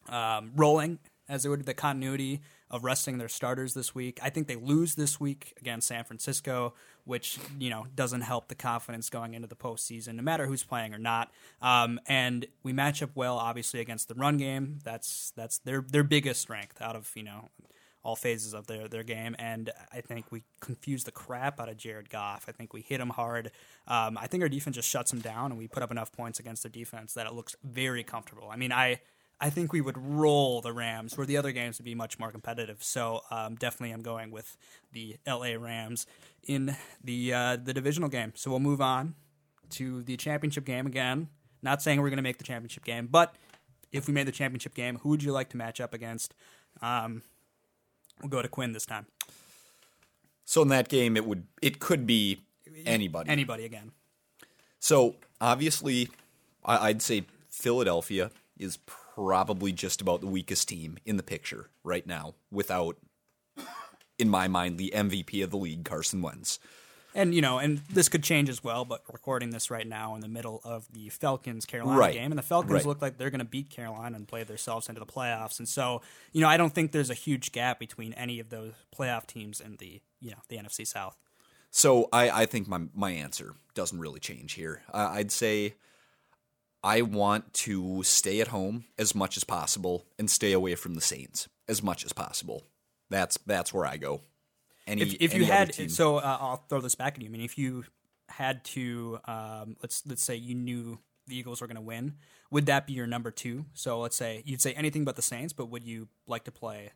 um, 0.10 0.52
rolling 0.56 1.00
as 1.28 1.44
they 1.44 1.50
would 1.50 1.66
the 1.66 1.74
continuity 1.74 2.42
of 2.70 2.84
resting 2.84 3.18
their 3.18 3.30
starters 3.30 3.74
this 3.74 3.96
week. 3.96 4.20
I 4.22 4.30
think 4.30 4.48
they 4.48 4.56
lose 4.56 4.96
this 4.96 5.20
week 5.20 5.54
against 5.60 5.88
San 5.88 6.04
Francisco, 6.04 6.74
which 7.04 7.38
you 7.60 7.70
know 7.70 7.86
doesn't 7.94 8.22
help 8.22 8.48
the 8.48 8.56
confidence 8.56 9.10
going 9.10 9.36
into 9.36 9.48
the 9.48 9.56
postseason, 9.56 10.16
no 10.16 10.24
matter 10.24 10.48
who's 10.48 10.64
playing 10.64 10.94
or 10.94 11.00
not. 11.00 11.32
Um, 11.62 12.00
and 12.08 12.48
we 12.64 12.74
match 12.74 13.04
up 13.04 13.12
well, 13.14 13.38
obviously, 13.38 13.82
against 13.82 14.08
the 14.08 14.16
run 14.16 14.38
game. 14.38 14.80
That's 14.84 15.32
that's 15.36 15.60
their 15.60 15.82
their 15.82 16.04
biggest 16.04 16.42
strength 16.42 16.82
out 16.82 16.96
of 16.96 17.12
you 17.16 17.24
know 17.24 17.50
all 18.06 18.16
phases 18.16 18.54
of 18.54 18.68
their, 18.68 18.88
their 18.88 19.04
game. 19.04 19.36
And 19.40 19.72
I 19.92 20.00
think 20.00 20.32
we 20.32 20.44
confused 20.62 21.08
the 21.08 21.12
crap 21.12 21.60
out 21.60 21.68
of 21.68 21.76
Jared 21.76 22.10
Goff. 22.10 22.46
I 22.48 22.52
think 22.52 22.72
we 22.72 22.82
hit 22.82 23.02
him 23.02 23.10
hard. 23.10 23.52
Um, 23.88 24.16
I 24.18 24.28
think 24.28 24.44
our 24.44 24.50
defense 24.50 24.76
just 24.76 24.88
shuts 24.88 25.12
him 25.12 25.20
down, 25.20 25.52
and 25.52 25.58
we 25.58 25.68
put 25.68 25.82
up 25.82 25.90
enough 25.90 26.12
points 26.12 26.40
against 26.40 26.62
their 26.62 26.70
defense 26.70 27.16
that 27.16 27.26
it 27.26 27.34
looks 27.34 27.56
very 27.64 28.04
comfortable. 28.04 28.48
I 28.52 28.58
mean, 28.58 28.72
I 28.72 29.02
I 29.42 29.50
think 29.50 29.74
we 29.74 29.82
would 29.82 29.98
roll 29.98 30.62
the 30.62 30.72
Rams, 30.72 31.18
where 31.18 31.28
the 31.28 31.36
other 31.36 31.52
games 31.52 31.78
would 31.80 31.86
be 31.86 31.96
much 31.96 32.20
more 32.20 32.32
competitive. 32.32 32.82
So 32.84 33.22
um, 33.32 33.56
definitely, 33.56 33.92
I'm 33.92 34.04
going 34.04 34.32
with 34.32 34.56
the 34.94 35.18
LA 35.28 35.56
Rams 35.60 36.06
in 36.48 36.76
the 37.04 37.34
uh, 37.34 37.58
the 37.58 37.74
divisional 37.74 38.08
game. 38.08 38.34
So 38.36 38.52
we'll 38.52 38.60
move 38.60 38.82
on 38.82 39.16
to 39.72 40.04
the 40.04 40.16
championship 40.16 40.64
game 40.64 40.86
again. 40.86 41.28
Not 41.64 41.82
saying 41.82 42.00
we're 42.00 42.10
going 42.10 42.18
to 42.18 42.24
make 42.24 42.38
the 42.38 42.44
championship 42.44 42.86
game, 42.86 43.08
but 43.08 43.36
if 43.92 44.08
we 44.08 44.14
made 44.14 44.28
the 44.28 44.32
championship 44.32 44.76
game, 44.76 45.00
who 45.00 45.10
would 45.10 45.24
you 45.24 45.32
like 45.32 45.50
to 45.50 45.58
match 45.58 45.82
up 45.82 45.94
against? 45.94 46.36
Um, 46.82 47.24
we'll 48.22 48.30
go 48.30 48.42
to 48.42 48.48
Quinn 48.48 48.74
this 48.74 48.86
time. 48.86 49.06
So 50.46 50.62
in 50.62 50.68
that 50.70 50.90
game, 50.90 51.18
it 51.18 51.26
would 51.26 51.48
it 51.62 51.80
could 51.80 52.06
be 52.06 52.42
anybody. 52.86 53.30
Anybody 53.30 53.66
again? 53.66 53.92
So 54.80 55.16
obviously, 55.42 56.10
I'd 56.64 57.02
say 57.02 57.26
Philadelphia 57.50 58.32
is 58.58 58.78
probably 58.86 59.72
just 59.72 60.02
about 60.02 60.22
the 60.22 60.28
weakest 60.28 60.70
team 60.70 60.98
in 61.06 61.18
the 61.18 61.24
picture 61.24 61.70
right 61.84 62.06
now, 62.06 62.36
without, 62.52 62.98
in 64.20 64.30
my 64.30 64.48
mind, 64.48 64.78
the 64.78 64.94
MVP 64.96 65.44
of 65.44 65.52
the 65.52 65.58
league, 65.58 65.86
Carson 65.86 66.22
Wentz. 66.22 66.60
And 67.16 67.34
you 67.34 67.42
know, 67.42 67.58
and 67.60 67.78
this 67.90 68.10
could 68.10 68.24
change 68.24 68.50
as 68.50 68.64
well. 68.64 68.84
But 68.86 69.02
recording 69.12 69.50
this 69.52 69.72
right 69.72 69.88
now 69.88 70.14
in 70.16 70.22
the 70.22 70.28
middle 70.28 70.62
of 70.64 70.86
the 70.92 71.10
Falcons 71.10 71.66
Carolina 71.66 71.98
Right. 71.98 72.14
game, 72.14 72.32
and 72.32 72.38
the 72.38 72.44
Falcons 72.44 72.74
Right. 72.74 72.86
look 72.86 73.02
like 73.02 73.18
they're 73.18 73.30
going 73.32 73.40
to 73.40 73.46
beat 73.46 73.70
Carolina 73.70 74.16
and 74.18 74.28
play 74.28 74.44
themselves 74.44 74.90
into 74.90 75.00
the 75.00 75.06
playoffs. 75.06 75.58
And 75.58 75.68
so, 75.68 76.02
you 76.34 76.42
know, 76.42 76.48
I 76.50 76.58
don't 76.58 76.74
think 76.76 76.92
there's 76.92 77.10
a 77.10 77.14
huge 77.16 77.52
gap 77.54 77.80
between 77.80 78.14
any 78.14 78.40
of 78.40 78.50
those 78.50 78.74
playoff 78.96 79.26
teams 79.26 79.62
and 79.62 79.78
the 79.80 80.02
you 80.20 80.32
know 80.32 80.38
the 80.50 80.58
NFC 80.58 80.86
South. 80.86 81.16
So 81.72 82.08
I, 82.14 82.30
I 82.42 82.46
think 82.46 82.68
my 82.68 82.82
my 82.94 83.12
answer 83.12 83.56
doesn't 83.74 84.00
really 84.00 84.20
change 84.20 84.54
here. 84.54 84.82
Uh, 84.94 85.10
I'd 85.14 85.32
say 85.32 85.76
I 86.84 87.02
want 87.02 87.54
to 87.54 88.04
stay 88.04 88.42
at 88.42 88.50
home 88.50 88.86
as 88.98 89.16
much 89.16 89.38
as 89.38 89.44
possible 89.44 90.06
and 90.20 90.30
stay 90.30 90.52
away 90.52 90.76
from 90.76 90.94
the 90.96 91.02
Saints 91.02 91.48
as 91.68 91.82
much 91.82 92.06
as 92.06 92.14
possible. 92.14 92.64
That's 93.10 93.38
that's 93.46 93.74
where 93.74 93.86
I 93.86 93.98
go. 93.98 94.22
Any, 94.88 95.02
If, 95.02 95.16
if 95.20 95.34
you 95.34 95.44
any 95.44 95.52
other 95.52 95.74
had, 95.78 95.92
so 95.92 96.18
uh, 96.18 96.38
I'll 96.40 96.64
throw 96.70 96.80
this 96.80 96.96
back 96.96 97.16
at 97.16 97.22
you. 97.22 97.28
I 97.28 97.32
mean, 97.32 97.42
if 97.42 97.58
you 97.58 97.86
had 98.30 98.64
to, 98.66 99.20
um, 99.26 99.78
let's 99.82 100.04
let's 100.06 100.24
say 100.24 100.36
you 100.36 100.56
knew 100.56 101.00
the 101.28 101.36
Eagles 101.36 101.62
were 101.62 101.68
going 101.68 101.76
to 101.76 101.82
win, 101.82 102.16
would 102.52 102.68
that 102.68 102.86
be 102.86 102.94
your 102.94 103.08
number 103.08 103.32
two? 103.32 103.66
So 103.74 104.00
let's 104.00 104.16
say 104.16 104.44
you'd 104.46 104.62
say 104.62 104.74
anything 104.74 105.04
but 105.04 105.16
the 105.16 105.22
Saints, 105.22 105.54
but 105.54 105.70
would 105.70 105.84
you 105.84 106.08
like 106.28 106.44
to 106.44 106.52
play, 106.52 106.92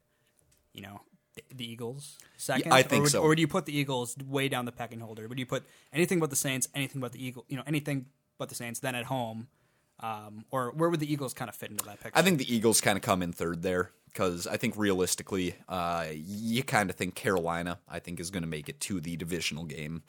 you 0.73 0.81
know, 0.81 1.01
the, 1.33 1.43
the 1.55 1.71
Eagles 1.71 2.17
second? 2.37 2.71
I 2.71 2.81
or 2.81 2.83
think 2.83 3.03
would, 3.03 3.11
so. 3.11 3.21
Or 3.21 3.29
would 3.29 3.39
you 3.39 3.47
put 3.47 3.65
the 3.65 3.75
Eagles 3.75 4.15
way 4.17 4.49
down 4.49 4.65
the 4.65 4.71
pecking 4.71 5.01
order? 5.01 5.27
Would 5.27 5.39
you 5.39 5.47
put 5.47 5.63
anything 5.91 6.19
but 6.19 6.29
the 6.29 6.35
Saints, 6.35 6.67
anything 6.75 7.01
but 7.01 7.11
the 7.11 7.23
Eagle, 7.23 7.45
you 7.47 7.57
know, 7.57 7.63
anything 7.65 8.05
but 8.37 8.49
the 8.49 8.55
Saints, 8.55 8.79
then 8.79 8.95
at 8.95 9.05
home? 9.05 9.47
Um, 10.01 10.45
or 10.49 10.71
where 10.71 10.89
would 10.89 11.01
the 11.01 11.11
Eagles 11.11 11.33
kind 11.33 11.49
of 11.49 11.55
fit 11.55 11.71
into 11.71 11.83
that 11.85 11.99
picture? 11.99 12.17
I 12.17 12.21
think 12.21 12.37
the 12.37 12.53
Eagles 12.53 12.79
kind 12.79 12.97
of 12.97 13.01
come 13.01 13.21
in 13.21 13.33
third 13.33 13.63
there 13.63 13.91
because 14.11 14.47
I 14.47 14.57
think 14.57 14.75
realistically, 14.77 15.55
uh, 15.67 16.07
you 16.11 16.63
kind 16.63 16.89
of 16.89 16.95
think 16.95 17.15
Carolina, 17.15 17.79
I 17.87 17.99
think, 17.99 18.19
is 18.19 18.31
going 18.31 18.43
to 18.43 18.49
make 18.49 18.69
it 18.69 18.79
to 18.81 18.99
the 18.99 19.15
divisional 19.17 19.65
game. 19.65 20.03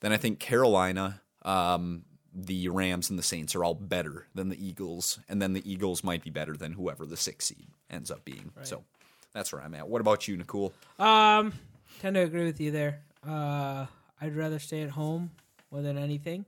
then 0.00 0.12
I 0.12 0.16
think 0.16 0.38
Carolina, 0.38 1.20
um, 1.42 2.04
the 2.34 2.68
Rams, 2.68 3.08
and 3.10 3.18
the 3.18 3.22
Saints 3.22 3.54
are 3.54 3.64
all 3.64 3.74
better 3.74 4.26
than 4.34 4.48
the 4.48 4.66
Eagles, 4.66 5.18
and 5.28 5.40
then 5.40 5.52
the 5.52 5.70
Eagles 5.70 6.04
might 6.04 6.22
be 6.22 6.30
better 6.30 6.56
than 6.56 6.72
whoever 6.72 7.06
the 7.06 7.16
sixth 7.16 7.48
seed 7.48 7.68
ends 7.90 8.10
up 8.10 8.24
being. 8.24 8.52
So 8.62 8.84
that's 9.32 9.52
where 9.52 9.62
I'm 9.62 9.74
at. 9.74 9.88
What 9.88 10.00
about 10.00 10.28
you, 10.28 10.36
Nicole? 10.36 10.72
Um, 10.98 11.52
tend 12.00 12.14
to 12.16 12.22
agree 12.22 12.44
with 12.44 12.60
you 12.60 12.70
there. 12.70 13.00
Uh, 13.26 13.86
I'd 14.20 14.36
rather 14.36 14.58
stay 14.58 14.82
at 14.82 14.90
home 14.90 15.30
more 15.70 15.82
than 15.82 15.98
anything, 15.98 16.44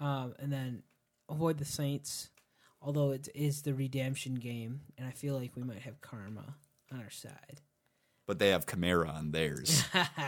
um, 0.00 0.34
and 0.38 0.52
then 0.52 0.82
avoid 1.28 1.58
the 1.58 1.64
Saints. 1.64 2.30
Although 2.84 3.12
it 3.12 3.28
is 3.34 3.62
the 3.62 3.72
redemption 3.72 4.34
game, 4.34 4.82
and 4.98 5.08
I 5.08 5.12
feel 5.12 5.38
like 5.38 5.56
we 5.56 5.62
might 5.62 5.80
have 5.82 6.02
karma 6.02 6.56
on 6.92 7.00
our 7.00 7.10
side. 7.10 7.62
But 8.26 8.38
they 8.38 8.50
have 8.50 8.66
Kamara 8.66 9.08
on 9.08 9.30
theirs. 9.30 9.84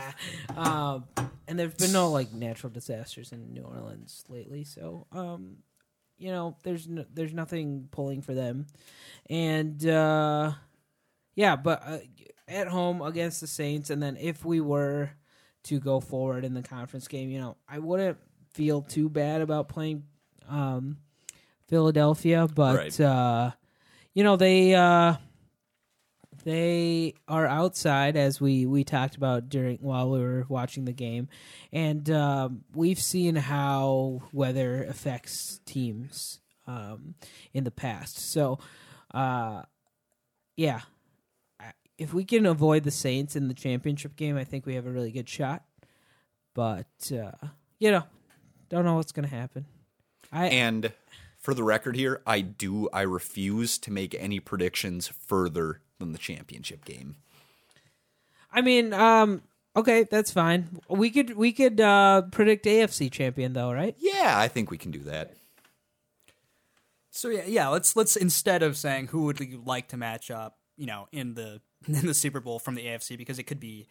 um, 0.57 1.05
and 1.47 1.59
there's 1.59 1.75
been 1.75 1.91
no 1.93 2.09
like 2.09 2.33
natural 2.33 2.71
disasters 2.71 3.31
in 3.31 3.53
New 3.53 3.61
Orleans 3.61 4.23
lately, 4.27 4.63
so 4.63 5.05
um, 5.11 5.57
you 6.17 6.31
know, 6.31 6.57
there's 6.63 6.87
no, 6.87 7.05
there's 7.13 7.33
nothing 7.33 7.89
pulling 7.91 8.23
for 8.23 8.33
them, 8.33 8.65
and 9.29 9.87
uh, 9.87 10.51
yeah, 11.35 11.55
but 11.55 11.83
uh, 11.85 11.99
at 12.47 12.67
home 12.67 13.03
against 13.03 13.39
the 13.39 13.47
Saints, 13.47 13.91
and 13.91 14.01
then 14.01 14.17
if 14.17 14.43
we 14.43 14.61
were 14.61 15.11
to 15.65 15.79
go 15.79 15.99
forward 15.99 16.43
in 16.43 16.55
the 16.55 16.63
conference 16.63 17.07
game, 17.07 17.29
you 17.29 17.39
know, 17.39 17.57
I 17.69 17.77
wouldn't 17.77 18.17
feel 18.53 18.81
too 18.81 19.09
bad 19.09 19.41
about 19.41 19.69
playing 19.69 20.03
um, 20.49 20.97
Philadelphia, 21.67 22.47
but 22.53 22.75
Right. 22.77 22.99
uh, 23.01 23.51
you 24.13 24.23
know 24.23 24.35
they. 24.35 24.73
Uh, 24.75 25.15
they 26.43 27.13
are 27.27 27.47
outside 27.47 28.15
as 28.15 28.39
we 28.39 28.65
we 28.65 28.83
talked 28.83 29.15
about 29.15 29.49
during 29.49 29.77
while 29.79 30.09
we 30.09 30.19
were 30.19 30.45
watching 30.47 30.85
the 30.85 30.93
game 30.93 31.27
and 31.73 32.09
um, 32.09 32.63
we've 32.73 33.01
seen 33.01 33.35
how 33.35 34.21
weather 34.31 34.83
affects 34.83 35.59
teams 35.65 36.39
um, 36.67 37.15
in 37.53 37.63
the 37.63 37.71
past 37.71 38.17
so 38.19 38.59
uh, 39.13 39.63
yeah 40.55 40.81
if 41.97 42.13
we 42.13 42.23
can 42.23 42.45
avoid 42.45 42.83
the 42.83 42.91
saints 42.91 43.35
in 43.35 43.47
the 43.47 43.53
championship 43.53 44.15
game 44.15 44.37
i 44.37 44.43
think 44.43 44.65
we 44.65 44.75
have 44.75 44.85
a 44.85 44.91
really 44.91 45.11
good 45.11 45.27
shot 45.27 45.63
but 46.53 47.11
uh, 47.11 47.47
you 47.79 47.91
know 47.91 48.03
don't 48.69 48.85
know 48.85 48.95
what's 48.95 49.11
gonna 49.11 49.27
happen 49.27 49.65
i 50.31 50.47
and 50.47 50.93
for 51.47 51.53
the 51.53 51.63
record 51.63 51.95
here, 51.95 52.21
I 52.27 52.41
do 52.41 52.89
I 52.91 53.03
refuse 53.03 53.77
to 53.77 53.89
make 53.89 54.13
any 54.19 54.41
predictions 54.41 55.07
further 55.07 55.79
than 55.97 56.11
the 56.11 56.17
championship 56.17 56.83
game. 56.83 57.15
I 58.51 58.59
mean, 58.59 58.91
um, 58.91 59.43
okay, 59.73 60.03
that's 60.03 60.29
fine. 60.29 60.81
We 60.89 61.09
could 61.09 61.37
we 61.37 61.53
could 61.53 61.79
uh, 61.79 62.23
predict 62.33 62.65
AFC 62.65 63.09
champion 63.09 63.53
though, 63.53 63.71
right? 63.71 63.95
Yeah, 63.97 64.33
I 64.37 64.49
think 64.49 64.69
we 64.69 64.77
can 64.77 64.91
do 64.91 64.99
that. 65.03 65.35
So 67.11 67.29
yeah, 67.29 67.45
yeah. 67.47 67.69
Let's 67.69 67.95
let's 67.95 68.17
instead 68.17 68.61
of 68.61 68.75
saying 68.75 69.07
who 69.07 69.21
would 69.21 69.39
you 69.39 69.63
like 69.65 69.87
to 69.87 69.95
match 69.95 70.29
up, 70.29 70.57
you 70.75 70.85
know, 70.85 71.07
in 71.13 71.35
the 71.35 71.61
in 71.87 72.05
the 72.07 72.13
Super 72.13 72.41
Bowl 72.41 72.59
from 72.59 72.75
the 72.75 72.85
AFC 72.85 73.17
because 73.17 73.39
it 73.39 73.43
could 73.43 73.61
be 73.61 73.87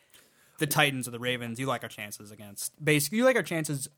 the 0.58 0.66
Titans 0.66 1.08
or 1.08 1.10
the 1.10 1.18
Ravens. 1.18 1.58
You 1.58 1.64
like 1.64 1.84
our 1.84 1.88
chances 1.88 2.30
against 2.30 2.84
basically 2.84 3.16
you 3.16 3.24
like 3.24 3.36
our 3.36 3.42
chances 3.42 3.88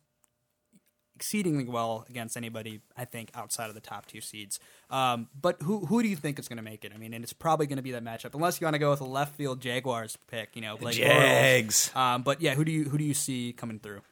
exceedingly 1.19 1.65
well 1.65 2.07
against 2.09 2.37
anybody 2.37 2.81
I 2.97 3.05
think 3.05 3.31
outside 3.35 3.69
of 3.69 3.75
the 3.75 3.81
top 3.81 4.07
two 4.07 4.21
seeds. 4.21 4.61
Um, 4.89 5.29
but 5.39 5.61
who 5.63 5.87
who 5.87 6.01
do 6.01 6.09
you 6.09 6.15
think 6.15 6.39
is 6.39 6.47
going 6.47 6.59
to 6.59 6.63
make 6.63 6.85
it? 6.85 6.93
I 6.95 6.99
mean, 6.99 7.13
and 7.13 7.25
it's 7.25 7.33
probably 7.33 7.67
going 7.67 7.79
to 7.79 7.83
be 7.83 7.91
that 7.91 8.05
matchup 8.05 8.35
unless 8.35 8.61
you 8.61 8.67
want 8.67 8.75
to 8.75 8.79
go 8.79 8.91
with 8.91 9.01
a 9.01 9.05
left 9.05 9.35
field 9.35 9.61
Jaguars 9.61 10.17
pick. 10.29 10.55
You 10.55 10.63
know, 10.63 10.77
Blake 10.77 10.97
Bortles. 10.97 10.99
Jags. 10.99 11.91
Um, 11.97 12.23
but 12.23 12.41
yeah, 12.41 12.55
who 12.55 12.65
do 12.65 12.71
you 12.71 12.85
who 12.85 12.99
do 12.99 13.05
you 13.05 13.15
see 13.15 13.53
coming 13.53 13.81
through? 13.81 14.03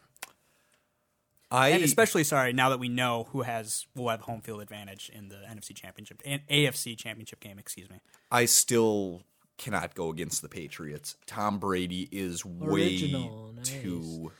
I 1.48 1.68
And 1.68 1.84
especially 1.84 2.24
sorry 2.24 2.52
now 2.52 2.70
that 2.70 2.80
we 2.80 2.88
know 2.88 3.28
who 3.30 3.42
has 3.42 3.86
will 3.94 4.08
have 4.08 4.22
home 4.22 4.40
field 4.40 4.60
advantage 4.60 5.12
in 5.14 5.28
the 5.28 5.36
NFC 5.48 5.76
Championship 5.76 6.20
and 6.26 6.42
AFC 6.48 6.98
Championship 6.98 7.38
game. 7.38 7.58
Excuse 7.60 7.88
me. 7.88 8.00
I 8.32 8.46
still 8.46 9.22
cannot 9.56 9.94
go 9.94 10.10
against 10.10 10.42
the 10.42 10.48
Patriots. 10.48 11.16
Tom 11.26 11.58
Brady 11.58 12.08
is 12.10 12.44
Original, 12.44 13.46
way 13.46 13.52
nice. 13.56 13.70
too. 13.70 14.32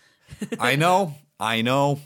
I 0.58 0.76
know, 0.76 1.14
I 1.38 1.62
know. 1.62 2.00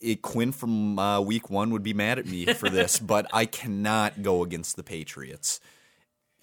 It, 0.00 0.22
Quinn 0.22 0.52
from 0.52 0.98
uh, 0.98 1.20
week 1.20 1.50
one 1.50 1.70
would 1.70 1.82
be 1.82 1.94
mad 1.94 2.18
at 2.18 2.26
me 2.26 2.46
for 2.52 2.68
this, 2.68 2.98
but 3.00 3.26
I 3.32 3.46
cannot 3.46 4.22
go 4.22 4.42
against 4.42 4.76
the 4.76 4.82
Patriots. 4.84 5.60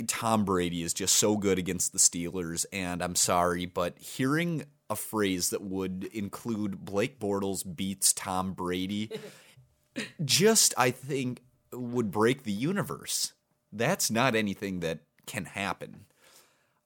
Tom 0.08 0.44
Brady 0.44 0.84
is 0.84 0.94
just 0.94 1.16
so 1.16 1.38
good 1.38 1.58
against 1.58 1.94
the 1.94 2.00
Steelers, 2.00 2.66
and 2.74 3.02
I'm 3.02 3.16
sorry, 3.16 3.66
but 3.66 3.98
hearing 3.98 4.66
a 4.90 4.96
phrase 4.96 5.50
that 5.50 5.62
would 5.62 6.10
include 6.14 6.84
Blake 6.84 7.20
Bortles 7.20 7.64
beats 7.76 8.14
Tom 8.14 8.54
Brady 8.54 9.10
just, 10.26 10.74
I 10.78 10.92
think, 10.92 11.42
would 11.72 12.12
break 12.12 12.44
the 12.44 12.52
universe. 12.52 13.34
That's 13.72 14.12
not 14.12 14.36
anything 14.36 14.82
that 14.82 15.00
can 15.26 15.46
happen. 15.46 16.06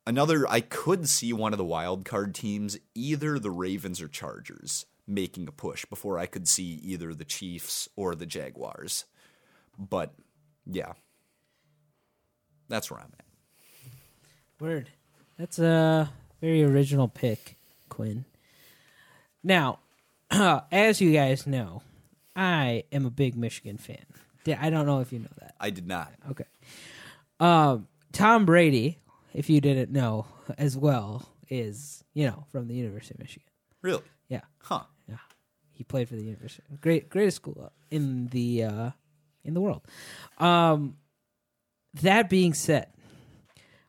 Another, 0.07 0.49
I 0.49 0.61
could 0.61 1.09
see 1.09 1.33
one 1.33 1.53
of 1.53 1.57
the 1.57 1.65
wild 1.65 2.05
card 2.05 2.33
teams, 2.33 2.77
either 2.95 3.37
the 3.37 3.51
Ravens 3.51 4.01
or 4.01 4.07
Chargers, 4.07 4.85
making 5.09 5.47
a 5.47 5.51
push 5.51 5.85
before 5.85 6.17
I 6.17 6.25
could 6.27 6.47
see 6.47 6.79
either 6.83 7.13
the 7.13 7.25
Chiefs 7.25 7.89
or 7.95 8.15
the 8.15 8.25
Jaguars. 8.25 9.05
But 9.77 10.13
yeah, 10.65 10.93
that's 12.67 12.91
where 12.91 12.99
I'm 12.99 13.11
at. 13.17 13.25
Word. 14.59 14.89
That's 15.37 15.57
a 15.57 16.11
very 16.41 16.63
original 16.63 17.07
pick, 17.07 17.57
Quinn. 17.87 18.25
Now, 19.43 19.79
as 20.71 21.01
you 21.01 21.11
guys 21.11 21.47
know, 21.47 21.81
I 22.35 22.83
am 22.91 23.05
a 23.05 23.09
big 23.09 23.35
Michigan 23.35 23.77
fan. 23.77 24.05
I 24.59 24.69
don't 24.69 24.85
know 24.85 24.99
if 24.99 25.13
you 25.13 25.19
know 25.19 25.29
that. 25.39 25.53
I 25.59 25.69
did 25.69 25.87
not. 25.87 26.11
Okay. 26.31 26.45
Um, 27.39 27.87
Tom 28.11 28.45
Brady, 28.45 28.97
if 29.33 29.49
you 29.49 29.61
didn't 29.61 29.91
know 29.91 30.25
as 30.57 30.75
well, 30.75 31.25
is 31.49 32.03
you 32.13 32.25
know 32.25 32.45
from 32.51 32.67
the 32.67 32.73
University 32.73 33.13
of 33.13 33.19
Michigan. 33.19 33.47
Really? 33.81 34.03
Yeah, 34.27 34.41
Huh. 34.63 34.83
Yeah. 35.79 35.83
He 35.83 35.83
played 35.85 36.09
for 36.09 36.15
the 36.15 36.23
University. 36.23 36.63
Great, 36.81 37.09
greatest 37.09 37.37
school 37.37 37.71
in 37.89 38.27
the 38.27 38.63
uh, 38.63 38.91
in 39.43 39.53
the 39.53 39.61
world. 39.61 39.81
Um, 40.37 40.97
that 42.01 42.29
being 42.29 42.53
said, 42.53 42.87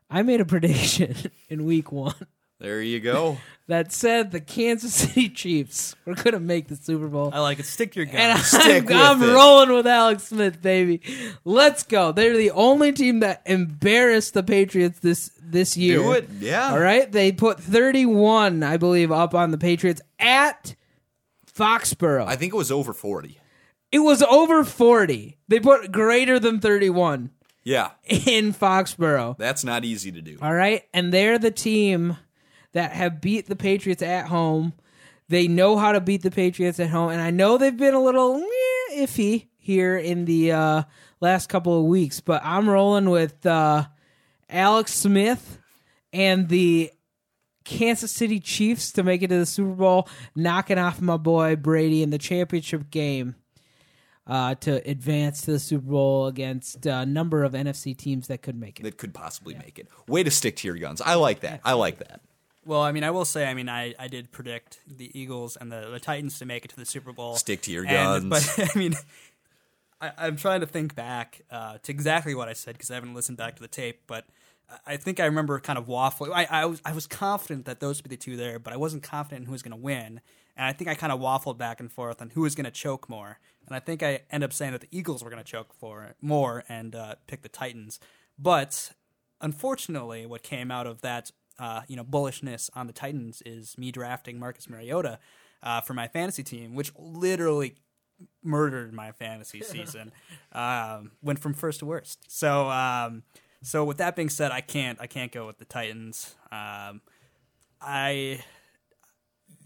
I 0.09 0.23
made 0.23 0.41
a 0.41 0.45
prediction 0.45 1.15
in 1.49 1.65
Week 1.65 1.91
One 1.91 2.15
There 2.59 2.81
you 2.81 2.99
go. 2.99 3.37
that 3.67 3.91
said 3.91 4.31
the 4.31 4.39
Kansas 4.41 4.93
City 4.93 5.29
Chiefs 5.29 5.95
were 6.05 6.15
going 6.15 6.33
to 6.33 6.39
make 6.39 6.67
the 6.67 6.75
Super 6.75 7.07
Bowl. 7.07 7.31
I 7.33 7.39
like 7.39 7.59
it. 7.59 7.65
Stick 7.65 7.93
to 7.93 7.99
your 7.99 8.07
And 8.07 8.37
guns. 8.37 8.45
Stick 8.47 8.83
I'm, 8.91 9.19
with 9.19 9.29
I'm 9.29 9.29
it. 9.29 9.33
rolling 9.33 9.73
with 9.73 9.87
Alex 9.87 10.23
Smith, 10.23 10.61
baby. 10.61 11.01
Let's 11.45 11.83
go. 11.83 12.11
They're 12.11 12.37
the 12.37 12.51
only 12.51 12.91
team 12.91 13.19
that 13.21 13.41
embarrassed 13.45 14.33
the 14.33 14.43
Patriots 14.43 14.99
this 14.99 15.31
this 15.41 15.75
year. 15.77 15.97
Do 15.97 16.11
it. 16.13 16.29
Yeah. 16.39 16.71
All 16.71 16.79
right. 16.79 17.11
They 17.11 17.31
put 17.31 17.59
31, 17.59 18.63
I 18.63 18.77
believe, 18.77 19.11
up 19.11 19.35
on 19.35 19.51
the 19.51 19.57
Patriots 19.57 20.01
at 20.19 20.75
Foxborough. 21.55 22.25
I 22.25 22.35
think 22.35 22.53
it 22.53 22.57
was 22.57 22.71
over 22.71 22.93
40. 22.93 23.39
it 23.91 23.99
was 23.99 24.21
over 24.23 24.63
40. 24.63 25.37
They 25.47 25.59
put 25.59 25.91
greater 25.91 26.39
than 26.39 26.59
31 26.59 27.31
Yeah. 27.63 27.91
in 28.05 28.53
Foxborough. 28.53 29.37
That's 29.37 29.63
not 29.63 29.83
easy 29.85 30.11
to 30.11 30.21
do. 30.21 30.37
All 30.41 30.53
right. 30.53 30.83
And 30.93 31.13
they're 31.13 31.37
the 31.39 31.51
team 31.51 32.17
that 32.73 32.91
have 32.93 33.19
beat 33.21 33.47
the 33.47 33.55
Patriots 33.55 34.01
at 34.01 34.27
home. 34.27 34.73
They 35.27 35.47
know 35.47 35.77
how 35.77 35.91
to 35.93 36.01
beat 36.01 36.23
the 36.23 36.31
Patriots 36.31 36.79
at 36.79 36.89
home. 36.89 37.09
And 37.11 37.21
I 37.21 37.31
know 37.31 37.57
they've 37.57 37.75
been 37.75 37.93
a 37.93 38.01
little 38.03 38.37
eh, 38.37 38.95
iffy 39.03 39.47
here 39.57 39.97
in 39.97 40.25
the 40.25 40.51
uh, 40.53 40.83
last 41.19 41.47
couple 41.49 41.77
of 41.79 41.85
weeks, 41.85 42.19
but 42.21 42.41
I'm 42.43 42.69
rolling 42.69 43.09
with 43.09 43.45
uh, 43.45 43.85
Alex 44.49 44.93
Smith 44.93 45.57
and 46.13 46.49
the 46.49 46.91
Kansas 47.63 48.11
City 48.11 48.39
Chiefs 48.39 48.91
to 48.93 49.03
make 49.03 49.21
it 49.21 49.27
to 49.27 49.37
the 49.37 49.45
Super 49.45 49.71
Bowl, 49.73 50.07
knocking 50.35 50.77
off 50.77 50.99
my 51.01 51.17
boy 51.17 51.55
Brady 51.55 52.01
in 52.03 52.09
the 52.09 52.17
championship 52.17 52.89
game 52.89 53.35
uh, 54.27 54.55
to 54.55 54.87
advance 54.89 55.41
to 55.41 55.51
the 55.51 55.59
Super 55.59 55.87
Bowl 55.89 56.27
against 56.27 56.85
a 56.85 57.05
number 57.05 57.43
of 57.43 57.53
NFC 57.53 57.95
teams 57.95 58.27
that 58.27 58.41
could 58.41 58.59
make 58.59 58.79
it. 58.79 58.83
That 58.83 58.97
could 58.97 59.13
possibly 59.13 59.55
make 59.55 59.77
it. 59.79 59.87
Way 60.07 60.23
to 60.23 60.31
stick 60.31 60.55
to 60.57 60.67
your 60.67 60.77
guns. 60.77 61.01
I 61.01 61.15
like 61.15 61.41
that. 61.41 61.61
I 61.63 61.73
like 61.73 61.97
that. 61.99 62.21
Well, 62.63 62.81
I 62.81 62.91
mean, 62.91 63.03
I 63.03 63.09
will 63.09 63.25
say, 63.25 63.47
I 63.47 63.55
mean, 63.55 63.69
I, 63.69 63.95
I 63.97 64.07
did 64.07 64.31
predict 64.31 64.79
the 64.87 65.09
Eagles 65.19 65.55
and 65.57 65.71
the, 65.71 65.89
the 65.91 65.99
Titans 65.99 66.37
to 66.39 66.45
make 66.45 66.63
it 66.63 66.67
to 66.69 66.75
the 66.77 66.85
Super 66.85 67.11
Bowl. 67.11 67.35
Stick 67.35 67.61
to 67.63 67.71
your 67.71 67.85
And- 67.87 68.29
guns. 68.29 68.55
but 68.55 68.69
I 68.75 68.77
mean, 68.77 68.93
I, 69.99 70.11
I'm 70.17 70.35
trying 70.35 70.59
to 70.61 70.67
think 70.67 70.93
back 70.95 71.41
uh, 71.49 71.79
to 71.81 71.91
exactly 71.91 72.35
what 72.35 72.47
I 72.47 72.53
said 72.53 72.73
because 72.75 72.91
I 72.91 72.95
haven't 72.95 73.15
listened 73.15 73.37
back 73.39 73.55
to 73.55 73.61
the 73.61 73.67
tape. 73.67 74.01
But 74.05 74.25
I- 74.85 74.97
think 74.97 75.19
I 75.19 75.25
remember 75.25 75.59
kind 75.59 75.77
of 75.79 75.87
waffling. 75.87 76.31
I, 76.33 76.45
I 76.49 76.65
was 76.65 76.81
I 76.85 76.93
was 76.93 77.07
confident 77.07 77.65
that 77.65 77.79
those 77.79 77.97
would 77.97 78.09
be 78.09 78.15
the 78.15 78.21
two 78.21 78.37
there, 78.37 78.59
but 78.59 78.73
I 78.73 78.77
wasn't 78.77 79.03
confident 79.03 79.41
in 79.41 79.45
who 79.45 79.51
was 79.51 79.63
going 79.63 79.77
to 79.77 79.83
win. 79.83 80.21
And 80.57 80.65
I 80.65 80.73
think 80.73 80.89
I 80.89 80.95
kind 80.95 81.11
of 81.13 81.19
waffled 81.19 81.57
back 81.57 81.79
and 81.79 81.91
forth 81.91 82.21
on 82.21 82.29
who 82.31 82.41
was 82.41 82.55
going 82.55 82.65
to 82.65 82.71
choke 82.71 83.09
more. 83.09 83.39
And 83.65 83.75
I 83.75 83.79
think 83.79 84.03
I 84.03 84.21
ended 84.29 84.49
up 84.49 84.53
saying 84.53 84.73
that 84.73 84.81
the 84.81 84.87
Eagles 84.91 85.23
were 85.23 85.29
going 85.29 85.43
to 85.43 85.49
choke 85.49 85.73
for 85.73 86.15
more 86.21 86.63
and 86.67 86.93
uh, 86.95 87.15
pick 87.27 87.41
the 87.41 87.49
Titans. 87.49 87.99
But 88.37 88.91
unfortunately, 89.39 90.25
what 90.25 90.43
came 90.43 90.71
out 90.71 90.87
of 90.87 91.01
that 91.01 91.31
uh, 91.59 91.81
you 91.87 91.95
know 91.95 92.03
bullishness 92.03 92.69
on 92.75 92.87
the 92.87 92.93
Titans 92.93 93.41
is 93.45 93.77
me 93.77 93.91
drafting 93.91 94.39
Marcus 94.39 94.69
Mariota 94.69 95.19
uh, 95.63 95.81
for 95.81 95.93
my 95.93 96.07
fantasy 96.07 96.43
team, 96.43 96.75
which 96.75 96.91
literally 96.97 97.75
murdered 98.43 98.93
my 98.93 99.11
fantasy 99.11 99.61
season. 99.63 100.11
um, 100.51 101.11
went 101.21 101.39
from 101.39 101.53
first 101.53 101.79
to 101.79 101.85
worst. 101.85 102.19
So 102.31 102.69
um, 102.69 103.23
so 103.61 103.83
with 103.83 103.97
that 103.97 104.15
being 104.15 104.29
said, 104.29 104.51
I 104.51 104.61
can't 104.61 104.99
I 105.01 105.07
can't 105.07 105.31
go 105.31 105.47
with 105.47 105.57
the 105.57 105.65
Titans. 105.65 106.35
Um, 106.51 107.01
I 107.81 108.43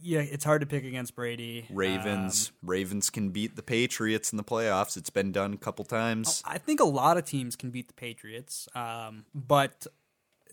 yeah, 0.01 0.19
it's 0.19 0.43
hard 0.43 0.61
to 0.61 0.67
pick 0.67 0.85
against 0.85 1.15
Brady. 1.15 1.65
Ravens. 1.69 2.51
Um, 2.63 2.69
Ravens 2.69 3.09
can 3.09 3.29
beat 3.29 3.55
the 3.55 3.63
Patriots 3.63 4.31
in 4.31 4.37
the 4.37 4.43
playoffs. 4.43 4.97
It's 4.97 5.09
been 5.09 5.31
done 5.31 5.53
a 5.53 5.57
couple 5.57 5.83
times. 5.85 6.43
I 6.45 6.57
think 6.57 6.79
a 6.79 6.85
lot 6.85 7.17
of 7.17 7.25
teams 7.25 7.55
can 7.55 7.71
beat 7.71 7.87
the 7.87 7.93
Patriots, 7.93 8.67
um, 8.75 9.25
but 9.33 9.87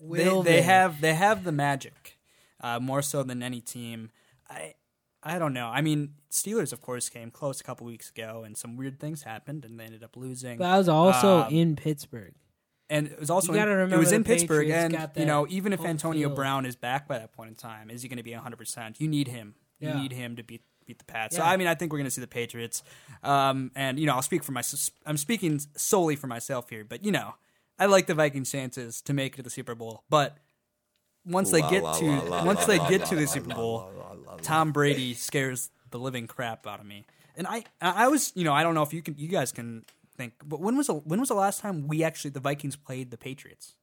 they, 0.01 0.23
they 0.23 0.41
they? 0.41 0.61
have 0.61 1.01
they 1.01 1.13
have 1.13 1.43
the 1.43 1.51
magic 1.51 2.17
uh, 2.61 2.79
more 2.79 3.01
so 3.01 3.23
than 3.23 3.43
any 3.43 3.61
team. 3.61 4.09
I 4.49 4.73
I 5.21 5.37
don't 5.39 5.53
know. 5.53 5.67
I 5.67 5.81
mean, 5.81 6.15
Steelers 6.31 6.73
of 6.73 6.81
course 6.81 7.09
came 7.09 7.29
close 7.29 7.61
a 7.61 7.63
couple 7.63 7.85
weeks 7.85 8.09
ago, 8.09 8.43
and 8.43 8.57
some 8.57 8.75
weird 8.75 8.99
things 8.99 9.23
happened, 9.23 9.65
and 9.65 9.79
they 9.79 9.85
ended 9.85 10.03
up 10.03 10.17
losing. 10.17 10.57
That 10.57 10.77
was 10.77 10.89
also 10.89 11.41
Um, 11.43 11.53
in 11.53 11.75
Pittsburgh. 11.75 12.33
And 12.93 13.07
it 13.07 13.19
was 13.19 13.31
also 13.31 13.51
You 13.51 13.57
gotta 13.57 13.71
in, 13.71 13.77
remember 13.77 13.95
it 13.95 13.99
was 13.99 14.11
in 14.11 14.23
Pittsburgh, 14.23 14.69
and 14.69 15.09
you 15.15 15.25
know 15.25 15.47
even 15.49 15.73
if 15.73 15.83
Antonio 15.83 16.27
field. 16.27 16.35
Brown 16.35 16.65
is 16.67 16.75
back 16.75 17.07
by 17.07 17.17
that 17.17 17.33
point 17.33 17.49
in 17.49 17.55
time, 17.55 17.89
is 17.89 18.03
he 18.03 18.07
going 18.07 18.17
to 18.17 18.23
be 18.23 18.31
hundred 18.33 18.57
percent? 18.57 19.01
You 19.01 19.07
need 19.07 19.27
him. 19.27 19.55
You 19.79 19.93
need 19.93 20.13
him 20.13 20.35
to 20.35 20.43
beat 20.43 20.61
beat 20.85 20.99
the 20.99 21.05
Pats. 21.05 21.35
So 21.35 21.41
I 21.41 21.57
mean, 21.57 21.67
I 21.67 21.73
think 21.73 21.91
we're 21.91 21.97
going 21.97 22.05
to 22.05 22.11
see 22.11 22.21
the 22.21 22.27
Patriots. 22.27 22.83
Um, 23.23 23.71
and 23.75 23.99
you 23.99 24.05
know, 24.05 24.13
I'll 24.13 24.21
speak 24.21 24.43
for 24.43 24.51
my. 24.51 24.61
I'm 25.05 25.17
speaking 25.17 25.59
solely 25.75 26.15
for 26.15 26.27
myself 26.27 26.69
here, 26.69 26.85
but 26.85 27.03
you 27.03 27.11
know, 27.11 27.33
I 27.79 27.87
like 27.87 28.05
the 28.05 28.13
Vikings 28.13 28.51
chances 28.51 29.01
to 29.01 29.13
make 29.13 29.33
it 29.33 29.37
to 29.37 29.43
the 29.43 29.49
Super 29.49 29.75
Bowl, 29.75 30.03
but. 30.09 30.37
Once 31.25 31.51
they 31.51 31.61
get 31.61 31.81
la, 31.83 31.93
to 31.93 32.05
la, 32.05 32.23
la, 32.23 32.43
once 32.43 32.59
la, 32.59 32.65
they 32.65 32.77
la, 32.79 32.89
get 32.89 32.99
la, 32.99 33.07
to 33.07 33.15
the 33.15 33.21
la, 33.21 33.27
Super 33.27 33.49
la, 33.51 33.55
Bowl, 33.55 33.89
la, 33.97 34.07
la, 34.07 34.31
la, 34.33 34.37
Tom 34.41 34.73
Brady 34.73 35.13
scares 35.13 35.69
the 35.91 35.97
living 35.97 36.27
crap 36.27 36.67
out 36.67 36.81
of 36.81 36.85
me. 36.85 37.05
And 37.37 37.47
I, 37.47 37.63
I 37.79 38.09
was, 38.09 38.33
you 38.35 38.43
know, 38.43 38.51
I 38.51 38.61
don't 38.61 38.75
know 38.75 38.83
if 38.83 38.93
you 38.93 39.01
can, 39.01 39.15
you 39.17 39.29
guys 39.29 39.53
can 39.53 39.85
think, 40.17 40.33
but 40.45 40.59
when 40.59 40.77
was 40.77 40.87
the 40.87 40.93
when 40.95 41.19
was 41.19 41.29
the 41.29 41.35
last 41.35 41.59
time 41.59 41.87
we 41.87 42.03
actually 42.03 42.31
the 42.31 42.39
Vikings 42.39 42.75
played 42.75 43.11
the 43.11 43.17
Patriots? 43.17 43.75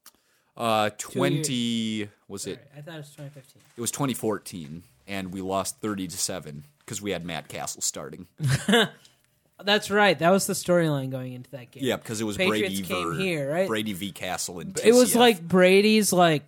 Uh, 0.56 0.90
twenty 0.98 2.08
was 2.28 2.46
it? 2.46 2.60
I 2.76 2.80
thought 2.80 2.94
it 2.94 2.98
was 2.98 3.10
2015. 3.10 3.62
It 3.76 3.80
was 3.80 3.90
2014, 3.90 4.82
and 5.08 5.32
we 5.32 5.40
lost 5.40 5.80
30 5.80 6.08
to 6.08 6.18
seven 6.18 6.64
because 6.80 7.00
we 7.00 7.12
had 7.12 7.24
Matt 7.24 7.48
Cassel 7.48 7.82
starting. 7.82 8.26
That's 9.62 9.90
right. 9.90 10.18
That 10.18 10.30
was 10.30 10.46
the 10.46 10.54
storyline 10.54 11.10
going 11.10 11.34
into 11.34 11.50
that 11.50 11.70
game. 11.70 11.84
Yeah, 11.84 11.96
because 11.96 12.20
it 12.20 12.24
was 12.24 12.36
Patriots 12.36 12.80
Brady 12.80 12.82
came 12.82 13.16
v. 13.16 13.22
here, 13.22 13.50
right? 13.50 13.68
Brady 13.68 13.92
v. 13.92 14.10
Cassel 14.12 14.60
and 14.60 14.78
It 14.82 14.92
was 14.92 15.14
like 15.14 15.40
Brady's 15.46 16.12
like 16.12 16.44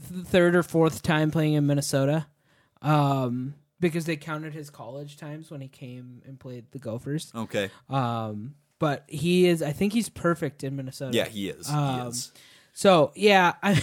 third 0.00 0.56
or 0.56 0.62
fourth 0.62 1.02
time 1.02 1.30
playing 1.30 1.54
in 1.54 1.66
Minnesota, 1.66 2.26
um, 2.80 3.54
because 3.80 4.04
they 4.04 4.16
counted 4.16 4.52
his 4.52 4.70
college 4.70 5.16
times 5.16 5.50
when 5.50 5.60
he 5.60 5.68
came 5.68 6.22
and 6.26 6.38
played 6.38 6.66
the 6.70 6.78
Gophers. 6.78 7.32
okay. 7.34 7.70
Um, 7.90 8.54
but 8.82 9.04
he 9.06 9.46
is, 9.46 9.62
I 9.62 9.70
think 9.70 9.92
he's 9.92 10.08
perfect 10.08 10.64
in 10.64 10.74
Minnesota. 10.74 11.16
Yeah, 11.16 11.28
he 11.28 11.48
is. 11.48 11.70
Um, 11.70 12.00
he 12.00 12.08
is. 12.08 12.32
So 12.72 13.12
yeah, 13.14 13.52
I, 13.62 13.80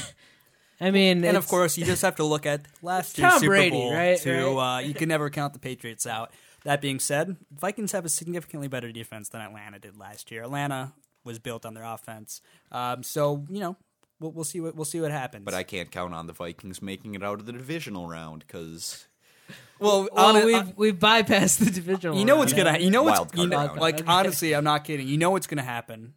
I 0.81 0.91
mean, 0.91 1.23
And 1.23 1.37
of 1.37 1.47
course, 1.47 1.77
you 1.77 1.85
just 1.85 2.01
have 2.01 2.17
to 2.17 2.25
look 2.25 2.45
at 2.45 2.65
last 2.81 3.17
year's 3.17 3.31
Tom 3.31 3.39
Super 3.39 3.51
Brady, 3.51 3.77
Bowl 3.77 3.93
right? 3.93 4.17
to 4.19 4.57
uh, 4.57 4.79
you 4.85 4.93
can 4.93 5.07
never 5.07 5.29
count 5.29 5.53
the 5.53 5.59
Patriots 5.59 6.05
out. 6.05 6.33
That 6.65 6.81
being 6.81 6.99
said, 6.99 7.37
Vikings 7.49 7.93
have 7.93 8.03
a 8.03 8.09
significantly 8.09 8.67
better 8.67 8.91
defense 8.91 9.29
than 9.29 9.39
Atlanta 9.39 9.79
did 9.79 9.97
last 9.97 10.31
year. 10.31 10.43
Atlanta 10.43 10.91
was 11.23 11.39
built 11.39 11.65
on 11.65 11.75
their 11.75 11.85
offense, 11.85 12.41
um, 12.73 13.01
so 13.01 13.45
you 13.49 13.61
know 13.61 13.77
we'll, 14.19 14.31
we'll 14.33 14.43
see 14.43 14.59
what 14.59 14.75
we'll 14.75 14.83
see 14.83 14.99
what 14.99 15.11
happens. 15.11 15.45
But 15.45 15.53
I 15.53 15.63
can't 15.63 15.89
count 15.91 16.13
on 16.13 16.27
the 16.27 16.33
Vikings 16.33 16.81
making 16.81 17.15
it 17.15 17.23
out 17.23 17.39
of 17.39 17.45
the 17.45 17.53
divisional 17.53 18.09
round 18.09 18.43
because 18.45 19.07
well, 19.79 20.07
well, 20.13 20.37
on 20.37 20.45
we've 20.45 20.73
we've 20.77 20.99
bypassed 20.99 21.59
the 21.63 21.71
divisional. 21.71 22.17
You 22.17 22.25
know 22.25 22.33
round. 22.33 22.39
what's 22.39 22.53
gonna. 22.53 22.77
You 22.79 22.91
know 22.91 23.03
what's. 23.03 23.19
Wild 23.19 23.31
You 23.33 23.37
card 23.37 23.49
know, 23.49 23.57
round. 23.67 23.79
like 23.79 24.01
honestly, 24.07 24.53
I'm 24.53 24.63
not 24.63 24.83
kidding. 24.83 25.07
You 25.07 25.17
know 25.17 25.31
what's 25.31 25.47
gonna 25.47 25.61
happen. 25.63 26.13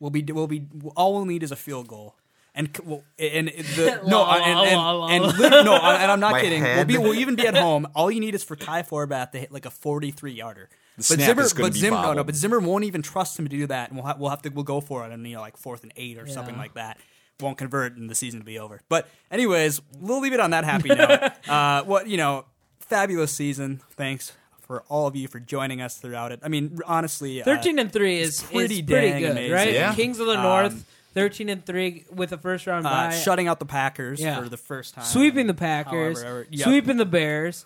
We'll 0.00 0.10
be. 0.10 0.22
We'll 0.22 0.46
be. 0.46 0.66
All 0.96 1.14
we'll 1.14 1.24
need 1.24 1.42
is 1.42 1.52
a 1.52 1.56
field 1.56 1.88
goal. 1.88 2.16
And 2.54 2.74
c- 2.74 2.82
well, 2.86 3.04
and 3.18 3.48
the 3.48 4.00
no, 4.06 4.22
La, 4.22 4.34
and, 4.36 4.54
la, 4.58 4.64
and, 4.64 4.76
la, 4.76 4.92
la. 4.92 5.08
and 5.08 5.24
lit- 5.38 5.64
no, 5.64 5.74
and 5.74 6.10
I'm 6.10 6.20
not 6.20 6.32
My 6.32 6.40
kidding. 6.40 6.62
We'll 6.62 6.72
head. 6.74 6.86
be. 6.88 6.96
We'll 6.98 7.14
even 7.14 7.34
be 7.36 7.46
at 7.46 7.54
home. 7.56 7.86
All 7.94 8.10
you 8.10 8.20
need 8.20 8.34
is 8.34 8.42
for 8.42 8.56
Kai 8.56 8.82
Forbath 8.82 9.32
to 9.32 9.38
hit 9.38 9.52
like 9.52 9.66
a 9.66 9.70
43 9.70 10.32
yarder. 10.32 10.68
But 10.96 11.04
snap 11.04 11.20
Zimmer, 11.26 11.42
is 11.42 11.52
gonna 11.52 11.68
but 11.68 11.74
be 11.74 11.80
Zimmer, 11.80 11.96
no, 11.96 12.02
no, 12.02 12.08
bobbled. 12.08 12.26
but 12.28 12.34
Zimmer 12.36 12.58
won't 12.58 12.84
even 12.84 13.02
trust 13.02 13.38
him 13.38 13.46
to 13.46 13.50
do 13.54 13.66
that, 13.66 13.90
and 13.90 13.98
we'll 13.98 14.06
ha- 14.06 14.16
we'll 14.18 14.30
have 14.30 14.40
to 14.42 14.48
we'll 14.48 14.64
go 14.64 14.80
for 14.80 15.04
it, 15.04 15.12
and 15.12 15.26
you 15.28 15.34
know 15.34 15.42
like 15.42 15.58
fourth 15.58 15.82
and 15.82 15.92
eight 15.96 16.16
or 16.18 16.26
something 16.26 16.54
Yeah. 16.54 16.60
like 16.62 16.74
that. 16.74 16.98
Won't 17.40 17.58
convert, 17.58 17.94
and 17.98 18.08
the 18.08 18.14
season 18.14 18.40
will 18.40 18.46
be 18.46 18.58
over. 18.58 18.80
But 18.88 19.06
anyways, 19.30 19.82
we'll 20.00 20.20
leave 20.20 20.32
it 20.32 20.40
on 20.40 20.52
that 20.52 20.64
happy 20.64 20.88
note. 20.94 21.20
uh, 21.46 21.82
what 21.84 22.06
you 22.08 22.16
know, 22.16 22.46
fabulous 22.88 23.32
season. 23.32 23.80
Thanks 23.90 24.32
for 24.60 24.82
all 24.88 25.06
of 25.06 25.14
you 25.14 25.28
for 25.28 25.38
joining 25.40 25.80
us 25.80 25.96
throughout 25.98 26.32
it. 26.32 26.40
I 26.42 26.48
mean, 26.48 26.78
honestly, 26.86 27.40
uh, 27.40 27.44
Thirteen 27.44 27.78
and 27.78 27.92
three 27.92 28.18
is 28.18 28.42
pretty 28.42 28.80
is 28.80 28.82
pretty 28.82 29.08
dang 29.10 29.20
good, 29.22 29.30
amazing. 29.32 29.52
right? 29.52 29.72
Yeah. 29.72 29.94
Kings 29.94 30.18
of 30.18 30.26
the 30.26 30.36
Um, 30.36 30.42
North, 30.42 30.84
thirteen 31.14 31.48
and 31.48 31.64
three 31.64 32.04
with 32.10 32.32
a 32.32 32.38
first 32.38 32.66
round 32.66 32.86
uh, 32.86 32.90
bye, 32.90 33.10
shutting 33.16 33.46
out 33.48 33.58
the 33.60 33.66
Packers 33.66 34.20
Yeah. 34.20 34.40
for 34.42 34.48
the 34.48 34.56
first 34.56 34.94
time, 34.94 35.04
sweeping 35.04 35.46
the 35.46 35.54
Packers, 35.54 36.22
However, 36.22 36.46
yep. 36.50 36.64
sweeping 36.66 36.96
the 36.96 37.06
Bears, 37.06 37.64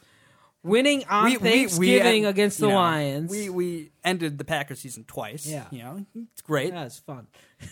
winning 0.63 1.05
on 1.09 1.25
We- 1.25 1.37
we- 1.37 1.43
we 1.43 1.51
Thanksgiving 1.51 2.27
against 2.27 2.59
the 2.59 2.69
know, 2.69 2.75
Lions. 2.75 3.31
We 3.31 3.49
we 3.51 3.91
ended 4.05 4.39
the 4.39 4.45
Packers 4.45 4.81
season 4.81 5.05
twice. 5.05 5.47
Yeah. 5.47 5.65
you 5.71 5.83
know 5.83 6.05
it's 6.33 6.43
great. 6.43 6.73
that 6.73 6.85
was 6.85 6.99
fun. 6.99 7.27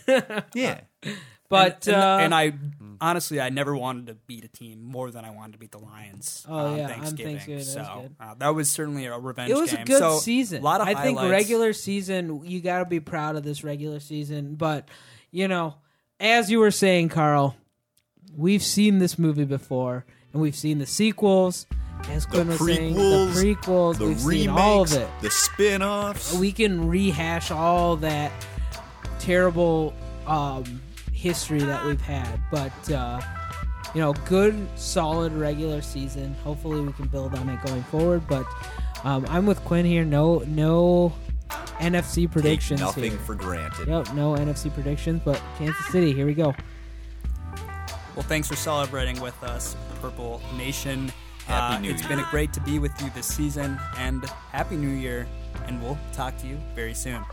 yeah, 0.54 0.80
But 1.50 1.86
and, 1.86 1.96
uh, 1.96 2.18
and 2.20 2.34
I 2.34 2.52
honestly, 3.00 3.40
I 3.40 3.48
never 3.48 3.74
wanted 3.74 4.08
to 4.08 4.14
beat 4.26 4.44
a 4.44 4.48
team 4.48 4.82
more 4.82 5.10
than 5.10 5.24
I 5.24 5.30
wanted 5.30 5.52
to 5.52 5.58
beat 5.58 5.70
the 5.72 5.78
Lions. 5.78 6.44
Oh, 6.46 6.54
on 6.54 6.76
yeah, 6.76 6.82
on 6.84 6.88
Thanksgiving. 6.90 7.38
Thanksgiving, 7.38 7.64
that 7.74 7.78
was 7.78 7.86
so 7.88 8.00
good. 8.02 8.16
uh, 8.20 8.34
that 8.34 8.48
was 8.54 8.70
certainly 8.70 9.06
a 9.06 9.18
revenge. 9.18 9.50
it 9.50 9.56
was 9.56 9.72
a 9.72 9.82
good 9.84 9.98
So, 9.98 10.18
season. 10.18 10.60
A 10.60 10.64
lot 10.64 10.82
of 10.82 10.88
I 10.88 10.94
think 11.02 11.18
regular 11.22 11.72
season, 11.72 12.42
you 12.44 12.60
got 12.60 12.80
to 12.80 12.84
be 12.84 13.00
proud 13.00 13.36
of 13.36 13.44
this 13.44 13.64
regular 13.64 13.98
season. 14.00 14.56
But 14.56 14.88
you 15.30 15.48
know, 15.48 15.76
as 16.20 16.50
you 16.50 16.58
were 16.58 16.70
saying, 16.70 17.08
Carl, 17.08 17.56
we've 18.36 18.62
seen 18.62 18.98
this 18.98 19.18
movie 19.18 19.44
before, 19.46 20.04
and 20.34 20.42
we've 20.42 20.56
seen 20.56 20.76
the 20.78 20.86
sequels. 20.86 21.64
As 22.10 22.24
the 22.26 22.30
Quinn 22.30 22.48
was 22.48 22.58
saying, 22.58 22.94
the 22.94 23.00
prequels, 23.00 23.56
prequels, 23.56 23.98
the 23.98 24.06
we've 24.06 24.20
seen 24.20 24.48
all 24.48 24.82
of 24.82 24.92
remakes, 24.92 25.08
it. 25.08 25.22
the 25.22 25.30
spin-offs. 25.30 26.34
we 26.34 26.52
can 26.52 26.88
rehash 26.88 27.50
all 27.50 27.96
that 27.96 28.32
terrible 29.18 29.92
um, 30.26 30.80
history 31.12 31.60
that 31.60 31.84
we've 31.84 32.00
had. 32.00 32.40
But 32.50 32.90
uh, 32.90 33.20
you 33.94 34.00
know, 34.00 34.12
good, 34.26 34.68
solid 34.76 35.32
regular 35.32 35.82
season. 35.82 36.34
Hopefully, 36.44 36.80
we 36.80 36.92
can 36.92 37.06
build 37.08 37.34
on 37.34 37.48
it 37.48 37.60
going 37.64 37.82
forward. 37.84 38.26
But 38.28 38.46
um, 39.04 39.26
I'm 39.28 39.46
with 39.46 39.58
Quinn 39.64 39.84
here. 39.84 40.04
No, 40.04 40.38
no 40.46 41.12
NFC 41.78 42.22
Take 42.22 42.30
predictions 42.32 42.80
nothing 42.80 43.10
here. 43.12 43.20
for 43.20 43.34
granted. 43.34 43.88
Yep, 43.88 44.14
no 44.14 44.34
NFC 44.34 44.72
predictions. 44.72 45.20
But 45.24 45.40
Kansas 45.58 45.86
City, 45.86 46.12
here 46.12 46.26
we 46.26 46.34
go. 46.34 46.54
Well, 48.14 48.26
thanks 48.26 48.48
for 48.48 48.56
celebrating 48.56 49.20
with 49.20 49.40
us, 49.44 49.76
Purple 50.00 50.40
Nation. 50.56 51.12
Happy 51.48 51.76
uh, 51.76 51.80
New 51.80 51.90
It's 51.90 52.02
Year. 52.02 52.16
been 52.16 52.24
great 52.30 52.52
to 52.52 52.60
be 52.60 52.78
with 52.78 52.92
you 53.02 53.08
this 53.14 53.26
season, 53.26 53.80
and 53.96 54.22
Happy 54.52 54.76
New 54.76 54.90
Year. 54.90 55.26
And 55.66 55.82
we'll 55.82 55.98
talk 56.12 56.36
to 56.38 56.46
you 56.46 56.58
very 56.74 56.92
soon. 56.94 57.24